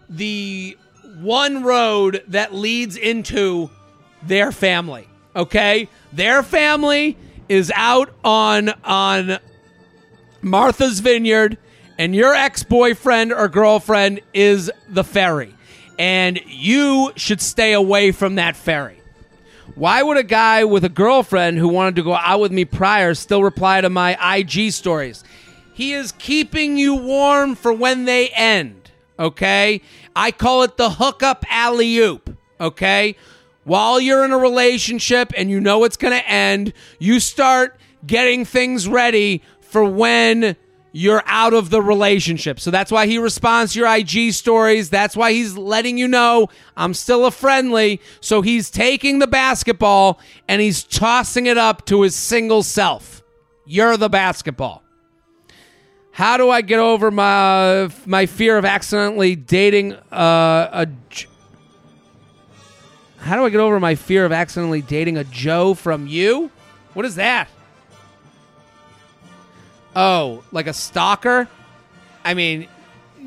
the 0.09 0.76
one 1.23 1.62
road 1.62 2.23
that 2.29 2.55
leads 2.55 2.97
into 2.97 3.70
their 4.23 4.53
family. 4.53 5.09
Okay, 5.35 5.89
their 6.12 6.43
family 6.43 7.16
is 7.49 7.73
out 7.75 8.11
on 8.25 8.70
on 8.85 9.39
Martha's 10.43 11.01
Vineyard, 11.01 11.57
and 11.99 12.14
your 12.14 12.35
ex 12.35 12.62
boyfriend 12.62 13.33
or 13.33 13.49
girlfriend 13.49 14.20
is 14.35 14.70
the 14.89 15.05
ferry, 15.05 15.55
and 15.99 16.41
you 16.47 17.12
should 17.16 17.41
stay 17.41 17.73
away 17.73 18.12
from 18.12 18.35
that 18.35 18.57
ferry. 18.57 19.01
Why 19.75 20.03
would 20.03 20.18
a 20.18 20.23
guy 20.23 20.64
with 20.64 20.85
a 20.85 20.91
girlfriend 20.91 21.59
who 21.59 21.68
wanted 21.68 21.97
to 21.97 22.03
go 22.03 22.14
out 22.14 22.41
with 22.41 22.53
me 22.53 22.64
prior 22.64 23.14
still 23.14 23.43
reply 23.43 23.81
to 23.81 23.89
my 23.89 24.37
IG 24.37 24.73
stories? 24.73 25.25
He 25.73 25.95
is 25.95 26.12
keeping 26.12 26.77
you 26.77 26.95
warm 26.95 27.55
for 27.55 27.73
when 27.73 28.05
they 28.05 28.29
end, 28.29 28.91
okay? 29.18 29.81
I 30.15 30.31
call 30.31 30.63
it 30.63 30.77
the 30.77 30.91
hookup 30.91 31.45
alley 31.49 31.97
oop, 31.99 32.37
okay? 32.61 33.17
While 33.65 34.01
you're 34.01 34.25
in 34.25 34.33
a 34.33 34.39
relationship 34.39 35.33
and 35.37 35.51
you 35.51 35.61
know 35.61 35.85
it's 35.85 35.97
going 35.97 36.19
to 36.19 36.29
end, 36.29 36.73
you 36.99 37.21
start 37.21 37.79
getting 38.07 38.45
things 38.45 38.89
ready 38.89 39.43
for 39.61 39.85
when 39.85 40.57
you're 40.93 41.23
out 41.27 41.55
of 41.55 41.71
the 41.71 41.81
relationship. 41.81 42.61
So 42.61 42.71
that's 42.71 42.93
why 42.93 43.07
he 43.07 43.19
responds 43.19 43.73
to 43.73 43.79
your 43.79 43.89
IG 43.89 44.33
stories. 44.33 44.91
That's 44.91 45.17
why 45.17 45.33
he's 45.33 45.57
letting 45.57 45.97
you 45.97 46.07
know 46.07 46.49
I'm 46.77 46.93
still 46.93 47.25
a 47.25 47.31
friendly. 47.31 48.01
So 48.21 48.43
he's 48.43 48.71
taking 48.71 49.19
the 49.19 49.27
basketball 49.27 50.21
and 50.49 50.61
he's 50.61 50.85
tossing 50.85 51.47
it 51.47 51.57
up 51.57 51.87
to 51.87 52.03
his 52.03 52.15
single 52.15 52.63
self. 52.63 53.23
You're 53.65 53.97
the 53.97 54.11
basketball. 54.11 54.83
How 56.13 56.37
do 56.37 56.51
I 56.51 56.61
get 56.61 56.79
over 56.79 57.11
my 57.11 57.89
my 58.05 58.27
fear 58.27 58.59
of 58.59 58.65
accidentally 58.65 59.35
dating 59.35 59.95
uh, 59.95 60.85
a 60.87 60.89
How 63.17 63.37
do 63.37 63.45
I 63.45 63.51
get 63.51 63.61
over 63.61 63.81
my 63.81 63.95
fear 63.95 64.27
of 64.27 64.33
accidentally 64.33 64.83
dating 64.83 65.17
a 65.17 65.25
Joe 65.25 65.73
from 65.75 66.07
you? 66.07 66.51
What 66.93 67.07
is 67.07 67.15
that? 67.15 67.49
Oh, 69.97 70.45
like 70.53 70.67
a 70.67 70.75
stalker? 70.75 71.49
I 72.25 72.35
mean, 72.35 72.69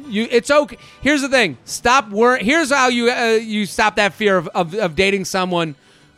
you 0.07 0.27
it's 0.29 0.51
okay. 0.51 0.77
Here's 1.01 1.21
the 1.23 1.29
thing. 1.29 1.57
Stop 1.65 2.09
wor- 2.09 2.37
Here's 2.37 2.71
how 2.71 2.89
you 2.89 3.09
uh, 3.11 3.39
you 3.41 3.65
stop 3.65 3.95
that 3.95 4.13
fear 4.13 4.37
of, 4.37 4.47
of 4.49 4.75
of 4.75 4.95
dating 4.95 5.25
someone 5.25 5.75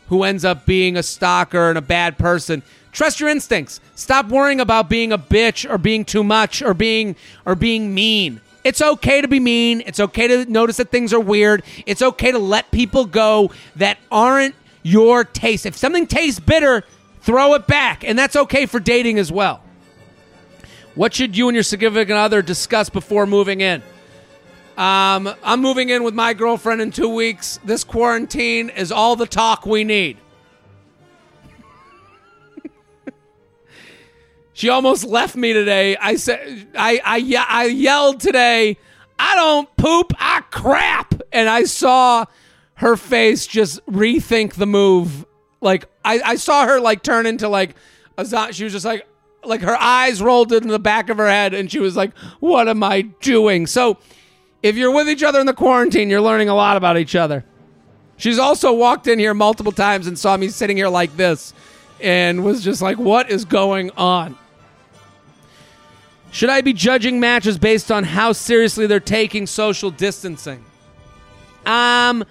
who 0.10 0.24
ends 0.24 0.44
up 0.44 0.66
being 0.66 0.98
a 0.98 1.04
stalker 1.04 1.70
and 1.70 1.78
a 1.78 1.82
bad 1.82 2.18
person. 2.18 2.62
Trust 2.98 3.20
your 3.20 3.30
instincts. 3.30 3.80
Stop 3.94 4.30
worrying 4.30 4.60
about 4.60 4.90
being 4.90 5.12
a 5.12 5.20
bitch 5.20 5.70
or 5.70 5.78
being 5.78 6.04
too 6.04 6.24
much 6.24 6.64
or 6.64 6.74
being 6.74 7.16
or 7.46 7.54
being 7.54 7.94
mean. 7.94 8.42
It's 8.64 8.82
okay 8.82 9.22
to 9.22 9.28
be 9.28 9.40
mean. 9.40 9.84
It's 9.86 10.00
okay 10.00 10.28
to 10.28 10.52
notice 10.52 10.78
that 10.78 10.90
things 10.90 11.14
are 11.14 11.20
weird. 11.20 11.62
It's 11.86 12.02
okay 12.02 12.32
to 12.32 12.40
let 12.40 12.72
people 12.72 13.06
go 13.06 13.52
that 13.76 14.00
aren't 14.12 14.56
your 14.82 15.24
taste. 15.24 15.68
If 15.68 15.78
something 15.78 16.08
tastes 16.08 16.40
bitter, 16.40 16.84
throw 17.22 17.54
it 17.54 17.68
back. 17.68 18.04
And 18.04 18.18
that's 18.18 18.36
okay 18.36 18.66
for 18.66 18.80
dating 18.80 19.20
as 19.20 19.32
well. 19.32 19.62
What 20.96 21.14
should 21.14 21.38
you 21.38 21.50
and 21.50 21.54
your 21.54 21.62
significant 21.62 22.18
other 22.18 22.42
discuss 22.42 22.90
before 22.90 23.28
moving 23.28 23.62
in? 23.62 23.84
Um, 24.76 25.36
I'm 25.44 25.62
moving 25.62 25.90
in 25.90 26.02
with 26.02 26.16
my 26.16 26.34
girlfriend 26.34 26.82
in 26.82 26.90
two 26.90 27.10
weeks. 27.10 27.60
This 27.64 27.84
quarantine 27.84 28.70
is 28.70 28.92
all 28.92 29.16
the 29.16 29.28
talk 29.28 29.68
we 29.68 29.84
need. 29.84 30.18
She 34.58 34.70
almost 34.70 35.04
left 35.04 35.36
me 35.36 35.54
today. 35.54 35.96
I 35.98 36.16
said, 36.16 36.70
I, 36.76 37.00
I, 37.06 37.46
I 37.48 37.66
yelled 37.66 38.20
today, 38.20 38.78
I 39.20 39.36
don't 39.36 39.78
poop, 39.78 40.14
I 40.18 40.42
crap. 40.50 41.14
And 41.32 41.48
I 41.48 41.66
saw 41.66 42.26
her 42.74 42.98
face 42.98 43.46
just 43.46 43.86
rethink 43.86 44.56
the 44.56 44.66
move. 44.66 45.28
Like, 45.62 45.86
I, 46.04 46.22
I 46.22 46.36
saw 46.38 46.66
her 46.66 46.80
like 46.80 47.04
turn 47.04 47.28
into 47.28 47.48
like 47.48 47.76
a 48.18 48.52
She 48.52 48.64
was 48.64 48.74
just 48.74 48.84
like, 48.84 49.08
like 49.44 49.62
her 49.62 49.78
eyes 49.80 50.24
rolled 50.24 50.52
into 50.52 50.70
the 50.70 50.80
back 50.80 51.10
of 51.10 51.18
her 51.18 51.30
head 51.30 51.54
and 51.54 51.72
she 51.72 51.78
was 51.78 51.96
like, 51.96 52.18
What 52.40 52.68
am 52.68 52.82
I 52.82 53.04
doing? 53.22 53.68
So 53.68 54.00
if 54.64 54.76
you're 54.76 54.92
with 54.92 55.08
each 55.08 55.22
other 55.22 55.40
in 55.40 55.46
the 55.46 55.54
quarantine, 55.54 56.10
you're 56.10 56.20
learning 56.20 56.50
a 56.50 56.56
lot 56.56 56.78
about 56.78 56.98
each 56.98 57.16
other. 57.16 57.46
She's 58.18 58.40
also 58.40 58.74
walked 58.74 59.06
in 59.06 59.20
here 59.20 59.36
multiple 59.36 59.72
times 59.72 60.08
and 60.08 60.18
saw 60.18 60.36
me 60.36 60.48
sitting 60.48 60.78
here 60.78 60.90
like 60.90 61.16
this 61.16 61.54
and 62.02 62.44
was 62.44 62.64
just 62.64 62.82
like, 62.82 62.98
What 62.98 63.30
is 63.30 63.46
going 63.46 63.92
on? 63.92 64.36
Should 66.32 66.50
I 66.50 66.62
be 66.62 66.74
judging 66.74 67.20
matches 67.20 67.58
based 67.58 67.92
on 67.92 68.04
how 68.04 68.32
seriously 68.32 68.88
they're 68.88 69.00
taking 69.00 69.48
social 69.48 69.92
distancing? 69.92 70.64
Um 71.66 72.24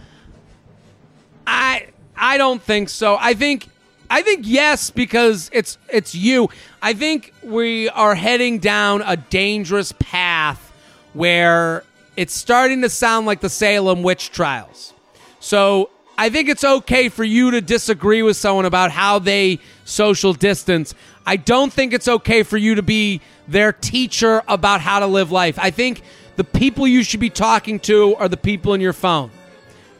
I 1.47 1.89
I 2.17 2.39
don't 2.39 2.63
think 2.63 2.89
so. 2.89 3.17
I 3.21 3.35
think 3.35 3.69
I 4.09 4.23
think 4.23 4.43
yes 4.45 4.91
because 4.91 5.51
it's 5.53 5.79
it's 5.89 6.15
you. 6.15 6.49
I 6.81 6.93
think 6.93 7.33
we 7.43 7.89
are 7.91 8.15
heading 8.15 8.59
down 8.59 9.03
a 9.03 9.17
dangerous 9.17 9.93
path 9.99 10.73
where 11.13 11.83
it's 12.17 12.35
starting 12.35 12.83
to 12.83 12.89
sound 12.89 13.27
like 13.27 13.41
the 13.41 13.49
Salem 13.49 14.03
witch 14.03 14.31
trials. 14.31 14.93
So, 15.41 15.91
I 16.19 16.31
think 16.31 16.49
it's 16.49 16.65
okay 16.65 17.09
for 17.09 17.25
you 17.25 17.51
to 17.51 17.61
disagree 17.61 18.23
with 18.23 18.37
someone 18.37 18.65
about 18.65 18.91
how 18.91 19.19
they 19.19 19.59
social 19.85 20.33
distance. 20.33 20.95
I 21.27 21.37
don't 21.37 21.73
think 21.73 21.93
it's 21.93 22.07
okay 22.09 22.45
for 22.45 22.57
you 22.57 22.77
to 22.77 22.83
be 22.83 23.21
their 23.49 23.73
teacher 23.73 24.43
about 24.47 24.81
how 24.81 25.01
to 25.01 25.07
live 25.07 25.33
life. 25.33 25.59
I 25.59 25.71
think 25.71 26.03
the 26.37 26.45
people 26.45 26.87
you 26.87 27.03
should 27.03 27.21
be 27.21 27.31
talking 27.31 27.81
to 27.81 28.15
are 28.17 28.29
the 28.29 28.37
people 28.37 28.75
in 28.75 28.81
your 28.81 28.93
phone. 28.93 29.31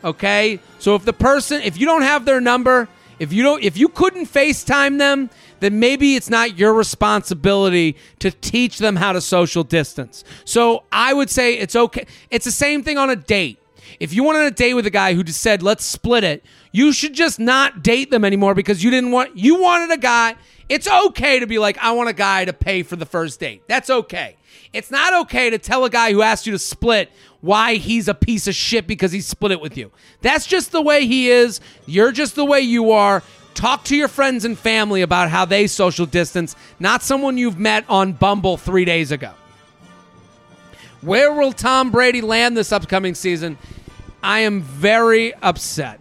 Okay? 0.05 0.61
So 0.79 0.95
if 0.95 1.05
the 1.05 1.13
person, 1.13 1.63
if 1.63 1.79
you 1.79 1.87
don't 1.87 2.03
have 2.03 2.25
their 2.25 2.41
number, 2.41 2.89
if 3.19 3.33
you 3.33 3.43
don't 3.43 3.63
if 3.63 3.77
you 3.77 3.89
couldn't 3.89 4.27
FaceTime 4.27 4.99
them, 4.99 5.31
then 5.61 5.81
maybe 5.81 6.17
it's 6.17 6.29
not 6.29 6.59
your 6.59 6.75
responsibility 6.75 7.97
to 8.19 8.31
teach 8.31 8.79
them 8.79 8.97
how 8.97 9.13
to 9.13 9.21
social 9.21 9.65
distance. 9.65 10.23
So 10.45 10.85
I 10.93 11.15
would 11.15 11.31
say 11.31 11.55
it's 11.55 11.75
okay. 11.75 12.07
It's 12.31 12.45
the 12.45 12.53
same 12.53 12.83
thing 12.83 12.99
on 12.99 13.11
a 13.11 13.17
date. 13.17 13.59
If 14.01 14.13
you 14.13 14.25
went 14.25 14.39
on 14.39 14.45
a 14.45 14.51
date 14.51 14.75
with 14.75 14.87
a 14.87 14.91
guy 14.91 15.15
who 15.15 15.25
just 15.25 15.41
said, 15.41 15.63
let's 15.63 15.85
split 15.85 16.25
it, 16.25 16.45
you 16.73 16.93
should 16.93 17.15
just 17.15 17.39
not 17.39 17.83
date 17.83 18.11
them 18.11 18.25
anymore 18.25 18.55
because 18.55 18.83
you 18.85 18.91
didn't 18.91 19.11
want, 19.11 19.37
you 19.37 19.61
wanted 19.61 19.93
a 19.93 19.99
guy. 19.99 20.37
It's 20.69 20.89
okay 20.89 21.39
to 21.39 21.47
be 21.47 21.59
like, 21.59 21.79
I 21.79 21.93
want 21.93 22.09
a 22.09 22.13
guy 22.13 22.45
to 22.45 22.53
pay 22.53 22.83
for 22.83 22.97
the 22.97 23.07
first 23.07 23.39
date. 23.39 23.63
That's 23.69 23.89
okay. 23.89 24.37
It's 24.73 24.91
not 24.91 25.15
okay 25.23 25.51
to 25.51 25.59
tell 25.59 25.85
a 25.85 25.91
guy 25.91 26.13
who 26.13 26.23
asked 26.23 26.47
you 26.47 26.53
to 26.53 26.59
split 26.59 27.11
why 27.41 27.77
he's 27.77 28.09
a 28.09 28.15
piece 28.15 28.49
of 28.49 28.55
shit 28.55 28.87
because 28.87 29.13
he 29.13 29.21
split 29.21 29.53
it 29.53 29.61
with 29.61 29.77
you. 29.77 29.93
That's 30.21 30.47
just 30.47 30.73
the 30.73 30.83
way 30.83 31.07
he 31.07 31.31
is. 31.31 31.61
You're 31.87 32.13
just 32.13 32.35
the 32.35 32.45
way 32.45 32.61
you 32.61 32.91
are. 32.93 33.23
Talk 33.55 33.85
to 33.85 33.97
your 33.97 34.09
friends 34.09 34.45
and 34.45 34.59
family 34.59 35.01
about 35.01 35.31
how 35.31 35.47
they 35.47 35.67
social 35.67 36.05
distance, 36.05 36.55
not 36.79 37.03
someone 37.03 37.39
you've 37.39 37.59
met 37.59 37.85
on 37.89 38.13
Bumble 38.13 38.59
three 38.59 38.85
days 38.85 39.13
ago. 39.13 39.33
Where 41.01 41.33
will 41.33 41.53
Tom 41.53 41.91
Brady 41.91 42.21
land 42.21 42.57
this 42.57 42.73
upcoming 42.73 43.15
season? 43.15 43.57
I 44.27 44.41
am 44.41 44.61
very 44.61 45.33
upset. 45.35 46.01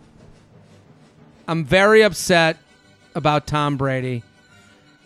I'm 1.48 1.64
very 1.64 2.02
upset 2.02 2.58
about 3.14 3.46
Tom 3.46 3.78
Brady. 3.78 4.24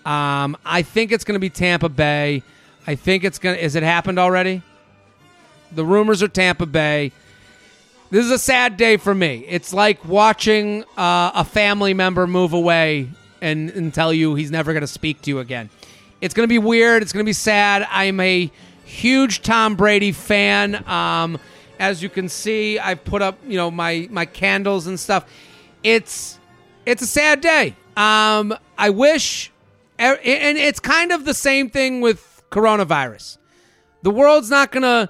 Um, 0.05 0.55
I 0.63 0.83
think 0.83 1.11
it's 1.11 1.25
going 1.25 1.35
to 1.35 1.39
be 1.39 1.49
Tampa 1.49 1.89
Bay. 1.89 2.43
I 2.87 2.95
think 2.95 3.25
it's 3.25 3.37
going 3.37 3.57
to. 3.57 3.63
Is 3.63 3.75
it 3.75 3.83
happened 3.83 4.19
already? 4.19 4.61
The 5.73 5.83
rumors 5.83 6.23
are 6.23 6.29
Tampa 6.29 6.65
Bay. 6.65 7.11
This 8.09 8.23
is 8.23 8.31
a 8.31 8.39
sad 8.39 8.77
day 8.77 8.95
for 8.95 9.13
me. 9.13 9.43
It's 9.49 9.73
like 9.73 10.05
watching 10.05 10.85
uh, 10.95 11.31
a 11.35 11.43
family 11.43 11.93
member 11.93 12.25
move 12.25 12.53
away 12.53 13.09
and, 13.41 13.69
and 13.71 13.93
tell 13.93 14.13
you 14.13 14.35
he's 14.35 14.49
never 14.49 14.71
going 14.71 14.79
to 14.79 14.87
speak 14.87 15.23
to 15.23 15.29
you 15.29 15.39
again. 15.39 15.69
It's 16.21 16.33
going 16.33 16.45
to 16.45 16.49
be 16.49 16.57
weird. 16.57 17.01
It's 17.01 17.11
going 17.11 17.25
to 17.25 17.29
be 17.29 17.33
sad. 17.33 17.85
I'm 17.91 18.21
a 18.21 18.49
huge 18.85 19.41
Tom 19.41 19.75
Brady 19.75 20.13
fan. 20.13 20.87
Um, 20.87 21.37
as 21.79 22.03
you 22.03 22.09
can 22.09 22.29
see, 22.29 22.77
I've 22.77 23.03
put 23.03 23.21
up 23.21 23.39
you 23.47 23.57
know 23.57 23.71
my 23.71 24.07
my 24.11 24.25
candles 24.25 24.85
and 24.85 24.99
stuff. 24.99 25.25
It's 25.81 26.37
it's 26.85 27.01
a 27.01 27.07
sad 27.07 27.41
day. 27.41 27.75
Um, 27.95 28.55
I 28.77 28.91
wish, 28.91 29.51
and 29.97 30.19
it's 30.23 30.79
kind 30.79 31.11
of 31.11 31.25
the 31.25 31.33
same 31.33 31.69
thing 31.69 32.01
with 32.01 32.43
coronavirus. 32.51 33.37
The 34.01 34.11
world's 34.11 34.49
not 34.49 34.71
to 34.71 35.09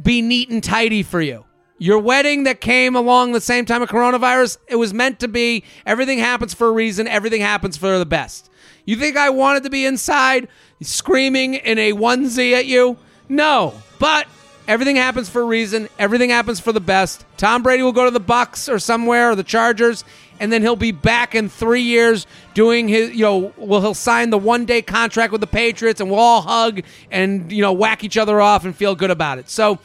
be 0.00 0.22
neat 0.22 0.50
and 0.50 0.62
tidy 0.62 1.02
for 1.02 1.20
you. 1.20 1.44
Your 1.78 1.98
wedding 1.98 2.44
that 2.44 2.60
came 2.60 2.94
along 2.94 3.32
the 3.32 3.40
same 3.40 3.64
time 3.64 3.82
of 3.82 3.88
coronavirus, 3.88 4.58
it 4.68 4.76
was 4.76 4.94
meant 4.94 5.20
to 5.20 5.28
be. 5.28 5.64
Everything 5.84 6.18
happens 6.18 6.54
for 6.54 6.68
a 6.68 6.72
reason. 6.72 7.08
Everything 7.08 7.40
happens 7.40 7.76
for 7.76 7.98
the 7.98 8.06
best. 8.06 8.50
You 8.84 8.96
think 8.96 9.16
I 9.16 9.30
wanted 9.30 9.64
to 9.64 9.70
be 9.70 9.84
inside 9.84 10.48
screaming 10.80 11.54
in 11.54 11.78
a 11.78 11.92
onesie 11.92 12.52
at 12.52 12.66
you? 12.66 12.96
No. 13.28 13.74
But 13.98 14.26
everything 14.68 14.96
happens 14.96 15.28
for 15.28 15.42
a 15.42 15.44
reason. 15.44 15.88
Everything 15.98 16.30
happens 16.30 16.60
for 16.60 16.72
the 16.72 16.80
best. 16.80 17.24
Tom 17.36 17.62
Brady 17.62 17.82
will 17.82 17.92
go 17.92 18.04
to 18.04 18.10
the 18.10 18.20
Bucs 18.20 18.72
or 18.72 18.78
somewhere 18.78 19.30
or 19.30 19.34
the 19.34 19.42
Chargers 19.42 20.04
and 20.40 20.52
then 20.52 20.62
he'll 20.62 20.76
be 20.76 20.92
back 20.92 21.34
in 21.34 21.48
3 21.48 21.82
years 21.82 22.26
doing 22.54 22.88
his 22.88 23.10
you 23.10 23.22
know, 23.22 23.52
well 23.56 23.80
he'll 23.80 23.94
sign 23.94 24.30
the 24.30 24.38
one-day 24.38 24.82
contract 24.82 25.32
with 25.32 25.40
the 25.40 25.46
Patriots 25.46 26.00
and 26.00 26.10
we'll 26.10 26.18
all 26.18 26.42
hug 26.42 26.82
and 27.10 27.52
you 27.52 27.62
know, 27.62 27.72
whack 27.72 28.04
each 28.04 28.16
other 28.16 28.40
off 28.40 28.64
and 28.64 28.74
feel 28.74 28.94
good 28.94 29.10
about 29.10 29.38
it. 29.38 29.48
So 29.50 29.78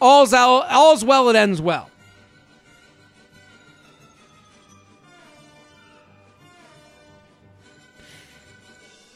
all's 0.00 0.32
all's 0.34 1.04
well 1.04 1.28
it 1.28 1.36
ends 1.36 1.60
well. 1.60 1.90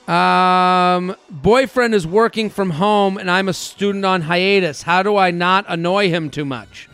Um, 0.08 1.14
boyfriend 1.28 1.94
is 1.94 2.06
working 2.06 2.48
from 2.48 2.70
home 2.70 3.18
and 3.18 3.30
I'm 3.30 3.46
a 3.46 3.52
student 3.52 4.06
on 4.06 4.22
hiatus. 4.22 4.80
How 4.80 5.02
do 5.02 5.18
I 5.18 5.30
not 5.30 5.66
annoy 5.68 6.08
him 6.08 6.30
too 6.30 6.46
much? 6.46 6.88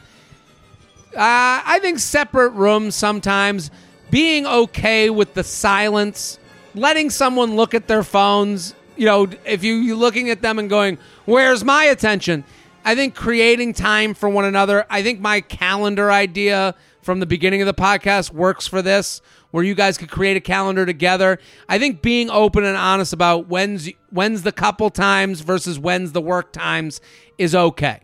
Uh, 1.15 1.63
I 1.65 1.79
think 1.81 2.01
separate 2.01 2.51
rooms 2.51 2.97
sometimes, 2.97 3.71
being 4.11 4.47
okay 4.47 5.11
with 5.11 5.35
the 5.35 5.45
silence, 5.45 6.41
letting 6.75 7.09
someone 7.09 7.55
look 7.55 7.73
at 7.73 7.87
their 7.87 8.03
phones. 8.03 8.75
You 8.97 9.07
know, 9.07 9.29
if 9.45 9.63
you, 9.63 9.75
you're 9.75 9.97
looking 9.97 10.31
at 10.31 10.43
them 10.43 10.59
and 10.59 10.69
going, 10.69 10.99
Where's 11.25 11.65
my 11.65 11.85
attention? 11.85 12.43
I 12.85 12.97
think 12.97 13.15
creating 13.15 13.75
time 13.75 14.15
for 14.15 14.29
one 14.29 14.45
another. 14.45 14.87
I 14.91 15.05
think 15.05 15.21
my 15.21 15.41
calendar 15.41 16.11
idea 16.11 16.75
from 17.01 17.21
the 17.21 17.27
beginning 17.27 17.63
of 17.63 17.67
the 17.67 17.75
podcast 17.75 18.33
works 18.33 18.67
for 18.67 18.83
this 18.83 19.23
where 19.55 19.63
you 19.63 19.77
guys 19.77 19.97
could 19.97 20.11
create 20.11 20.37
a 20.37 20.41
calendar 20.41 20.85
together. 20.85 21.39
I 21.69 21.79
think 21.79 22.03
being 22.03 22.29
open 22.29 22.65
and 22.65 22.77
honest 22.77 23.13
about 23.13 23.47
when's 23.47 23.89
when's 24.11 24.43
the 24.43 24.51
couple 24.51 24.91
times 24.91 25.43
versus 25.43 25.79
when's 25.79 26.11
the 26.11 26.21
work 26.21 26.53
times 26.53 27.01
is 27.39 27.55
okay. 27.55 28.01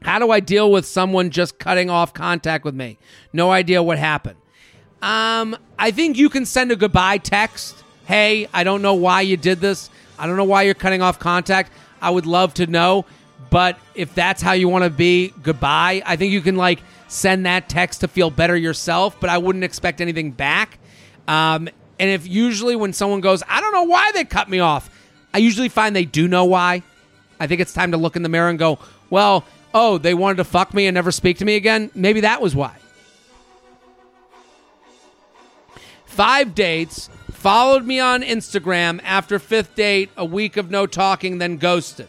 How 0.00 0.18
do 0.18 0.30
I 0.30 0.40
deal 0.40 0.72
with 0.72 0.86
someone 0.86 1.28
just 1.28 1.58
cutting 1.58 1.90
off 1.90 2.14
contact 2.14 2.64
with 2.64 2.74
me? 2.74 2.96
No 3.30 3.50
idea 3.50 3.82
what 3.82 3.98
happened. 3.98 4.38
Um, 5.02 5.54
I 5.78 5.90
think 5.90 6.16
you 6.16 6.30
can 6.30 6.46
send 6.46 6.72
a 6.72 6.76
goodbye 6.76 7.18
text. 7.18 7.84
Hey, 8.06 8.48
I 8.54 8.64
don't 8.64 8.80
know 8.80 8.94
why 8.94 9.20
you 9.20 9.36
did 9.36 9.60
this. 9.60 9.90
I 10.18 10.26
don't 10.26 10.38
know 10.38 10.44
why 10.44 10.62
you're 10.62 10.72
cutting 10.72 11.02
off 11.02 11.18
contact. 11.18 11.70
I 12.00 12.08
would 12.08 12.24
love 12.24 12.54
to 12.54 12.66
know. 12.66 13.04
But 13.50 13.78
if 13.94 14.14
that's 14.14 14.40
how 14.40 14.52
you 14.52 14.70
want 14.70 14.84
to 14.84 14.90
be, 14.90 15.34
goodbye. 15.42 16.02
I 16.06 16.16
think 16.16 16.32
you 16.32 16.40
can 16.40 16.56
like 16.56 16.80
send 17.08 17.46
that 17.46 17.68
text 17.68 18.00
to 18.02 18.08
feel 18.08 18.30
better 18.30 18.56
yourself, 18.56 19.18
but 19.18 19.30
I 19.30 19.38
wouldn't 19.38 19.64
expect 19.64 20.00
anything 20.00 20.30
back. 20.30 20.78
Um, 21.26 21.68
and 21.98 22.10
if 22.10 22.26
usually 22.26 22.76
when 22.76 22.92
someone 22.92 23.20
goes, 23.20 23.42
I 23.48 23.60
don't 23.60 23.72
know 23.72 23.84
why 23.84 24.12
they 24.12 24.24
cut 24.24 24.48
me 24.48 24.60
off, 24.60 24.90
I 25.34 25.38
usually 25.38 25.68
find 25.68 25.96
they 25.96 26.04
do 26.04 26.28
know 26.28 26.44
why. 26.44 26.82
I 27.40 27.46
think 27.46 27.60
it's 27.60 27.72
time 27.72 27.92
to 27.92 27.96
look 27.96 28.16
in 28.16 28.22
the 28.22 28.28
mirror 28.28 28.48
and 28.48 28.58
go, 28.58 28.78
well, 29.10 29.44
oh, 29.74 29.98
they 29.98 30.14
wanted 30.14 30.36
to 30.36 30.44
fuck 30.44 30.72
me 30.74 30.86
and 30.86 30.94
never 30.94 31.10
speak 31.10 31.38
to 31.38 31.44
me 31.44 31.56
again. 31.56 31.90
Maybe 31.94 32.20
that 32.20 32.40
was 32.40 32.54
why. 32.54 32.76
Five 36.06 36.54
dates, 36.54 37.08
followed 37.30 37.84
me 37.84 38.00
on 38.00 38.22
Instagram 38.22 39.00
after 39.04 39.38
fifth 39.38 39.74
date, 39.74 40.10
a 40.16 40.24
week 40.24 40.56
of 40.56 40.70
no 40.70 40.86
talking, 40.86 41.38
then 41.38 41.56
ghosted. 41.58 42.08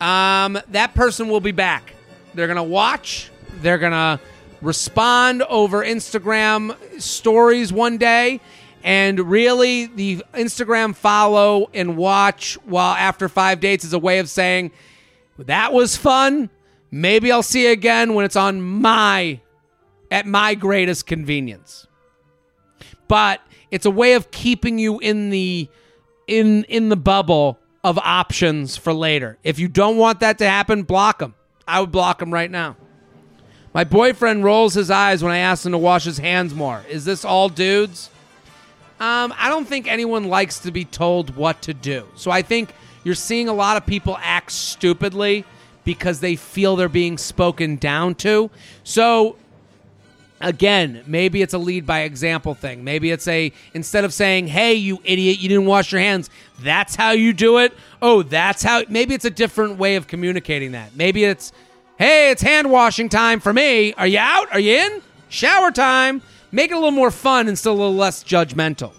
Um, 0.00 0.58
that 0.68 0.94
person 0.94 1.28
will 1.28 1.40
be 1.40 1.52
back. 1.52 1.92
They're 2.34 2.46
going 2.46 2.56
to 2.56 2.62
watch 2.62 3.30
they're 3.60 3.78
to 3.92 4.20
respond 4.62 5.42
over 5.42 5.84
Instagram 5.84 6.74
stories 7.00 7.72
one 7.72 7.98
day. 7.98 8.40
And 8.82 9.18
really, 9.18 9.86
the 9.86 10.22
Instagram 10.34 10.94
follow 10.94 11.70
and 11.72 11.96
watch 11.96 12.54
while 12.64 12.94
after 12.94 13.28
five 13.28 13.60
dates 13.60 13.84
is 13.84 13.94
a 13.94 13.98
way 13.98 14.18
of 14.18 14.28
saying, 14.28 14.72
that 15.38 15.72
was 15.72 15.96
fun. 15.96 16.50
Maybe 16.90 17.32
I'll 17.32 17.42
see 17.42 17.64
you 17.64 17.70
again 17.70 18.14
when 18.14 18.24
it's 18.24 18.36
on 18.36 18.60
my, 18.60 19.40
at 20.10 20.26
my 20.26 20.54
greatest 20.54 21.06
convenience. 21.06 21.86
But 23.08 23.40
it's 23.70 23.86
a 23.86 23.90
way 23.90 24.14
of 24.14 24.30
keeping 24.30 24.78
you 24.78 24.98
in 24.98 25.30
the, 25.30 25.68
in, 26.26 26.64
in 26.64 26.90
the 26.90 26.96
bubble 26.96 27.58
of 27.82 27.98
options 27.98 28.76
for 28.76 28.92
later. 28.92 29.38
If 29.42 29.58
you 29.58 29.68
don't 29.68 29.96
want 29.96 30.20
that 30.20 30.38
to 30.38 30.48
happen, 30.48 30.82
block 30.82 31.18
them. 31.20 31.34
I 31.66 31.80
would 31.80 31.90
block 31.90 32.18
them 32.18 32.32
right 32.32 32.50
now. 32.50 32.76
My 33.74 33.82
boyfriend 33.82 34.44
rolls 34.44 34.74
his 34.74 34.88
eyes 34.88 35.22
when 35.24 35.32
I 35.32 35.38
ask 35.38 35.66
him 35.66 35.72
to 35.72 35.78
wash 35.78 36.04
his 36.04 36.18
hands 36.18 36.54
more. 36.54 36.84
Is 36.88 37.04
this 37.04 37.24
all 37.24 37.48
dudes? 37.48 38.08
Um, 39.00 39.34
I 39.36 39.48
don't 39.48 39.66
think 39.66 39.88
anyone 39.88 40.28
likes 40.28 40.60
to 40.60 40.70
be 40.70 40.84
told 40.84 41.34
what 41.34 41.60
to 41.62 41.74
do. 41.74 42.06
So 42.14 42.30
I 42.30 42.42
think 42.42 42.72
you're 43.02 43.16
seeing 43.16 43.48
a 43.48 43.52
lot 43.52 43.76
of 43.76 43.84
people 43.84 44.16
act 44.22 44.52
stupidly 44.52 45.44
because 45.82 46.20
they 46.20 46.36
feel 46.36 46.76
they're 46.76 46.88
being 46.88 47.18
spoken 47.18 47.74
down 47.74 48.14
to. 48.14 48.48
So 48.84 49.34
again, 50.40 51.02
maybe 51.08 51.42
it's 51.42 51.52
a 51.52 51.58
lead 51.58 51.84
by 51.84 52.02
example 52.02 52.54
thing. 52.54 52.84
Maybe 52.84 53.10
it's 53.10 53.26
a 53.26 53.52
instead 53.74 54.04
of 54.04 54.14
saying, 54.14 54.46
"Hey, 54.46 54.74
you 54.74 55.00
idiot, 55.04 55.40
you 55.40 55.48
didn't 55.48 55.66
wash 55.66 55.90
your 55.90 56.00
hands." 56.00 56.30
That's 56.62 56.94
how 56.94 57.10
you 57.10 57.32
do 57.32 57.58
it. 57.58 57.72
Oh, 58.00 58.22
that's 58.22 58.62
how 58.62 58.84
maybe 58.88 59.14
it's 59.14 59.24
a 59.24 59.30
different 59.30 59.78
way 59.78 59.96
of 59.96 60.06
communicating 60.06 60.72
that. 60.72 60.94
Maybe 60.94 61.24
it's 61.24 61.52
Hey, 61.96 62.32
it's 62.32 62.42
hand 62.42 62.72
washing 62.72 63.08
time 63.08 63.38
for 63.38 63.52
me. 63.52 63.94
Are 63.94 64.06
you 64.06 64.18
out? 64.18 64.52
Are 64.52 64.58
you 64.58 64.74
in? 64.74 65.02
Shower 65.28 65.70
time. 65.70 66.22
Make 66.50 66.72
it 66.72 66.74
a 66.74 66.76
little 66.76 66.90
more 66.90 67.12
fun 67.12 67.46
and 67.46 67.56
still 67.56 67.74
a 67.74 67.78
little 67.78 67.94
less 67.94 68.24
judgmental. 68.24 68.92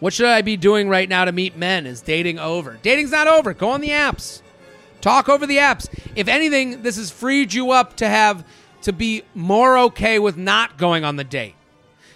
What 0.00 0.14
should 0.14 0.26
I 0.26 0.40
be 0.40 0.56
doing 0.56 0.88
right 0.88 1.06
now 1.06 1.26
to 1.26 1.32
meet 1.32 1.54
men? 1.54 1.84
Is 1.86 2.00
dating 2.00 2.38
over? 2.38 2.78
Dating's 2.80 3.10
not 3.10 3.28
over. 3.28 3.52
Go 3.52 3.68
on 3.70 3.82
the 3.82 3.90
apps. 3.90 4.40
Talk 5.02 5.28
over 5.28 5.46
the 5.46 5.58
apps. 5.58 5.86
If 6.16 6.28
anything, 6.28 6.80
this 6.80 6.96
has 6.96 7.10
freed 7.10 7.52
you 7.52 7.72
up 7.72 7.96
to 7.96 8.08
have 8.08 8.46
to 8.82 8.94
be 8.94 9.22
more 9.34 9.76
okay 9.78 10.18
with 10.18 10.38
not 10.38 10.78
going 10.78 11.04
on 11.04 11.16
the 11.16 11.24
date. 11.24 11.56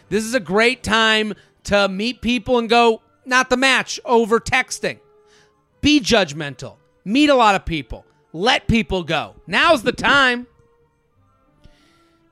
This 0.08 0.24
is 0.24 0.32
a 0.32 0.40
great 0.40 0.82
time 0.82 1.34
to 1.64 1.86
meet 1.86 2.22
people 2.22 2.58
and 2.58 2.66
go, 2.66 3.02
not 3.26 3.50
the 3.50 3.58
match, 3.58 4.00
over 4.06 4.40
texting. 4.40 5.00
Be 5.82 6.00
judgmental. 6.00 6.76
Meet 7.04 7.28
a 7.28 7.34
lot 7.34 7.54
of 7.54 7.66
people. 7.66 8.06
Let 8.32 8.68
people 8.68 9.04
go. 9.04 9.34
Now's 9.46 9.82
the 9.82 9.92
time. 9.92 10.46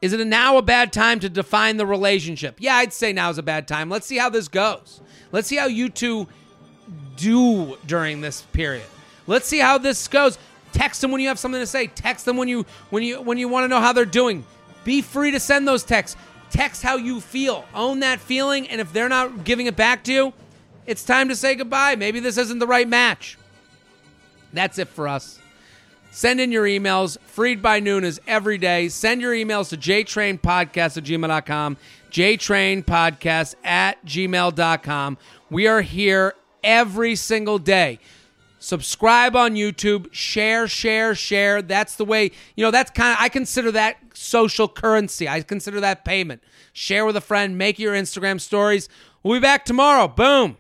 Is 0.03 0.13
it 0.13 0.21
a 0.21 0.25
now 0.25 0.59
a 0.59 0.63
bad 0.63 0.93
time 0.93 1.21
to 1.21 1.29
define 1.29 1.79
the 1.79 1.87
relationship? 1.87 2.57
Yeah, 2.59 2.77
I'd 2.77 2.93
say 2.93 3.13
now's 3.13 3.39
a 3.39 3.43
bad 3.43 3.67
time. 3.67 3.89
Let's 3.89 4.07
see 4.07 4.19
how 4.19 4.29
this 4.29 4.49
goes. 4.49 5.01
Let's 5.33 5.49
see 5.49 5.57
how 5.57 5.67
you 5.67 5.89
two 5.89 6.29
do 7.17 7.77
during 7.87 8.21
this 8.21 8.43
period. 8.43 8.85
Let's 9.27 9.47
see 9.47 9.59
how 9.59 9.79
this 9.79 10.07
goes. 10.07 10.39
Text 10.73 11.01
them 11.01 11.11
when 11.11 11.21
you 11.23 11.29
have 11.29 11.39
something 11.39 11.61
to 11.61 11.67
say. 11.67 11.87
Text 11.87 12.27
them 12.27 12.37
when 12.37 12.49
you 12.49 12.67
when 12.91 13.03
you 13.03 13.21
when 13.23 13.39
you 13.39 13.49
want 13.49 13.65
to 13.65 13.69
know 13.69 13.81
how 13.81 13.93
they're 13.93 14.05
doing. 14.05 14.45
Be 14.85 15.01
free 15.01 15.31
to 15.31 15.41
send 15.41 15.67
those 15.67 15.83
texts. 15.83 16.17
Text 16.51 16.83
how 16.83 16.97
you 16.97 17.21
feel. 17.21 17.65
Own 17.75 18.01
that 18.01 18.21
feeling 18.21 18.69
and 18.69 18.81
if 18.81 18.93
they're 18.93 19.09
not 19.09 19.45
giving 19.45 19.67
it 19.67 19.77
back 19.77 20.05
to 20.05 20.13
you, 20.13 20.33
it's 20.87 21.05
time 21.05 21.31
to 21.31 21.37
say 21.37 21.55
goodbye. 21.55 21.97
Maybe 21.97 22.21
this 22.21 22.37
isn't 22.37 22.59
the 22.59 22.67
right 22.67 22.87
match. 22.87 23.39
That's 24.53 24.79
it 24.79 24.89
for 24.89 25.09
us. 25.09 25.41
Send 26.17 26.41
in 26.41 26.51
your 26.51 26.65
emails. 26.65 27.19
Freid 27.27 27.61
by 27.61 27.79
noon 27.79 28.03
is 28.03 28.23
every 28.27 28.57
day. 28.57 28.89
Send 28.89 29.21
your 29.21 29.35
emails 29.35 29.69
to 29.69 29.77
jtrainpodcast 29.77 30.97
at 30.97 31.05
gmail.com, 31.05 31.77
jtrainpodcast 32.11 33.55
at 33.63 34.03
gmail.com. 34.07 35.19
We 35.51 35.67
are 35.67 35.83
here 35.83 36.33
every 36.65 37.17
single 37.17 37.59
day. 37.59 37.99
Subscribe 38.59 39.37
on 39.37 39.57
YouTube, 39.57 40.11
share, 40.11 40.67
share, 40.67 41.15
share. 41.15 41.61
That's 41.61 41.97
the 41.97 42.07
way, 42.07 42.31
you 42.57 42.65
know, 42.65 42.71
that's 42.71 42.91
kind 42.93 43.13
of, 43.13 43.19
I 43.21 43.29
consider 43.29 43.71
that 43.73 43.99
social 44.15 44.69
currency. 44.69 45.29
I 45.29 45.43
consider 45.43 45.81
that 45.81 46.07
payment. 46.07 46.43
Share 46.73 47.05
with 47.05 47.19
a 47.19 47.21
friend, 47.21 47.59
make 47.59 47.79
your 47.79 47.93
Instagram 47.93 48.41
stories. 48.41 48.89
We'll 49.23 49.39
be 49.39 49.43
back 49.43 49.67
tomorrow. 49.67 50.09
Boom. 50.09 50.57